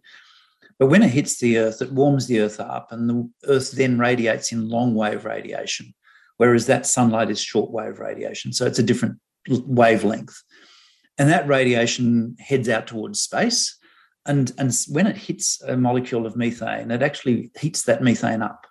But 0.77 0.87
when 0.87 1.01
it 1.01 1.09
hits 1.09 1.39
the 1.39 1.57
earth, 1.57 1.81
it 1.81 1.91
warms 1.91 2.27
the 2.27 2.39
earth 2.39 2.59
up, 2.59 2.91
and 2.91 3.09
the 3.09 3.29
earth 3.47 3.71
then 3.71 3.97
radiates 3.97 4.51
in 4.51 4.69
long 4.69 4.93
wave 4.93 5.25
radiation, 5.25 5.93
whereas 6.37 6.67
that 6.67 6.85
sunlight 6.85 7.31
is 7.31 7.41
short 7.41 7.71
wave 7.71 7.99
radiation. 7.99 8.53
So 8.53 8.67
it's 8.67 8.79
a 8.79 8.83
different 8.83 9.17
wavelength. 9.49 10.39
And 11.17 11.29
that 11.29 11.47
radiation 11.47 12.35
heads 12.39 12.69
out 12.69 12.85
towards 12.85 13.19
space 13.19 13.76
and, 14.27 14.51
and 14.57 14.71
when 14.89 15.07
it 15.07 15.17
hits 15.17 15.61
a 15.63 15.75
molecule 15.75 16.25
of 16.25 16.35
methane, 16.35 16.91
it 16.91 17.01
actually 17.01 17.51
heats 17.59 17.83
that 17.83 18.03
methane 18.03 18.41
up. 18.41 18.67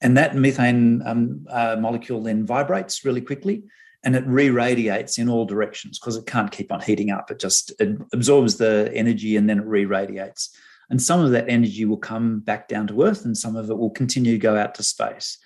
And 0.00 0.16
that 0.16 0.36
methane 0.36 1.02
um, 1.06 1.46
uh, 1.50 1.76
molecule 1.78 2.22
then 2.22 2.44
vibrates 2.44 3.04
really 3.04 3.22
quickly 3.22 3.64
and 4.04 4.14
it 4.14 4.26
re-radiates 4.26 5.18
in 5.18 5.30
all 5.30 5.46
directions 5.46 5.98
because 5.98 6.16
it 6.16 6.26
can't 6.26 6.50
keep 6.50 6.70
on 6.70 6.80
heating 6.80 7.10
up. 7.10 7.30
It 7.30 7.38
just 7.38 7.72
it 7.80 7.96
absorbs 8.12 8.56
the 8.56 8.92
energy 8.94 9.36
and 9.36 9.48
then 9.48 9.60
it 9.60 9.66
re-radiates. 9.66 10.54
And 10.90 11.00
some 11.00 11.20
of 11.20 11.30
that 11.30 11.48
energy 11.48 11.86
will 11.86 11.96
come 11.96 12.40
back 12.40 12.68
down 12.68 12.86
to 12.88 13.02
Earth 13.02 13.24
and 13.24 13.36
some 13.36 13.56
of 13.56 13.70
it 13.70 13.78
will 13.78 13.90
continue 13.90 14.32
to 14.32 14.38
go 14.38 14.56
out 14.56 14.74
to 14.74 14.82
space. 14.82 15.38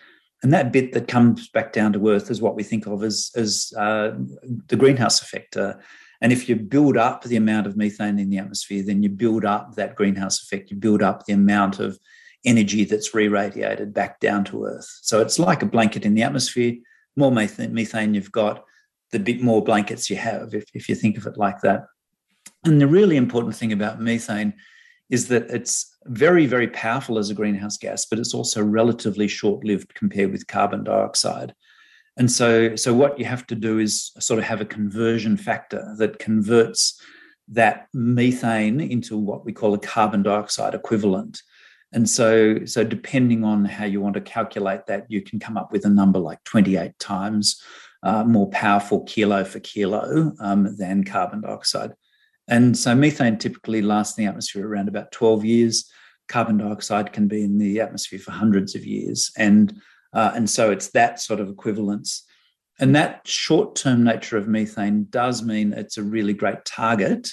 And 0.42 0.52
that 0.52 0.72
bit 0.72 0.92
that 0.92 1.08
comes 1.08 1.48
back 1.48 1.72
down 1.72 1.92
to 1.92 2.08
Earth 2.08 2.30
is 2.30 2.42
what 2.42 2.56
we 2.56 2.64
think 2.64 2.86
of 2.86 3.04
as, 3.04 3.30
as 3.36 3.72
uh, 3.76 4.12
the 4.66 4.76
greenhouse 4.76 5.22
effect. 5.22 5.56
Uh, 5.56 5.74
and 6.20 6.32
if 6.32 6.48
you 6.48 6.56
build 6.56 6.96
up 6.96 7.22
the 7.22 7.36
amount 7.36 7.66
of 7.66 7.76
methane 7.76 8.18
in 8.18 8.30
the 8.30 8.38
atmosphere, 8.38 8.82
then 8.84 9.02
you 9.02 9.08
build 9.08 9.44
up 9.44 9.74
that 9.76 9.94
greenhouse 9.94 10.42
effect. 10.42 10.70
You 10.70 10.76
build 10.76 11.02
up 11.02 11.26
the 11.26 11.32
amount 11.32 11.78
of 11.78 11.98
energy 12.44 12.84
that's 12.84 13.14
re 13.14 13.28
radiated 13.28 13.94
back 13.94 14.20
down 14.20 14.44
to 14.44 14.64
Earth. 14.64 14.88
So 15.02 15.20
it's 15.20 15.38
like 15.38 15.62
a 15.62 15.66
blanket 15.66 16.04
in 16.04 16.14
the 16.14 16.22
atmosphere. 16.22 16.74
More 17.16 17.30
methane, 17.32 18.14
you've 18.14 18.32
got, 18.32 18.64
the 19.10 19.18
bit 19.18 19.40
more 19.40 19.62
blankets 19.62 20.10
you 20.10 20.16
have, 20.16 20.54
if, 20.54 20.64
if 20.74 20.88
you 20.88 20.94
think 20.94 21.16
of 21.16 21.26
it 21.26 21.36
like 21.36 21.60
that. 21.62 21.86
And 22.64 22.80
the 22.80 22.86
really 22.86 23.16
important 23.16 23.54
thing 23.54 23.72
about 23.72 24.00
methane 24.00 24.54
is 25.10 25.28
that 25.28 25.50
it's 25.50 25.96
very, 26.04 26.46
very 26.46 26.68
powerful 26.68 27.18
as 27.18 27.30
a 27.30 27.34
greenhouse 27.34 27.78
gas, 27.78 28.06
but 28.06 28.18
it's 28.18 28.34
also 28.34 28.62
relatively 28.62 29.26
short 29.26 29.64
lived 29.64 29.94
compared 29.94 30.32
with 30.32 30.46
carbon 30.46 30.84
dioxide. 30.84 31.54
And 32.18 32.30
so, 32.30 32.74
so 32.74 32.92
what 32.92 33.18
you 33.18 33.24
have 33.24 33.46
to 33.46 33.54
do 33.54 33.78
is 33.78 34.10
sort 34.18 34.38
of 34.38 34.44
have 34.44 34.60
a 34.60 34.66
conversion 34.66 35.36
factor 35.36 35.94
that 35.98 36.18
converts 36.18 37.00
that 37.46 37.86
methane 37.94 38.80
into 38.80 39.16
what 39.16 39.44
we 39.44 39.52
call 39.52 39.72
a 39.72 39.78
carbon 39.78 40.24
dioxide 40.24 40.74
equivalent. 40.74 41.40
And 41.92 42.10
so, 42.10 42.64
so 42.66 42.84
depending 42.84 43.44
on 43.44 43.64
how 43.64 43.84
you 43.84 44.00
want 44.00 44.14
to 44.14 44.20
calculate 44.20 44.86
that, 44.86 45.06
you 45.08 45.22
can 45.22 45.38
come 45.38 45.56
up 45.56 45.72
with 45.72 45.86
a 45.86 45.88
number 45.88 46.18
like 46.18 46.42
28 46.44 46.98
times 46.98 47.62
uh, 48.02 48.24
more 48.24 48.48
powerful 48.50 49.04
kilo 49.04 49.44
for 49.44 49.60
kilo 49.60 50.32
um, 50.40 50.76
than 50.76 51.04
carbon 51.04 51.40
dioxide. 51.40 51.94
And 52.48 52.76
so 52.76 52.94
methane 52.94 53.38
typically 53.38 53.82
lasts 53.82 54.18
in 54.18 54.24
the 54.24 54.28
atmosphere 54.28 54.66
around 54.66 54.88
about 54.88 55.12
12 55.12 55.44
years. 55.44 55.90
Carbon 56.28 56.58
dioxide 56.58 57.12
can 57.12 57.28
be 57.28 57.42
in 57.42 57.58
the 57.58 57.80
atmosphere 57.80 58.18
for 58.18 58.32
hundreds 58.32 58.74
of 58.74 58.84
years. 58.84 59.30
And, 59.36 59.80
uh, 60.18 60.32
and 60.34 60.50
so 60.50 60.72
it's 60.72 60.90
that 60.90 61.20
sort 61.20 61.38
of 61.38 61.48
equivalence. 61.48 62.24
And 62.80 62.92
that 62.96 63.20
short 63.24 63.76
term 63.76 64.02
nature 64.02 64.36
of 64.36 64.48
methane 64.48 65.06
does 65.10 65.44
mean 65.44 65.72
it's 65.72 65.96
a 65.96 66.02
really 66.02 66.32
great 66.32 66.64
target 66.64 67.28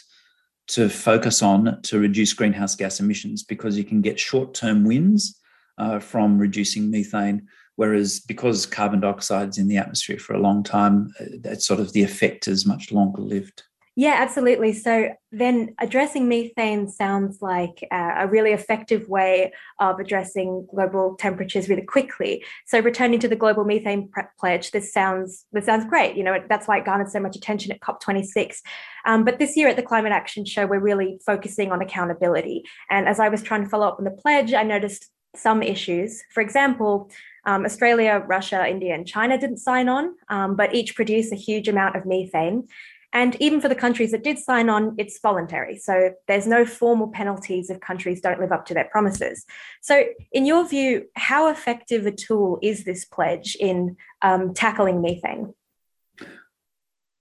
to 0.67 0.87
focus 0.87 1.41
on 1.41 1.81
to 1.81 1.97
reduce 1.99 2.33
greenhouse 2.33 2.75
gas 2.75 2.99
emissions 2.99 3.41
because 3.41 3.75
you 3.75 3.83
can 3.83 4.01
get 4.01 4.19
short 4.19 4.53
term 4.53 4.83
wins 4.85 5.39
uh, 5.79 5.97
from 5.97 6.37
reducing 6.37 6.91
methane. 6.91 7.47
Whereas 7.75 8.19
because 8.19 8.67
carbon 8.67 8.99
dioxide 8.99 9.49
is 9.49 9.57
in 9.57 9.67
the 9.67 9.77
atmosphere 9.77 10.19
for 10.19 10.35
a 10.35 10.39
long 10.39 10.61
time, 10.61 11.11
uh, 11.19 11.25
that 11.39 11.63
sort 11.63 11.79
of 11.79 11.91
the 11.91 12.03
effect 12.03 12.47
is 12.47 12.67
much 12.67 12.91
longer 12.91 13.21
lived. 13.21 13.63
Yeah, 13.97 14.15
absolutely. 14.17 14.73
So 14.73 15.11
then 15.31 15.73
addressing 15.79 16.27
methane 16.27 16.89
sounds 16.89 17.41
like 17.41 17.87
uh, 17.91 18.15
a 18.17 18.27
really 18.27 18.51
effective 18.51 19.07
way 19.07 19.53
of 19.79 19.99
addressing 19.99 20.67
global 20.69 21.15
temperatures 21.17 21.69
really 21.69 21.81
quickly. 21.81 22.43
So 22.65 22.81
returning 22.81 23.19
to 23.21 23.29
the 23.29 23.37
global 23.37 23.63
methane 23.63 24.09
pledge, 24.37 24.71
this 24.71 24.91
sounds 24.91 25.45
this 25.53 25.65
sounds 25.65 25.85
great. 25.85 26.17
You 26.17 26.25
know, 26.25 26.43
that's 26.49 26.67
why 26.67 26.79
it 26.79 26.85
garnered 26.85 27.09
so 27.09 27.21
much 27.21 27.37
attention 27.37 27.71
at 27.71 27.79
COP26. 27.79 28.57
Um, 29.05 29.23
but 29.23 29.39
this 29.39 29.55
year 29.55 29.69
at 29.69 29.77
the 29.77 29.83
Climate 29.83 30.11
Action 30.11 30.43
Show, 30.43 30.65
we're 30.65 30.79
really 30.79 31.17
focusing 31.25 31.71
on 31.71 31.81
accountability. 31.81 32.65
And 32.89 33.07
as 33.07 33.21
I 33.21 33.29
was 33.29 33.41
trying 33.43 33.63
to 33.63 33.69
follow 33.69 33.87
up 33.87 33.99
on 33.99 34.03
the 34.03 34.11
pledge, 34.11 34.53
I 34.53 34.63
noticed 34.63 35.09
some 35.37 35.63
issues. 35.63 36.21
For 36.33 36.41
example, 36.41 37.09
um, 37.45 37.65
Australia, 37.65 38.23
Russia, 38.25 38.67
India, 38.67 38.93
and 38.93 39.07
China 39.07 39.37
didn't 39.37 39.57
sign 39.57 39.87
on, 39.87 40.15
um, 40.29 40.55
but 40.55 40.73
each 40.73 40.95
produce 40.95 41.31
a 41.31 41.35
huge 41.35 41.67
amount 41.67 41.95
of 41.95 42.05
methane. 42.05 42.67
And 43.15 43.37
even 43.39 43.61
for 43.61 43.69
the 43.69 43.75
countries 43.75 44.11
that 44.11 44.25
did 44.25 44.37
sign 44.37 44.69
on, 44.69 44.93
it's 44.97 45.17
voluntary. 45.19 45.77
So 45.77 46.11
there's 46.27 46.45
no 46.45 46.65
formal 46.65 47.07
penalties 47.07 47.69
if 47.69 47.79
countries 47.79 48.19
don't 48.19 48.41
live 48.41 48.51
up 48.51 48.65
to 48.65 48.73
their 48.73 48.89
promises. 48.91 49.45
So, 49.81 50.03
in 50.33 50.45
your 50.45 50.67
view, 50.67 51.05
how 51.15 51.47
effective 51.47 52.05
a 52.05 52.11
tool 52.11 52.59
is 52.61 52.83
this 52.83 53.05
pledge 53.05 53.55
in 53.57 53.95
um, 54.21 54.53
tackling 54.53 55.01
methane? 55.01 55.53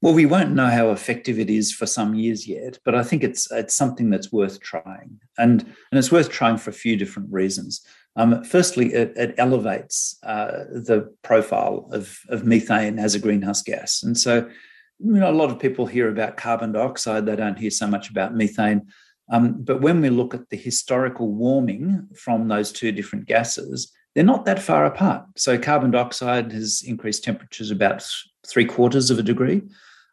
Well, 0.02 0.14
we 0.14 0.26
won't 0.26 0.50
know 0.50 0.66
how 0.66 0.90
effective 0.90 1.38
it 1.38 1.48
is 1.48 1.72
for 1.72 1.86
some 1.86 2.16
years 2.16 2.46
yet, 2.48 2.78
but 2.84 2.96
I 2.96 3.04
think 3.04 3.22
it's 3.22 3.50
it's 3.52 3.74
something 3.74 4.10
that's 4.10 4.32
worth 4.32 4.60
trying, 4.60 5.20
and 5.38 5.62
and 5.62 5.98
it's 5.98 6.12
worth 6.12 6.28
trying 6.28 6.58
for 6.58 6.70
a 6.70 6.74
few 6.74 6.96
different 6.96 7.32
reasons. 7.32 7.86
Um, 8.16 8.42
firstly, 8.44 8.92
it, 8.92 9.12
it 9.16 9.34
elevates 9.38 10.18
uh, 10.24 10.64
the 10.70 11.14
profile 11.22 11.88
of, 11.90 12.18
of 12.28 12.44
methane 12.44 12.98
as 12.98 13.14
a 13.14 13.18
greenhouse 13.18 13.62
gas, 13.62 14.02
and 14.02 14.18
so 14.18 14.50
you 14.98 15.12
know, 15.12 15.30
a 15.30 15.32
lot 15.32 15.50
of 15.50 15.58
people 15.58 15.86
hear 15.86 16.08
about 16.08 16.36
carbon 16.36 16.72
dioxide, 16.72 17.26
they 17.26 17.36
don't 17.36 17.58
hear 17.58 17.70
so 17.70 17.86
much 17.86 18.10
about 18.10 18.34
methane. 18.34 18.86
Um, 19.30 19.62
but 19.62 19.80
when 19.80 20.00
we 20.00 20.10
look 20.10 20.34
at 20.34 20.50
the 20.50 20.56
historical 20.56 21.32
warming 21.32 22.08
from 22.14 22.48
those 22.48 22.72
two 22.72 22.92
different 22.92 23.26
gases, 23.26 23.92
they're 24.14 24.24
not 24.24 24.44
that 24.44 24.60
far 24.60 24.84
apart. 24.84 25.24
So 25.36 25.58
carbon 25.58 25.90
dioxide 25.90 26.52
has 26.52 26.82
increased 26.86 27.24
temperatures 27.24 27.70
about 27.70 28.06
three 28.46 28.64
quarters 28.64 29.10
of 29.10 29.18
a 29.18 29.22
degree. 29.22 29.62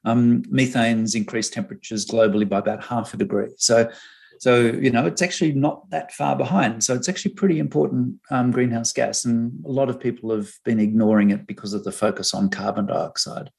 Um, 0.06 0.44
methane's 0.44 1.14
increased 1.14 1.54
temperatures 1.54 2.06
globally 2.06 2.48
by 2.48 2.60
about 2.60 2.84
half 2.84 3.14
a 3.14 3.18
degree. 3.18 3.50
So, 3.58 3.92
so 4.40 4.62
you 4.62 4.90
know, 4.90 5.06
it's 5.06 5.22
actually 5.22 5.52
not 5.52 5.88
that 5.92 6.12
far 6.14 6.36
behind. 6.36 6.84
So 6.84 6.96
it's 6.96 7.08
actually 7.08 7.36
pretty 7.36 7.60
important 7.60 8.16
um, 8.32 8.50
greenhouse 8.50 8.92
gas, 8.92 9.26
and 9.26 9.64
a 9.66 9.72
lot 9.72 9.90
of 9.90 10.00
people 10.00 10.36
have 10.36 10.52
been 10.66 10.80
ignoring 10.80 11.30
it 11.30 11.46
because 11.46 11.74
of 11.74 11.84
the 11.84 11.92
focus 11.92 12.34
on 12.34 12.50
carbon 12.50 12.88
dioxide. 12.88 13.52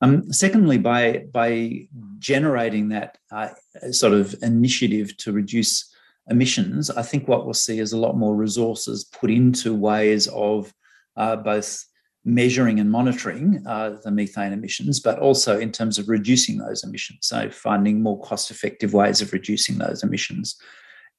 Um, 0.00 0.32
secondly, 0.32 0.78
by 0.78 1.26
by 1.32 1.88
generating 2.18 2.88
that 2.88 3.18
uh, 3.30 3.50
sort 3.90 4.14
of 4.14 4.34
initiative 4.42 5.16
to 5.18 5.32
reduce 5.32 5.94
emissions, 6.28 6.90
I 6.90 7.02
think 7.02 7.28
what 7.28 7.44
we'll 7.44 7.54
see 7.54 7.80
is 7.80 7.92
a 7.92 7.98
lot 7.98 8.16
more 8.16 8.34
resources 8.34 9.04
put 9.04 9.30
into 9.30 9.74
ways 9.74 10.26
of 10.28 10.72
uh, 11.16 11.36
both 11.36 11.84
measuring 12.24 12.80
and 12.80 12.90
monitoring 12.90 13.64
uh, 13.66 13.96
the 14.04 14.10
methane 14.10 14.52
emissions, 14.52 15.00
but 15.00 15.18
also 15.18 15.58
in 15.58 15.72
terms 15.72 15.98
of 15.98 16.08
reducing 16.08 16.58
those 16.58 16.84
emissions. 16.84 17.20
So 17.22 17.50
finding 17.50 18.02
more 18.02 18.20
cost-effective 18.20 18.92
ways 18.92 19.22
of 19.22 19.32
reducing 19.32 19.78
those 19.78 20.02
emissions, 20.02 20.56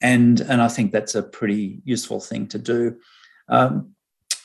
and 0.01 0.41
and 0.41 0.61
I 0.61 0.67
think 0.67 0.91
that's 0.91 1.15
a 1.15 1.23
pretty 1.23 1.81
useful 1.85 2.19
thing 2.19 2.47
to 2.47 2.59
do. 2.59 2.97
Um, 3.47 3.95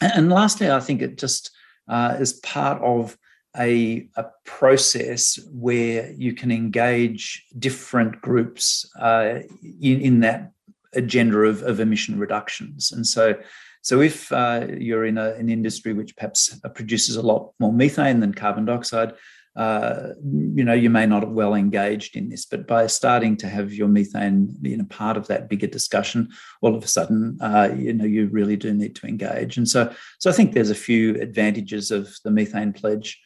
and 0.01 0.31
lastly, 0.31 0.71
I 0.71 0.81
think 0.81 1.01
it 1.01 1.17
just 1.17 1.51
uh, 1.89 2.17
is 2.21 2.35
part 2.35 2.83
of 2.83 3.17
a, 3.59 4.09
a 4.17 4.27
process 4.45 5.39
where 5.53 6.13
you 6.13 6.33
can 6.33 6.51
engage 6.51 7.45
different 7.59 8.21
groups 8.21 8.91
uh, 9.01 9.41
in, 9.81 10.01
in 10.01 10.21
that 10.21 10.53
agenda 10.95 11.39
of, 11.39 11.63
of 11.63 11.81
emission 11.81 12.19
reductions. 12.19 12.93
And 12.93 13.07
so, 13.07 13.35
so 13.83 14.01
if 14.01 14.33
uh, 14.33 14.67
you're 14.79 15.05
in 15.05 15.19
a, 15.19 15.35
an 15.35 15.49
industry 15.49 15.93
which 15.93 16.17
perhaps 16.17 16.59
produces 16.75 17.17
a 17.17 17.23
lot 17.23 17.53
more 17.59 17.73
methane 17.73 18.21
than 18.21 18.35
carbon 18.35 18.65
dioxide, 18.65 19.15
uh, 19.57 20.11
you 20.23 20.63
know, 20.65 20.75
you 20.75 20.91
may 20.91 21.07
not 21.07 21.23
have 21.23 21.33
well 21.33 21.55
engaged 21.55 22.15
in 22.15 22.29
this, 22.29 22.45
but 22.45 22.67
by 22.67 22.87
starting 22.87 23.37
to 23.39 23.49
have 23.49 23.73
your 23.73 23.89
methane 23.89 24.55
in 24.63 24.81
a 24.81 24.85
part 24.85 25.17
of 25.17 25.27
that 25.29 25.49
bigger 25.49 25.67
discussion, 25.67 26.29
all 26.61 26.75
of 26.77 26.85
a 26.85 26.89
sudden, 26.89 27.39
uh, 27.41 27.71
you 27.75 27.93
know, 27.95 28.05
you 28.05 28.27
really 28.27 28.57
do 28.57 28.75
need 28.75 28.95
to 28.95 29.07
engage. 29.07 29.57
And 29.57 29.67
so, 29.67 29.93
so 30.19 30.29
I 30.29 30.35
think 30.35 30.53
there's 30.53 30.71
a 30.71 30.75
few 30.75 31.15
advantages 31.23 31.91
of 31.91 32.15
the 32.23 32.31
methane 32.31 32.75
pledge. 32.75 33.19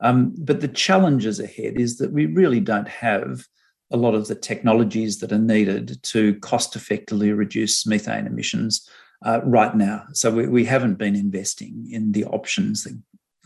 Um, 0.00 0.34
but 0.38 0.60
the 0.60 0.68
challenges 0.68 1.40
ahead 1.40 1.74
is 1.80 1.98
that 1.98 2.12
we 2.12 2.26
really 2.26 2.60
don't 2.60 2.88
have 2.88 3.44
a 3.90 3.96
lot 3.96 4.14
of 4.14 4.26
the 4.26 4.34
technologies 4.34 5.20
that 5.20 5.32
are 5.32 5.38
needed 5.38 6.02
to 6.02 6.34
cost 6.40 6.76
effectively 6.76 7.32
reduce 7.32 7.86
methane 7.86 8.26
emissions 8.26 8.88
uh, 9.24 9.40
right 9.44 9.74
now. 9.74 10.04
So 10.12 10.30
we, 10.30 10.48
we 10.48 10.64
haven't 10.64 10.96
been 10.96 11.14
investing 11.14 11.88
in 11.90 12.12
the 12.12 12.24
options 12.24 12.84
that 12.84 13.00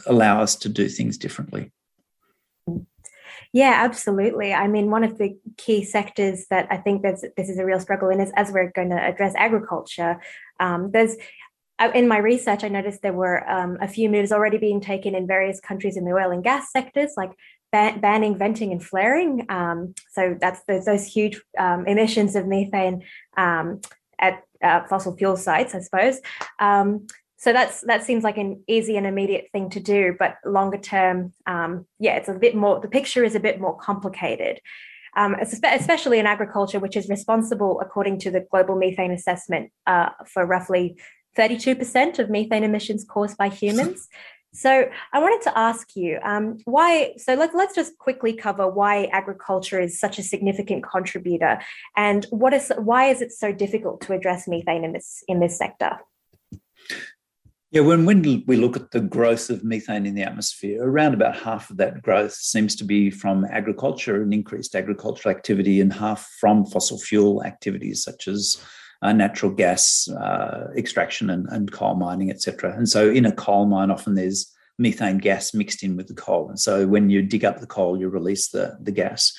allow 0.07 0.41
us 0.41 0.57
to 0.57 0.69
do 0.69 0.89
things 0.89 1.19
differently. 1.19 1.73
Yeah, 3.53 3.75
absolutely. 3.77 4.55
I 4.55 4.69
mean, 4.69 4.91
one 4.91 5.03
of 5.03 5.19
the 5.19 5.37
key 5.57 5.85
sectors 5.85 6.47
that 6.51 6.69
I 6.71 6.77
think 6.77 7.03
that 7.03 7.19
this 7.37 7.49
is 7.49 7.59
a 7.59 7.65
real 7.65 7.81
struggle 7.81 8.09
in 8.09 8.21
is 8.21 8.31
as 8.37 8.53
we're 8.53 8.71
going 8.71 8.91
to 8.91 8.97
address 8.97 9.35
agriculture. 9.37 10.21
Um, 10.61 10.91
there's 10.93 11.17
in 11.87 12.09
my 12.09 12.19
research, 12.19 12.65
I 12.65 12.69
noticed 12.69 13.03
there 13.03 13.13
were 13.13 13.49
um, 13.49 13.79
a 13.81 13.89
few 13.89 14.09
moves 14.09 14.33
already 14.33 14.59
being 14.59 14.81
taken 14.81 15.15
in 15.15 15.27
various 15.27 15.61
countries 15.61 15.97
in 15.97 16.05
the 16.05 16.13
oil 16.13 16.31
and 16.31 16.45
gas 16.45 16.71
sectors, 16.71 17.13
like 17.17 17.33
ban- 17.73 18.01
banning 18.01 18.37
venting 18.37 18.73
and 18.73 18.85
flaring. 18.85 19.47
Um, 19.49 19.95
so 20.11 20.37
that's 20.41 20.63
those, 20.69 20.85
those 20.85 21.07
huge 21.07 21.41
um, 21.59 21.87
emissions 21.87 22.37
of 22.37 22.47
methane 22.47 23.03
um, 23.37 23.81
at 24.19 24.43
uh, 24.63 24.85
fossil 24.85 25.17
fuel 25.17 25.37
sites, 25.37 25.75
I 25.75 25.81
suppose. 25.81 26.21
Um, 26.59 27.07
so 27.39 27.55
that's 27.55 27.81
that 27.83 28.05
seems 28.05 28.23
like 28.23 28.37
an 28.37 28.63
easy 28.69 28.99
and 28.99 29.07
immediate 29.07 29.47
thing 29.51 29.71
to 29.71 29.81
do, 29.81 30.15
but 30.19 30.37
longer 30.45 30.77
term, 30.77 31.33
um, 31.47 31.87
yeah, 31.99 32.17
it's 32.17 32.29
a 32.29 32.35
bit 32.35 32.55
more. 32.55 32.79
The 32.81 32.89
picture 32.89 33.25
is 33.25 33.35
a 33.35 33.41
bit 33.41 33.59
more 33.59 33.77
complicated. 33.79 34.61
Um, 35.17 35.35
especially 35.35 36.21
in 36.21 36.27
agriculture, 36.27 36.79
which 36.79 36.97
is 36.97 37.09
responsible, 37.09 37.81
according 37.81 38.21
to 38.21 38.31
the 38.31 38.47
Global 38.49 38.77
Methane 38.77 39.11
Assessment, 39.11 39.73
uh, 39.85 40.11
for 40.25 40.47
roughly 40.47 40.97
32% 41.37 42.19
of 42.19 42.31
methane 42.31 42.65
emissions 42.65 43.05
caused 43.09 43.37
by 43.37 43.49
humans. 43.49 44.09
So 44.53 44.89
I 45.13 45.21
wanted 45.21 45.43
to 45.45 45.57
ask 45.57 45.95
you 45.95 46.19
um, 46.25 46.59
why. 46.65 47.13
So 47.19 47.35
let's 47.35 47.55
let's 47.55 47.75
just 47.75 47.97
quickly 47.99 48.33
cover 48.33 48.69
why 48.69 49.05
agriculture 49.13 49.81
is 49.81 50.01
such 50.01 50.19
a 50.19 50.25
significant 50.25 50.85
contributor, 50.85 51.61
and 51.97 52.25
what 52.31 52.53
is 52.53 52.73
why 52.77 53.07
is 53.07 53.23
it 53.23 53.31
so 53.31 53.53
difficult 53.53 54.01
to 54.03 54.13
address 54.13 54.49
methane 54.49 54.85
in 54.85 54.93
this 54.93 55.23
in 55.29 55.39
this 55.39 55.57
sector? 55.57 56.01
Yeah, 57.73 57.83
when, 57.83 58.05
when 58.05 58.23
we 58.49 58.57
look 58.57 58.77
at 58.77 58.91
the 58.91 58.99
growth 59.01 59.49
of 59.49 59.63
methane 59.63 60.05
in 60.05 60.17
the 60.17 60.25
atmosphere, 60.25 60.83
around 60.83 61.15
about 61.15 61.37
half 61.37 61.71
of 61.71 61.77
that 61.77 62.03
growth 62.03 62.33
seems 62.33 62.75
to 62.75 62.85
be 62.85 63.11
from 63.11 63.45
agriculture 63.45 64.21
and 64.21 64.35
increased 64.35 64.75
agricultural 64.75 65.33
activity, 65.33 65.81
and 65.81 65.93
half 65.93 66.29
from 66.41 66.67
fossil 66.67 66.99
fuel 66.99 67.45
activities 67.45 68.03
such 68.03 68.27
as 68.27 68.61
uh, 69.03 69.13
natural 69.13 69.51
gas 69.51 70.09
uh, 70.09 70.69
extraction 70.77 71.31
and, 71.31 71.47
and, 71.49 71.73
coal 71.73 71.95
mining, 71.95 72.31
etc. 72.31 72.75
And 72.77 72.89
so, 72.89 73.11
in 73.11 73.25
a 73.25 73.33
coal 73.33 73.67
mine, 73.67 73.91
often 73.91 74.15
there's 74.15 74.53
methane 74.81 75.19
gas 75.19 75.55
mixed 75.55 75.83
in 75.83 75.97
with 75.97 76.09
the 76.09 76.15
coal. 76.15 76.49
And 76.49 76.59
so 76.59 76.87
when 76.87 77.11
you 77.11 77.23
dig 77.23 77.45
up 77.45 77.61
the 77.61 77.67
coal, 77.67 78.01
you 78.01 78.09
release 78.09 78.49
the, 78.49 78.77
the 78.81 78.91
gas. 78.91 79.39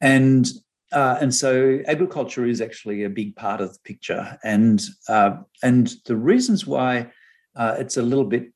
And 0.00 0.46
uh, 0.90 1.18
and 1.20 1.34
so 1.34 1.80
agriculture 1.86 2.46
is 2.46 2.62
actually 2.62 3.04
a 3.04 3.10
big 3.10 3.36
part 3.36 3.60
of 3.60 3.72
the 3.72 3.78
picture. 3.84 4.38
And 4.42 4.82
uh, 5.08 5.36
and 5.62 5.92
the 6.06 6.16
reasons 6.16 6.66
why 6.66 7.10
uh, 7.56 7.76
it's 7.78 7.96
a 7.96 8.02
little 8.02 8.24
bit 8.24 8.52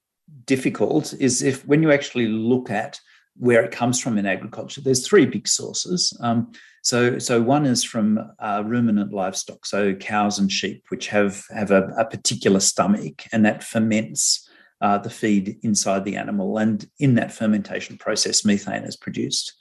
difficult 0.46 1.12
is 1.14 1.42
if 1.42 1.66
when 1.66 1.82
you 1.82 1.92
actually 1.92 2.26
look 2.26 2.70
at 2.70 2.98
where 3.36 3.62
it 3.62 3.70
comes 3.70 4.00
from 4.00 4.18
in 4.18 4.26
agriculture, 4.26 4.80
there's 4.80 5.06
three 5.06 5.26
big 5.26 5.48
sources. 5.48 6.16
Um, 6.20 6.52
so, 6.82 7.18
so 7.18 7.40
one 7.40 7.64
is 7.64 7.84
from 7.84 8.18
uh, 8.38 8.62
ruminant 8.66 9.12
livestock, 9.12 9.64
so 9.64 9.94
cows 9.94 10.38
and 10.38 10.50
sheep, 10.50 10.84
which 10.88 11.08
have 11.08 11.44
have 11.50 11.70
a, 11.70 11.84
a 11.96 12.04
particular 12.04 12.60
stomach, 12.60 13.24
and 13.32 13.44
that 13.46 13.62
ferments 13.62 14.48
uh, 14.80 14.98
the 14.98 15.10
feed 15.10 15.58
inside 15.62 16.04
the 16.04 16.16
animal, 16.16 16.58
and 16.58 16.88
in 16.98 17.14
that 17.14 17.32
fermentation 17.32 17.96
process, 17.96 18.44
methane 18.44 18.82
is 18.82 18.96
produced. 18.96 19.54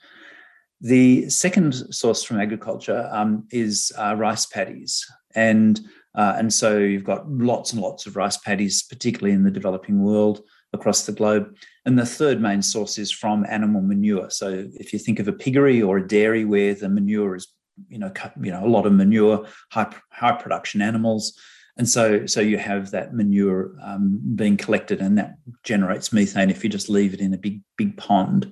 The 0.82 1.30
second 1.30 1.74
source 1.94 2.24
from 2.24 2.40
agriculture 2.40 3.08
um, 3.12 3.48
is 3.52 3.92
uh, 3.98 4.16
rice 4.18 4.48
paddies, 4.48 5.06
and 5.36 5.80
uh, 6.16 6.34
and 6.38 6.52
so 6.52 6.80
you've 6.80 7.04
got 7.04 7.30
lots 7.30 7.72
and 7.72 7.82
lots 7.82 8.08
of 8.08 8.16
rice 8.16 8.38
paddies, 8.38 8.82
particularly 8.84 9.34
in 9.36 9.44
the 9.44 9.52
developing 9.52 10.02
world 10.02 10.42
across 10.74 11.06
the 11.06 11.12
globe. 11.12 11.56
And 11.86 11.98
the 11.98 12.06
third 12.06 12.42
main 12.42 12.62
source 12.62 12.98
is 12.98 13.12
from 13.12 13.46
animal 13.50 13.82
manure. 13.82 14.30
So 14.30 14.68
if 14.74 14.94
you 14.94 15.00
think 15.00 15.20
of 15.20 15.28
a 15.28 15.34
piggery 15.34 15.82
or 15.82 15.98
a 15.98 16.08
dairy 16.08 16.46
where 16.46 16.74
the 16.74 16.90
manure 16.90 17.36
is, 17.36 17.48
you 17.90 17.98
know, 17.98 18.12
you 18.42 18.52
know, 18.52 18.66
a 18.66 18.68
lot 18.68 18.86
of 18.86 18.94
manure, 18.94 19.48
high 19.72 19.94
high 20.12 20.34
production 20.34 20.82
animals, 20.82 21.38
and 21.78 21.88
so 21.88 22.26
so 22.26 22.42
you 22.42 22.58
have 22.58 22.92
that 22.92 23.14
manure 23.14 23.76
um, 23.82 24.22
being 24.36 24.58
collected, 24.58 25.02
and 25.02 25.18
that 25.18 25.36
generates 25.64 26.14
methane 26.14 26.50
if 26.50 26.64
you 26.64 26.70
just 26.70 26.90
leave 26.90 27.14
it 27.14 27.22
in 27.22 27.34
a 27.34 27.38
big 27.38 27.62
big 27.78 27.98
pond. 27.98 28.52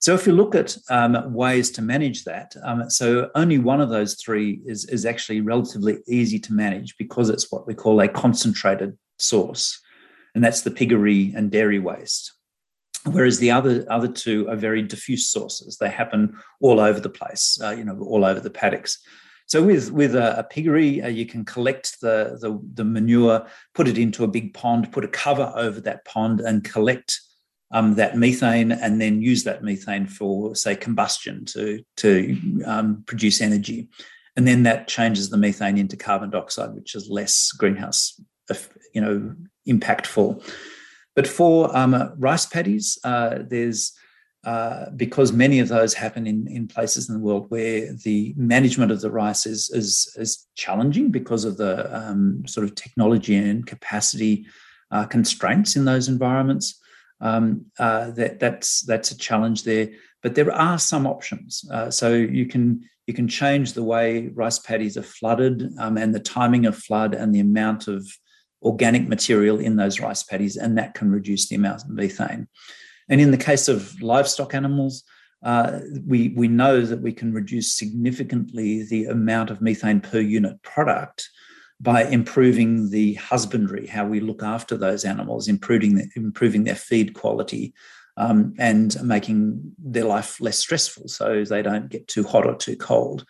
So 0.00 0.12
if 0.12 0.26
you 0.26 0.34
look 0.34 0.54
at 0.54 0.76
um, 0.90 1.32
ways 1.32 1.70
to 1.72 1.82
manage 1.82 2.24
that, 2.24 2.54
um, 2.62 2.90
so 2.90 3.30
only 3.34 3.56
one 3.56 3.80
of 3.80 3.88
those 3.88 4.16
three 4.16 4.60
is, 4.66 4.84
is 4.90 5.06
actually 5.06 5.40
relatively 5.40 5.96
easy 6.06 6.38
to 6.40 6.52
manage 6.52 6.94
because 6.98 7.30
it's 7.30 7.50
what 7.50 7.66
we 7.66 7.72
call 7.72 7.98
a 8.00 8.08
concentrated 8.08 8.98
source 9.18 9.80
and 10.34 10.42
that's 10.42 10.62
the 10.62 10.70
piggery 10.70 11.32
and 11.36 11.50
dairy 11.50 11.78
waste. 11.78 12.32
Whereas 13.06 13.38
the 13.38 13.50
other 13.50 13.84
other 13.90 14.08
two 14.08 14.48
are 14.48 14.56
very 14.56 14.82
diffuse 14.82 15.26
sources; 15.26 15.76
they 15.76 15.90
happen 15.90 16.36
all 16.60 16.80
over 16.80 17.00
the 17.00 17.10
place, 17.10 17.58
uh, 17.62 17.70
you 17.70 17.84
know, 17.84 17.98
all 18.00 18.24
over 18.24 18.40
the 18.40 18.50
paddocks. 18.50 18.98
So 19.46 19.62
with 19.62 19.90
with 19.92 20.14
a, 20.14 20.38
a 20.38 20.44
piggery, 20.44 21.02
uh, 21.02 21.08
you 21.08 21.26
can 21.26 21.44
collect 21.44 22.00
the, 22.00 22.38
the, 22.40 22.58
the 22.74 22.84
manure, 22.84 23.46
put 23.74 23.88
it 23.88 23.98
into 23.98 24.24
a 24.24 24.28
big 24.28 24.54
pond, 24.54 24.90
put 24.90 25.04
a 25.04 25.08
cover 25.08 25.52
over 25.54 25.80
that 25.82 26.04
pond, 26.06 26.40
and 26.40 26.64
collect 26.64 27.20
um, 27.70 27.94
that 27.96 28.16
methane, 28.16 28.72
and 28.72 29.00
then 29.00 29.20
use 29.20 29.44
that 29.44 29.62
methane 29.62 30.06
for 30.06 30.54
say 30.54 30.74
combustion 30.74 31.44
to 31.46 31.84
to 31.98 32.62
um, 32.64 33.04
produce 33.06 33.42
energy, 33.42 33.88
and 34.34 34.48
then 34.48 34.62
that 34.62 34.88
changes 34.88 35.28
the 35.28 35.36
methane 35.36 35.76
into 35.76 35.96
carbon 35.96 36.30
dioxide, 36.30 36.74
which 36.74 36.94
is 36.94 37.10
less 37.10 37.52
greenhouse, 37.52 38.18
you 38.94 39.00
know, 39.02 39.34
impactful. 39.68 40.42
But 41.14 41.26
for 41.26 41.74
um, 41.76 42.12
rice 42.18 42.46
paddies, 42.46 42.98
uh, 43.04 43.38
there's 43.48 43.92
uh, 44.44 44.90
because 44.90 45.32
many 45.32 45.58
of 45.58 45.68
those 45.68 45.94
happen 45.94 46.26
in, 46.26 46.46
in 46.48 46.68
places 46.68 47.08
in 47.08 47.14
the 47.14 47.20
world 47.20 47.46
where 47.48 47.94
the 48.04 48.34
management 48.36 48.92
of 48.92 49.00
the 49.00 49.10
rice 49.10 49.46
is, 49.46 49.70
is, 49.70 50.14
is 50.18 50.46
challenging 50.54 51.10
because 51.10 51.46
of 51.46 51.56
the 51.56 51.96
um, 51.96 52.46
sort 52.46 52.64
of 52.64 52.74
technology 52.74 53.36
and 53.36 53.66
capacity 53.66 54.44
uh, 54.90 55.06
constraints 55.06 55.76
in 55.76 55.86
those 55.86 56.08
environments. 56.08 56.78
Um, 57.22 57.64
uh, 57.78 58.10
that, 58.10 58.38
that's, 58.38 58.82
that's 58.82 59.12
a 59.12 59.16
challenge 59.16 59.62
there. 59.62 59.88
But 60.22 60.34
there 60.34 60.52
are 60.52 60.78
some 60.78 61.06
options. 61.06 61.64
Uh, 61.72 61.90
so 61.90 62.12
you 62.12 62.44
can, 62.44 62.82
you 63.06 63.14
can 63.14 63.28
change 63.28 63.72
the 63.72 63.82
way 63.82 64.28
rice 64.28 64.58
paddies 64.58 64.98
are 64.98 65.02
flooded 65.02 65.72
um, 65.78 65.96
and 65.96 66.14
the 66.14 66.20
timing 66.20 66.66
of 66.66 66.76
flood 66.76 67.14
and 67.14 67.34
the 67.34 67.40
amount 67.40 67.88
of 67.88 68.06
organic 68.64 69.06
material 69.08 69.60
in 69.60 69.76
those 69.76 70.00
rice 70.00 70.22
paddies, 70.22 70.56
and 70.56 70.76
that 70.78 70.94
can 70.94 71.10
reduce 71.10 71.48
the 71.48 71.56
amount 71.56 71.82
of 71.82 71.90
methane. 71.90 72.48
And 73.08 73.20
in 73.20 73.30
the 73.30 73.36
case 73.36 73.68
of 73.68 74.00
livestock 74.02 74.54
animals, 74.54 75.04
uh, 75.44 75.80
we, 76.06 76.28
we 76.36 76.48
know 76.48 76.80
that 76.80 77.02
we 77.02 77.12
can 77.12 77.34
reduce 77.34 77.76
significantly 77.76 78.82
the 78.84 79.04
amount 79.04 79.50
of 79.50 79.60
methane 79.60 80.00
per 80.00 80.20
unit 80.20 80.62
product 80.62 81.28
by 81.80 82.04
improving 82.04 82.88
the 82.90 83.14
husbandry, 83.14 83.86
how 83.86 84.06
we 84.06 84.20
look 84.20 84.42
after 84.42 84.76
those 84.76 85.04
animals, 85.04 85.48
improving, 85.48 85.96
the, 85.96 86.08
improving 86.16 86.64
their 86.64 86.74
feed 86.74 87.12
quality, 87.12 87.74
um, 88.16 88.54
and 88.58 88.96
making 89.02 89.72
their 89.78 90.04
life 90.04 90.40
less 90.40 90.56
stressful 90.56 91.08
so 91.08 91.44
they 91.44 91.62
don't 91.62 91.90
get 91.90 92.08
too 92.08 92.22
hot 92.22 92.46
or 92.46 92.54
too 92.54 92.76
cold. 92.76 93.26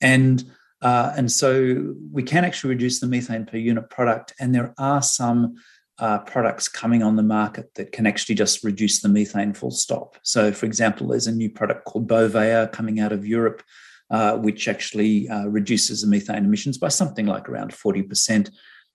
And 0.00 0.44
uh, 0.80 1.12
and 1.16 1.30
so 1.30 1.94
we 2.12 2.22
can 2.22 2.44
actually 2.44 2.70
reduce 2.70 3.00
the 3.00 3.06
methane 3.06 3.46
per 3.46 3.56
unit 3.56 3.90
product. 3.90 4.32
And 4.38 4.54
there 4.54 4.74
are 4.78 5.02
some 5.02 5.56
uh, 5.98 6.18
products 6.18 6.68
coming 6.68 7.02
on 7.02 7.16
the 7.16 7.22
market 7.22 7.74
that 7.74 7.90
can 7.90 8.06
actually 8.06 8.36
just 8.36 8.62
reduce 8.62 9.00
the 9.00 9.08
methane 9.08 9.52
full 9.52 9.72
stop. 9.72 10.16
So, 10.22 10.52
for 10.52 10.66
example, 10.66 11.08
there's 11.08 11.26
a 11.26 11.32
new 11.32 11.50
product 11.50 11.84
called 11.84 12.06
Bovaer 12.06 12.70
coming 12.70 13.00
out 13.00 13.10
of 13.10 13.26
Europe, 13.26 13.62
uh, 14.10 14.36
which 14.36 14.68
actually 14.68 15.28
uh, 15.28 15.46
reduces 15.46 16.02
the 16.02 16.06
methane 16.06 16.44
emissions 16.44 16.78
by 16.78 16.88
something 16.88 17.26
like 17.26 17.48
around 17.48 17.72
40%, 17.72 18.50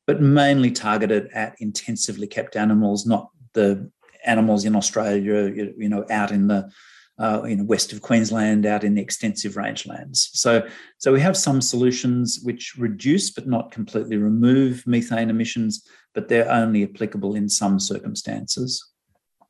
but 0.08 0.22
mainly 0.22 0.72
targeted 0.72 1.30
at 1.34 1.56
intensively 1.60 2.28
kept 2.28 2.56
animals, 2.56 3.06
not 3.06 3.30
the 3.54 3.92
animals 4.26 4.64
in 4.64 4.76
Australia, 4.76 5.74
you 5.78 5.90
know, 5.90 6.06
out 6.10 6.32
in 6.32 6.48
the 6.48 6.72
uh, 7.20 7.42
west 7.60 7.94
of 7.94 8.02
Queensland, 8.02 8.66
out 8.66 8.84
in 8.84 8.96
the 8.96 9.02
extensive 9.02 9.54
rangelands. 9.54 10.30
So, 10.34 10.68
so 10.98 11.14
we 11.14 11.22
have 11.22 11.38
some 11.38 11.62
solutions 11.62 12.40
which 12.44 12.76
reduce 12.78 13.32
but 13.32 13.48
not 13.48 13.72
completely 13.72 14.18
remove 14.18 14.86
methane 14.88 15.30
emissions, 15.30 15.88
but 16.14 16.28
they're 16.28 16.52
only 16.52 16.84
applicable 16.84 17.36
in 17.36 17.50
some 17.50 17.80
circumstances. 17.80 18.92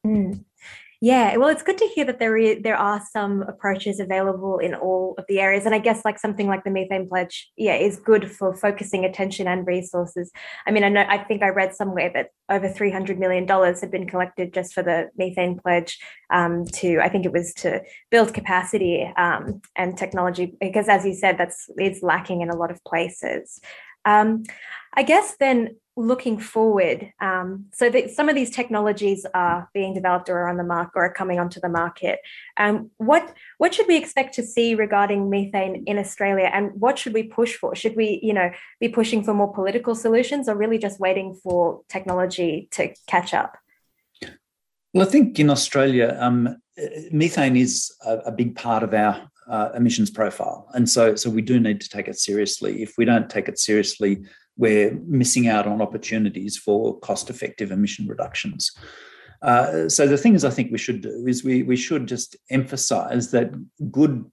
Mm. 0.06 0.44
Yeah, 1.04 1.36
well, 1.36 1.50
it's 1.50 1.64
good 1.64 1.78
to 1.80 1.92
hear 1.94 2.06
that 2.06 2.20
there 2.20 2.38
is, 2.38 2.64
there 2.64 2.78
are 2.78 3.02
some 3.12 3.42
approaches 3.42 4.00
available 4.00 4.58
in 4.60 4.74
all 4.74 5.16
of 5.18 5.26
the 5.28 5.42
areas, 5.42 5.66
and 5.66 5.76
I 5.76 5.80
guess 5.80 6.06
like 6.06 6.18
something 6.18 6.48
like 6.48 6.64
the 6.64 6.70
methane 6.70 7.10
pledge, 7.10 7.52
yeah, 7.58 7.76
is 7.76 8.00
good 8.00 8.32
for 8.32 8.56
focusing 8.56 9.04
attention 9.04 9.46
and 9.46 9.68
resources. 9.68 10.32
I 10.66 10.72
mean, 10.72 10.86
I 10.86 10.88
know 10.88 11.06
I 11.06 11.18
think 11.18 11.44
I 11.44 11.50
read 11.50 11.76
somewhere 11.76 12.10
that 12.14 12.30
over 12.50 12.70
three 12.70 12.90
hundred 12.90 13.20
million 13.20 13.46
dollars 13.46 13.82
had 13.82 13.92
been 13.92 14.08
collected 14.08 14.54
just 14.54 14.74
for 14.74 14.82
the 14.82 15.10
methane 15.18 15.60
pledge 15.60 16.00
um, 16.30 16.64
to 16.76 17.02
I 17.02 17.10
think 17.10 17.26
it 17.26 17.34
was 17.34 17.54
to 17.56 17.82
build 18.10 18.34
capacity 18.34 19.04
um, 19.18 19.62
and 19.76 19.98
technology 19.98 20.56
because, 20.62 20.88
as 20.88 21.06
you 21.06 21.16
said, 21.16 21.38
that's 21.38 21.70
is 21.78 22.02
lacking 22.02 22.40
in 22.40 22.50
a 22.50 22.56
lot 22.56 22.72
of 22.72 22.82
places. 22.86 23.60
Um, 24.06 24.44
I 24.94 25.04
guess 25.04 25.36
then 25.40 25.76
looking 25.96 26.40
forward, 26.40 27.12
um, 27.22 27.66
so 27.72 27.90
that 27.90 28.10
some 28.10 28.28
of 28.28 28.36
these 28.36 28.50
technologies 28.50 29.26
are 29.34 29.70
being 29.74 29.94
developed 29.94 30.28
or 30.28 30.40
are 30.40 30.50
on 30.50 30.58
the 30.58 30.64
market 30.64 30.94
or 30.96 31.06
are 31.06 31.14
coming 31.14 31.40
onto 31.40 31.60
the 31.60 31.70
market. 31.70 32.20
Um, 32.58 32.90
what 32.98 33.36
what 33.60 33.74
should 33.74 33.88
we 33.88 33.98
expect 33.98 34.34
to 34.36 34.44
see 34.44 34.74
regarding 34.74 35.30
methane 35.30 35.84
in 35.86 36.00
Australia, 36.00 36.50
and 36.52 36.72
what 36.74 36.98
should 36.98 37.14
we 37.14 37.24
push 37.24 37.56
for? 37.56 37.76
Should 37.76 37.96
we, 37.96 38.20
you 38.24 38.34
know, 38.34 38.52
be 38.80 38.90
pushing 38.90 39.24
for 39.24 39.34
more 39.34 39.54
political 39.54 39.94
solutions, 39.96 40.50
or 40.50 40.56
really 40.56 40.80
just 40.80 41.00
waiting 41.00 41.40
for 41.44 41.82
technology 41.90 42.68
to 42.72 42.94
catch 43.08 43.34
up? 43.34 43.58
Well, 44.94 45.08
I 45.08 45.10
think 45.10 45.40
in 45.40 45.50
Australia, 45.50 46.18
um, 46.20 46.58
methane 47.12 47.56
is 47.56 47.96
a, 48.06 48.18
a, 48.18 48.32
big 48.32 48.56
part 48.56 48.84
of 48.84 48.94
our 48.94 49.28
uh, 49.48 49.70
emissions 49.76 50.10
profile, 50.10 50.70
and 50.74 50.90
so 50.90 51.16
so 51.16 51.30
we 51.30 51.42
do 51.42 51.60
need 51.60 51.82
to 51.82 51.90
take 51.90 52.08
it 52.08 52.20
seriously. 52.20 52.82
If 52.82 52.94
we 52.98 53.06
don't 53.06 53.30
take 53.30 53.48
it 53.48 53.60
seriously, 53.60 54.24
we're 54.58 54.94
missing 55.08 55.48
out 55.48 55.68
on 55.68 55.82
opportunities 55.82 56.58
for 56.58 57.00
cost 57.00 57.30
effective 57.30 57.72
emission 57.72 58.08
reductions. 58.08 58.72
Uh, 59.42 59.90
so 59.90 60.08
the 60.08 60.18
things 60.18 60.46
I 60.46 60.50
think 60.50 60.72
we 60.72 60.78
should 60.78 61.02
do 61.02 61.26
is 61.28 61.44
we, 61.44 61.64
we 61.64 61.76
should 61.76 62.08
just 62.08 62.38
emphasize 62.50 63.32
that 63.32 63.52
good 63.92 64.24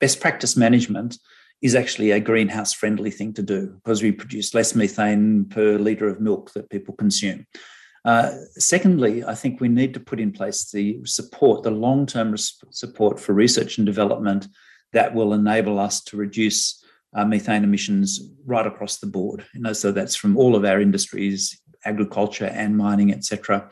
best 0.00 0.20
practice 0.20 0.56
management 0.56 1.18
is 1.62 1.74
actually 1.74 2.10
a 2.10 2.20
greenhouse 2.20 2.72
friendly 2.72 3.10
thing 3.10 3.32
to 3.34 3.42
do 3.42 3.68
because 3.82 4.02
we 4.02 4.12
produce 4.12 4.54
less 4.54 4.74
methane 4.74 5.44
per 5.46 5.78
litre 5.78 6.08
of 6.08 6.20
milk 6.20 6.52
that 6.52 6.68
people 6.68 6.94
consume. 6.94 7.46
Uh, 8.06 8.30
secondly, 8.50 9.24
I 9.24 9.34
think 9.34 9.60
we 9.60 9.68
need 9.68 9.92
to 9.94 10.00
put 10.00 10.20
in 10.20 10.30
place 10.30 10.70
the 10.70 11.04
support, 11.04 11.64
the 11.64 11.72
long 11.72 12.06
term 12.06 12.36
support 12.36 13.18
for 13.18 13.32
research 13.32 13.78
and 13.78 13.84
development 13.84 14.46
that 14.92 15.12
will 15.12 15.34
enable 15.34 15.80
us 15.80 16.00
to 16.04 16.16
reduce 16.16 16.84
uh, 17.14 17.24
methane 17.24 17.64
emissions 17.64 18.20
right 18.44 18.66
across 18.66 18.98
the 18.98 19.08
board. 19.08 19.44
You 19.54 19.60
know, 19.60 19.72
so 19.72 19.90
that's 19.90 20.14
from 20.14 20.36
all 20.36 20.54
of 20.54 20.64
our 20.64 20.80
industries, 20.80 21.60
agriculture 21.84 22.46
and 22.46 22.76
mining, 22.76 23.12
etc., 23.12 23.70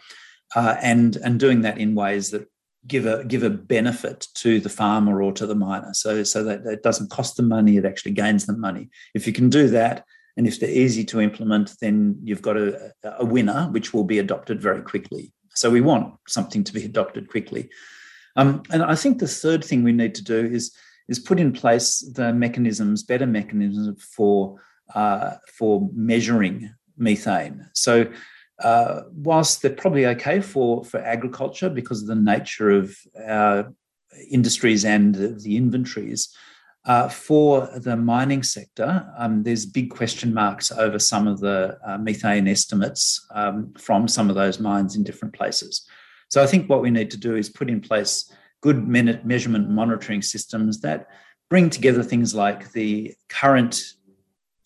uh, 0.57 0.76
and 0.82 1.14
and 1.16 1.39
doing 1.39 1.62
that 1.62 1.78
in 1.78 1.95
ways 1.95 2.30
that 2.30 2.49
give 2.89 3.07
a 3.07 3.24
give 3.24 3.45
a 3.45 3.51
benefit 3.51 4.26
to 4.35 4.59
the 4.59 4.68
farmer 4.68 5.22
or 5.22 5.32
to 5.32 5.47
the 5.47 5.55
miner. 5.55 5.95
So 5.95 6.24
so 6.24 6.43
that 6.43 6.66
it 6.66 6.82
doesn't 6.82 7.11
cost 7.11 7.37
them 7.37 7.49
money; 7.49 7.76
it 7.76 7.85
actually 7.85 8.12
gains 8.12 8.47
them 8.47 8.61
money. 8.61 8.91
If 9.14 9.28
you 9.28 9.32
can 9.32 9.49
do 9.49 9.68
that, 9.68 10.05
and 10.37 10.47
if 10.47 10.59
they're 10.59 10.70
easy 10.70 11.05
to 11.05 11.20
implement, 11.20 11.74
then 11.80 12.18
you've 12.22 12.43
got 12.43 12.57
a, 12.57 12.93
a 13.18 13.24
winner, 13.24 13.68
which 13.70 13.95
will 13.95 14.05
be 14.05 14.18
adopted 14.18 14.61
very 14.61 14.82
quickly. 14.82 15.32
So 15.55 15.70
we 15.70 15.80
want 15.80 16.14
something 16.26 16.64
to 16.64 16.72
be 16.72 16.85
adopted 16.85 17.28
quickly. 17.28 17.70
Um, 18.37 18.62
and 18.70 18.82
I 18.82 18.97
think 18.97 19.18
the 19.18 19.28
third 19.28 19.64
thing 19.64 19.85
we 19.85 19.93
need 19.93 20.14
to 20.16 20.24
do 20.24 20.45
is 20.45 20.74
is 21.09 21.18
put 21.18 21.39
in 21.39 21.53
place 21.53 22.01
the 22.14 22.32
mechanisms, 22.32 23.03
better 23.03 23.26
mechanisms 23.26 24.03
for 24.03 24.59
uh, 24.95 25.35
for 25.57 25.89
measuring 25.95 26.70
methane. 26.97 27.68
So 27.74 28.11
uh, 28.62 29.03
whilst 29.12 29.62
they're 29.62 29.70
probably 29.70 30.07
okay 30.07 30.41
for 30.41 30.85
for 30.85 30.99
agriculture 31.01 31.70
because 31.70 32.03
of 32.03 32.09
the 32.09 32.14
nature 32.14 32.70
of 32.70 32.97
our 33.26 33.72
industries 34.30 34.85
and 34.85 35.14
the 35.14 35.57
inventories, 35.57 36.35
uh, 36.87 37.09
for 37.09 37.68
the 37.76 37.97
mining 37.97 38.43
sector, 38.43 39.11
um, 39.16 39.43
there's 39.43 39.64
big 39.64 39.91
question 39.91 40.35
marks 40.35 40.70
over 40.70 40.99
some 40.99 41.26
of 41.26 41.41
the 41.41 41.78
uh, 41.87 41.97
methane 41.99 42.47
estimates 42.47 43.26
um, 43.35 43.72
from 43.78 44.07
some 44.07 44.28
of 44.28 44.37
those 44.37 44.61
mines 44.61 44.95
in 44.95 45.03
different 45.03 45.35
places. 45.35 45.87
So 46.28 46.43
I 46.43 46.47
think 46.47 46.68
what 46.68 46.82
we 46.82 46.91
need 46.91 47.11
to 47.12 47.16
do 47.16 47.37
is 47.37 47.49
put 47.49 47.70
in 47.70 47.80
place 47.80 48.30
good 48.61 48.87
measurement 48.87 49.70
monitoring 49.70 50.22
systems 50.22 50.80
that 50.80 51.09
bring 51.49 51.70
together 51.70 52.03
things 52.03 52.35
like 52.35 52.72
the 52.72 53.14
current 53.28 53.82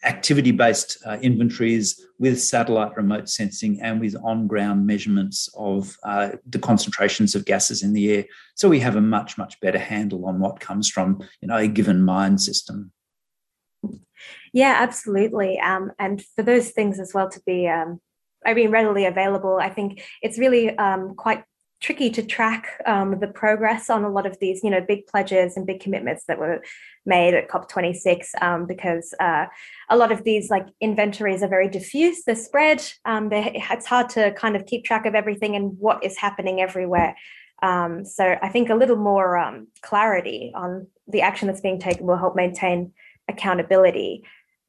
activity 0.05 0.53
based 0.53 0.99
uh, 1.07 1.19
inventories 1.23 2.07
with 2.19 2.41
satellite 2.41 2.97
remote 2.97 3.29
sensing 3.29 3.81
and 3.81 4.01
with 4.01 4.15
on 4.23 4.47
ground 4.47 4.87
measurements 4.87 5.49
of 5.57 5.97
uh, 6.05 6.31
the 6.49 6.59
concentrations 6.59 7.35
of 7.35 7.45
gases 7.45 7.83
in 7.83 7.93
the 7.93 8.13
air. 8.13 8.25
So 8.55 8.69
we 8.69 8.81
have 8.81 8.97
a 8.97 9.01
much, 9.01 9.37
much 9.37 9.61
better 9.61 9.79
handle 9.79 10.27
on 10.27 10.39
what 10.39 10.61
comes 10.61 10.89
from 10.89 11.21
you 11.41 11.49
know, 11.49 11.57
a 11.57 11.67
given 11.67 12.03
mine 12.03 12.39
system. 12.39 12.93
Yeah, 14.53 14.77
absolutely. 14.79 15.59
Um, 15.61 15.93
and 15.99 16.23
for 16.37 16.43
those 16.43 16.71
things 16.71 16.99
as 16.99 17.13
well 17.15 17.29
to 17.29 17.41
be, 17.47 17.69
um, 17.69 18.01
I 18.47 18.55
mean, 18.55 18.71
readily 18.71 19.05
available, 19.05 19.59
I 19.61 19.69
think 19.69 20.03
it's 20.23 20.39
really 20.39 20.77
um, 20.79 21.15
quite 21.15 21.45
tricky 21.81 22.11
to 22.11 22.23
track 22.23 22.81
um, 22.87 23.21
the 23.21 23.27
progress 23.27 23.89
on 23.89 24.03
a 24.03 24.11
lot 24.11 24.27
of 24.27 24.39
these, 24.41 24.63
you 24.65 24.71
know, 24.71 24.81
big 24.81 25.07
pledges 25.07 25.57
and 25.57 25.67
big 25.67 25.81
commitments 25.81 26.25
that 26.27 26.39
were 26.39 26.63
made 27.07 27.35
at 27.35 27.49
COP26 27.49 28.43
um, 28.43 28.67
because 28.67 29.15
uh, 29.21 29.47
a 29.89 29.97
lot 29.97 30.11
of 30.11 30.25
these 30.25 30.51
like 30.51 30.67
inventories 30.81 31.43
are 31.43 31.49
very 31.49 31.69
diffuse. 31.69 32.25
They're 32.25 32.35
spread. 32.35 32.83
Um, 33.05 33.29
they're, 33.29 33.51
it's 33.55 33.87
hard 33.87 34.09
to 34.11 34.33
kind 34.33 34.57
of 34.57 34.67
keep 34.67 34.85
track 34.85 35.07
of 35.07 35.15
everything 35.15 35.55
and 35.55 35.79
what 35.79 36.03
is 36.03 36.19
happening 36.19 36.61
everywhere. 36.61 37.15
Um, 37.63 38.05
so 38.05 38.37
I 38.43 38.49
think 38.49 38.71
a 38.71 38.75
little 38.75 38.97
more 38.97 39.37
um, 39.37 39.69
clarity 39.83 40.53
on 40.55 40.87
the 41.07 41.23
action 41.23 41.49
that's 41.49 41.61
being 41.61 41.81
taken 41.81 42.07
will 42.07 42.17
help 42.17 42.35
maintain 42.35 42.93
accountability. 43.29 44.25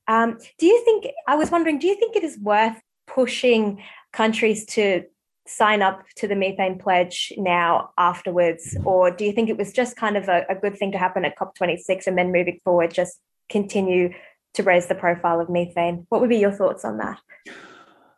Um, 0.08 0.38
do 0.58 0.66
you 0.66 0.84
think? 0.86 1.08
I 1.28 1.36
was 1.36 1.52
wondering. 1.52 1.78
Do 1.78 1.86
you 1.86 1.96
think 1.96 2.16
it 2.16 2.24
is 2.24 2.38
worth 2.40 2.82
pushing 3.06 3.84
countries 4.12 4.66
to 4.66 5.04
sign 5.50 5.82
up 5.82 6.04
to 6.16 6.28
the 6.28 6.36
methane 6.36 6.78
pledge 6.78 7.34
now 7.38 7.92
afterwards? 7.98 8.78
Or 8.86 9.12
do 9.12 9.26
you 9.26 9.32
think 9.32 9.50
it 9.50 9.58
was 9.58 9.74
just 9.74 9.96
kind 9.96 10.16
of 10.16 10.30
a, 10.30 10.46
a 10.50 10.56
good 10.56 10.78
thing 10.78 10.92
to 10.92 10.98
happen 10.98 11.26
at 11.26 11.38
COP26 11.38 12.08
and 12.08 12.18
then 12.18 12.32
moving 12.32 12.60
forward, 12.64 12.94
just 12.94 13.20
continue 13.50 14.14
to 14.54 14.64
raise 14.64 14.88
the 14.88 14.96
profile 14.96 15.40
of 15.40 15.50
methane? 15.50 16.06
What 16.10 16.22
would 16.22 16.30
be 16.30 16.38
your 16.38 16.52
thoughts 16.52 16.86
on 16.86 16.98
that? 16.98 17.20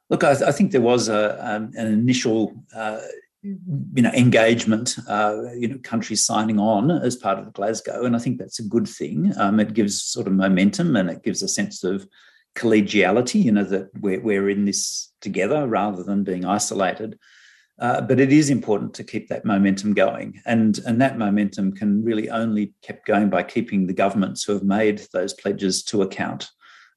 Look, 0.09 0.23
I, 0.23 0.31
I 0.31 0.51
think 0.51 0.71
there 0.71 0.81
was 0.81 1.09
a, 1.09 1.37
um, 1.45 1.71
an 1.75 1.87
initial. 1.87 2.53
Uh, 2.75 2.99
you 3.43 4.03
know, 4.03 4.11
engagement, 4.11 4.97
uh, 5.07 5.45
you 5.55 5.67
know, 5.67 5.79
countries 5.79 6.23
signing 6.23 6.59
on 6.59 6.91
as 6.91 7.15
part 7.15 7.39
of 7.39 7.51
Glasgow, 7.53 8.05
and 8.05 8.15
I 8.15 8.19
think 8.19 8.37
that's 8.37 8.59
a 8.59 8.63
good 8.63 8.87
thing. 8.87 9.33
Um, 9.35 9.59
it 9.59 9.73
gives 9.73 9.99
sort 9.99 10.27
of 10.27 10.33
momentum 10.33 10.95
and 10.95 11.09
it 11.09 11.23
gives 11.23 11.41
a 11.41 11.47
sense 11.47 11.83
of 11.83 12.05
collegiality, 12.55 13.43
you 13.43 13.51
know, 13.51 13.63
that 13.63 13.89
we're, 13.99 14.19
we're 14.19 14.49
in 14.49 14.65
this 14.65 15.11
together 15.21 15.67
rather 15.67 16.03
than 16.03 16.23
being 16.23 16.45
isolated. 16.45 17.17
Uh, 17.79 17.99
but 17.99 18.19
it 18.19 18.31
is 18.31 18.49
important 18.49 18.93
to 18.93 19.03
keep 19.03 19.27
that 19.27 19.43
momentum 19.43 19.93
going. 19.93 20.39
And, 20.45 20.79
and 20.85 21.01
that 21.01 21.17
momentum 21.17 21.71
can 21.71 22.03
really 22.03 22.29
only 22.29 22.73
kept 22.83 23.07
going 23.07 23.29
by 23.29 23.41
keeping 23.41 23.87
the 23.87 23.93
governments 23.93 24.43
who 24.43 24.53
have 24.53 24.63
made 24.63 25.01
those 25.13 25.33
pledges 25.33 25.81
to 25.85 26.03
account, 26.03 26.49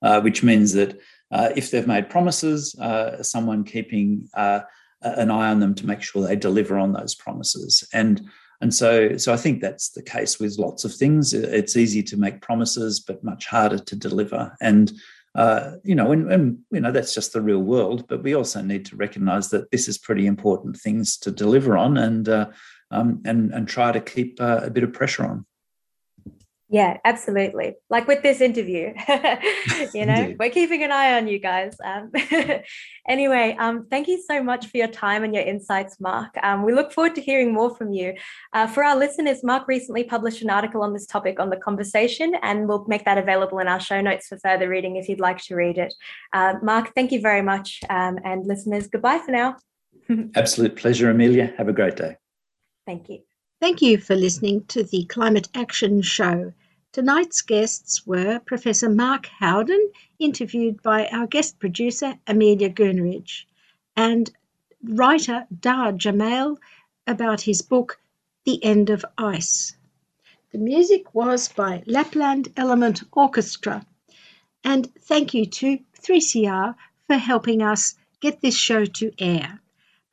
uh, 0.03 0.21
which 0.21 0.43
means 0.43 0.75
that 0.75 1.01
uh, 1.31 1.51
if 1.57 1.71
they've 1.71 1.87
made 1.87 2.11
promises, 2.11 2.75
uh, 2.79 3.23
someone 3.23 3.65
keeping 3.65 4.29
uh, 4.35 4.61
an 5.01 5.31
eye 5.31 5.51
on 5.51 5.61
them 5.61 5.75
to 5.77 5.87
make 5.87 6.03
sure 6.03 6.27
they 6.27 6.37
deliver 6.37 6.79
on 6.79 6.93
those 6.93 7.15
promises. 7.15 7.87
And 7.93 8.29
and 8.61 8.73
so, 8.73 9.17
so 9.17 9.33
I 9.33 9.37
think 9.37 9.61
that's 9.61 9.91
the 9.91 10.03
case 10.03 10.39
with 10.39 10.59
lots 10.59 10.85
of 10.85 10.95
things. 10.95 11.35
It's 11.35 11.77
easy 11.77 12.03
to 12.05 12.17
make 12.17 12.41
promises, 12.41 13.01
but 13.01 13.23
much 13.23 13.47
harder 13.47 13.79
to 13.79 13.97
deliver. 13.97 14.57
And 14.61 14.91
uh, 15.35 15.72
you 15.82 15.95
know, 15.95 16.12
and, 16.12 16.30
and, 16.30 16.59
you 16.70 16.80
know 16.80 16.93
that's 16.93 17.14
just 17.14 17.32
the 17.32 17.41
real 17.41 17.59
world. 17.59 18.07
But 18.09 18.22
we 18.22 18.35
also 18.35 18.62
need 18.62 18.87
to 18.87 18.97
recognise 18.97 19.51
that 19.51 19.70
this 19.70 19.89
is 19.89 19.99
pretty 19.99 20.26
important 20.26 20.76
things 20.76 21.16
to 21.18 21.30
deliver 21.30 21.76
on, 21.76 21.97
and 21.97 22.28
uh, 22.28 22.51
um, 22.91 23.20
and 23.24 23.53
and 23.53 23.66
try 23.66 23.91
to 23.91 24.01
keep 24.01 24.41
uh, 24.41 24.61
a 24.62 24.70
bit 24.70 24.85
of 24.85 24.93
pressure 24.93 25.24
on. 25.24 25.45
Yeah, 26.71 26.97
absolutely. 27.05 27.75
Like 27.91 28.09
with 28.09 28.23
this 28.23 28.41
interview, 28.41 28.95
you 29.95 30.07
know, 30.07 30.35
we're 30.39 30.51
keeping 30.51 30.83
an 30.83 30.93
eye 30.93 31.17
on 31.17 31.29
you 31.29 31.39
guys. 31.39 31.77
Um, 31.85 32.11
anyway, 33.09 33.55
um, 33.59 33.87
thank 33.91 34.09
you 34.09 34.23
so 34.27 34.43
much 34.43 34.67
for 34.69 34.79
your 34.79 34.89
time 34.89 35.25
and 35.25 35.35
your 35.35 35.45
insights, 35.45 36.01
Mark. 36.01 36.35
Um, 36.43 36.65
we 36.65 36.73
look 36.73 36.91
forward 36.91 37.15
to 37.17 37.21
hearing 37.21 37.53
more 37.53 37.77
from 37.77 37.93
you. 37.93 38.15
Uh, 38.55 38.67
for 38.67 38.83
our 38.83 38.97
listeners, 38.97 39.45
Mark 39.45 39.69
recently 39.69 40.05
published 40.05 40.43
an 40.43 40.49
article 40.49 40.83
on 40.83 40.95
this 40.95 41.07
topic 41.07 41.39
on 41.39 41.51
the 41.51 41.59
conversation, 41.59 42.35
and 42.43 42.67
we'll 42.67 42.87
make 42.89 43.05
that 43.05 43.19
available 43.19 43.59
in 43.59 43.69
our 43.69 43.81
show 43.81 44.01
notes 44.01 44.29
for 44.29 44.39
further 44.39 44.69
reading 44.69 44.97
if 44.97 45.09
you'd 45.09 45.21
like 45.21 45.39
to 45.45 45.55
read 45.55 45.77
it. 45.77 45.93
Uh, 46.33 46.55
Mark, 46.62 46.95
thank 46.95 47.12
you 47.12 47.21
very 47.21 47.43
much. 47.43 47.81
Um, 47.91 48.19
and 48.25 48.47
listeners, 48.47 48.87
goodbye 48.87 49.19
for 49.19 49.33
now. 49.33 49.57
Absolute 50.35 50.77
pleasure, 50.77 51.11
Amelia. 51.11 51.53
Have 51.59 51.69
a 51.69 51.73
great 51.75 51.97
day. 51.97 52.17
Thank 52.87 53.11
you. 53.11 53.21
Thank 53.61 53.81
you 53.83 53.99
for 53.99 54.17
listening 54.17 54.65
to 54.67 54.83
the 54.83 55.05
Climate 55.05 55.49
Action 55.55 56.03
Show. 56.03 56.53
Tonight's 56.93 57.41
guests 57.41 58.07
were 58.07 58.41
Professor 58.41 58.91
Mark 58.91 59.27
Howden, 59.27 59.93
interviewed 60.19 60.83
by 60.83 61.07
our 61.07 61.27
guest 61.27 61.59
producer 61.61 62.19
Amelia 62.27 62.69
Gurnerich, 62.69 63.47
and 63.97 64.31
writer 64.83 65.47
Dahr 65.61 65.93
Jamail 65.93 66.59
about 67.07 67.43
his 67.43 67.63
book 67.63 68.01
The 68.45 68.63
End 68.63 68.91
of 68.91 69.05
Ice. 69.17 69.77
The 70.51 70.59
music 70.59 71.15
was 71.15 71.49
by 71.49 71.85
Lapland 71.87 72.53
Element 72.57 73.05
Orchestra. 73.13 73.87
And 74.63 74.93
thank 74.97 75.33
you 75.33 75.47
to 75.47 75.79
3CR 76.03 76.75
for 77.07 77.17
helping 77.17 77.63
us 77.63 77.95
get 78.21 78.41
this 78.41 78.57
show 78.57 78.85
to 78.85 79.13
air. 79.19 79.61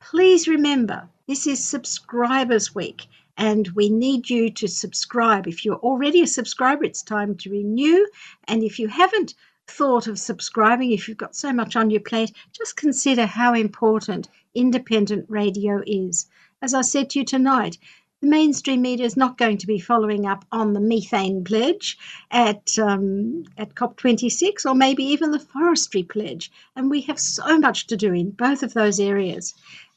Please 0.00 0.48
remember, 0.48 1.08
this 1.26 1.46
is 1.46 1.62
Subscribers 1.62 2.74
Week 2.74 3.06
and 3.36 3.68
we 3.74 3.88
need 3.88 4.28
you 4.28 4.50
to 4.50 4.68
subscribe. 4.68 5.46
If 5.46 5.64
you're 5.64 5.76
already 5.76 6.22
a 6.22 6.26
subscriber, 6.26 6.84
it's 6.84 7.02
time 7.02 7.36
to 7.36 7.50
renew. 7.50 8.06
And 8.44 8.62
if 8.62 8.78
you 8.78 8.88
haven't 8.88 9.34
thought 9.66 10.06
of 10.06 10.18
subscribing, 10.18 10.92
if 10.92 11.08
you've 11.08 11.18
got 11.18 11.36
so 11.36 11.52
much 11.52 11.76
on 11.76 11.90
your 11.90 12.00
plate, 12.00 12.32
just 12.52 12.76
consider 12.76 13.26
how 13.26 13.54
important 13.54 14.28
independent 14.54 15.26
radio 15.28 15.82
is. 15.86 16.26
As 16.60 16.74
I 16.74 16.82
said 16.82 17.10
to 17.10 17.20
you 17.20 17.24
tonight, 17.24 17.78
the 18.20 18.28
mainstream 18.28 18.82
media 18.82 19.04
is 19.04 19.16
not 19.16 19.36
going 19.36 19.58
to 19.58 19.66
be 19.66 19.80
following 19.80 20.26
up 20.26 20.44
on 20.52 20.74
the 20.74 20.80
methane 20.80 21.42
pledge 21.42 21.98
at 22.30 22.78
um, 22.78 23.42
at 23.58 23.74
COP26 23.74 24.64
or 24.64 24.76
maybe 24.76 25.02
even 25.02 25.32
the 25.32 25.40
forestry 25.40 26.04
pledge. 26.04 26.52
And 26.76 26.88
we 26.88 27.00
have 27.02 27.18
so 27.18 27.58
much 27.58 27.88
to 27.88 27.96
do 27.96 28.12
in 28.12 28.30
both 28.30 28.62
of 28.62 28.74
those 28.74 29.00
areas. 29.00 29.54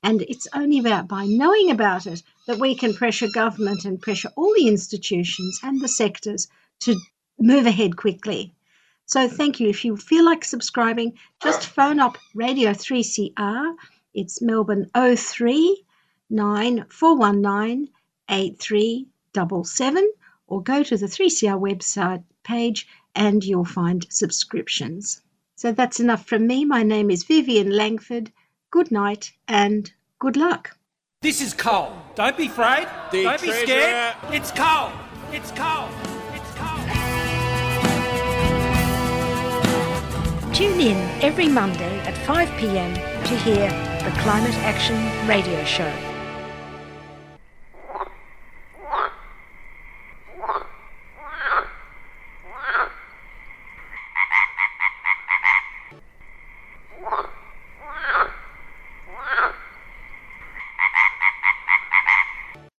And 0.07 0.21
it's 0.21 0.47
only 0.53 0.77
about 0.77 1.07
by 1.07 1.25
knowing 1.25 1.71
about 1.71 2.05
it 2.05 2.21
that 2.45 2.59
we 2.59 2.75
can 2.75 2.93
pressure 2.93 3.27
government 3.27 3.85
and 3.85 3.99
pressure 3.99 4.29
all 4.35 4.53
the 4.55 4.67
institutions 4.67 5.59
and 5.63 5.81
the 5.81 5.87
sectors 5.87 6.47
to 6.81 6.95
move 7.39 7.65
ahead 7.65 7.97
quickly. 7.97 8.53
So 9.07 9.27
thank 9.27 9.59
you. 9.59 9.67
If 9.67 9.83
you 9.83 9.97
feel 9.97 10.23
like 10.23 10.45
subscribing, 10.45 11.17
just 11.41 11.65
phone 11.65 11.99
up 11.99 12.19
Radio 12.35 12.69
3CR. 12.69 13.75
It's 14.13 14.43
Melbourne 14.43 14.91
03 14.93 15.83
9419 16.29 17.89
8377 18.29 20.11
or 20.45 20.61
go 20.61 20.83
to 20.83 20.97
the 20.97 21.07
3CR 21.07 21.59
website 21.59 22.23
page 22.43 22.87
and 23.15 23.43
you'll 23.43 23.65
find 23.65 24.05
subscriptions. 24.11 25.23
So 25.55 25.71
that's 25.71 25.99
enough 25.99 26.27
from 26.27 26.45
me. 26.45 26.63
My 26.63 26.83
name 26.83 27.09
is 27.09 27.23
Vivian 27.23 27.71
Langford 27.71 28.31
good 28.75 28.91
night 28.91 29.31
and 29.47 29.93
good 30.19 30.35
luck. 30.35 30.77
This 31.21 31.39
is 31.39 31.53
coal. 31.53 31.93
Don't 32.15 32.35
be 32.35 32.47
afraid. 32.47 32.89
The 33.09 33.23
Don't 33.23 33.41
be 33.41 33.51
scared. 33.53 34.15
It's 34.31 34.51
coal. 34.51 34.91
It's 35.31 35.51
coal. 35.51 35.87
It's 36.37 36.51
coal. 36.59 36.81
Tune 40.51 40.81
in 40.81 40.97
every 41.21 41.47
Monday 41.47 41.99
at 41.99 42.17
5 42.27 42.49
pm 42.57 42.93
to 42.95 43.35
hear 43.45 43.69
the 44.03 44.11
Climate 44.23 44.55
Action 44.71 44.97
Radio 45.25 45.63
Show. 45.63 46.14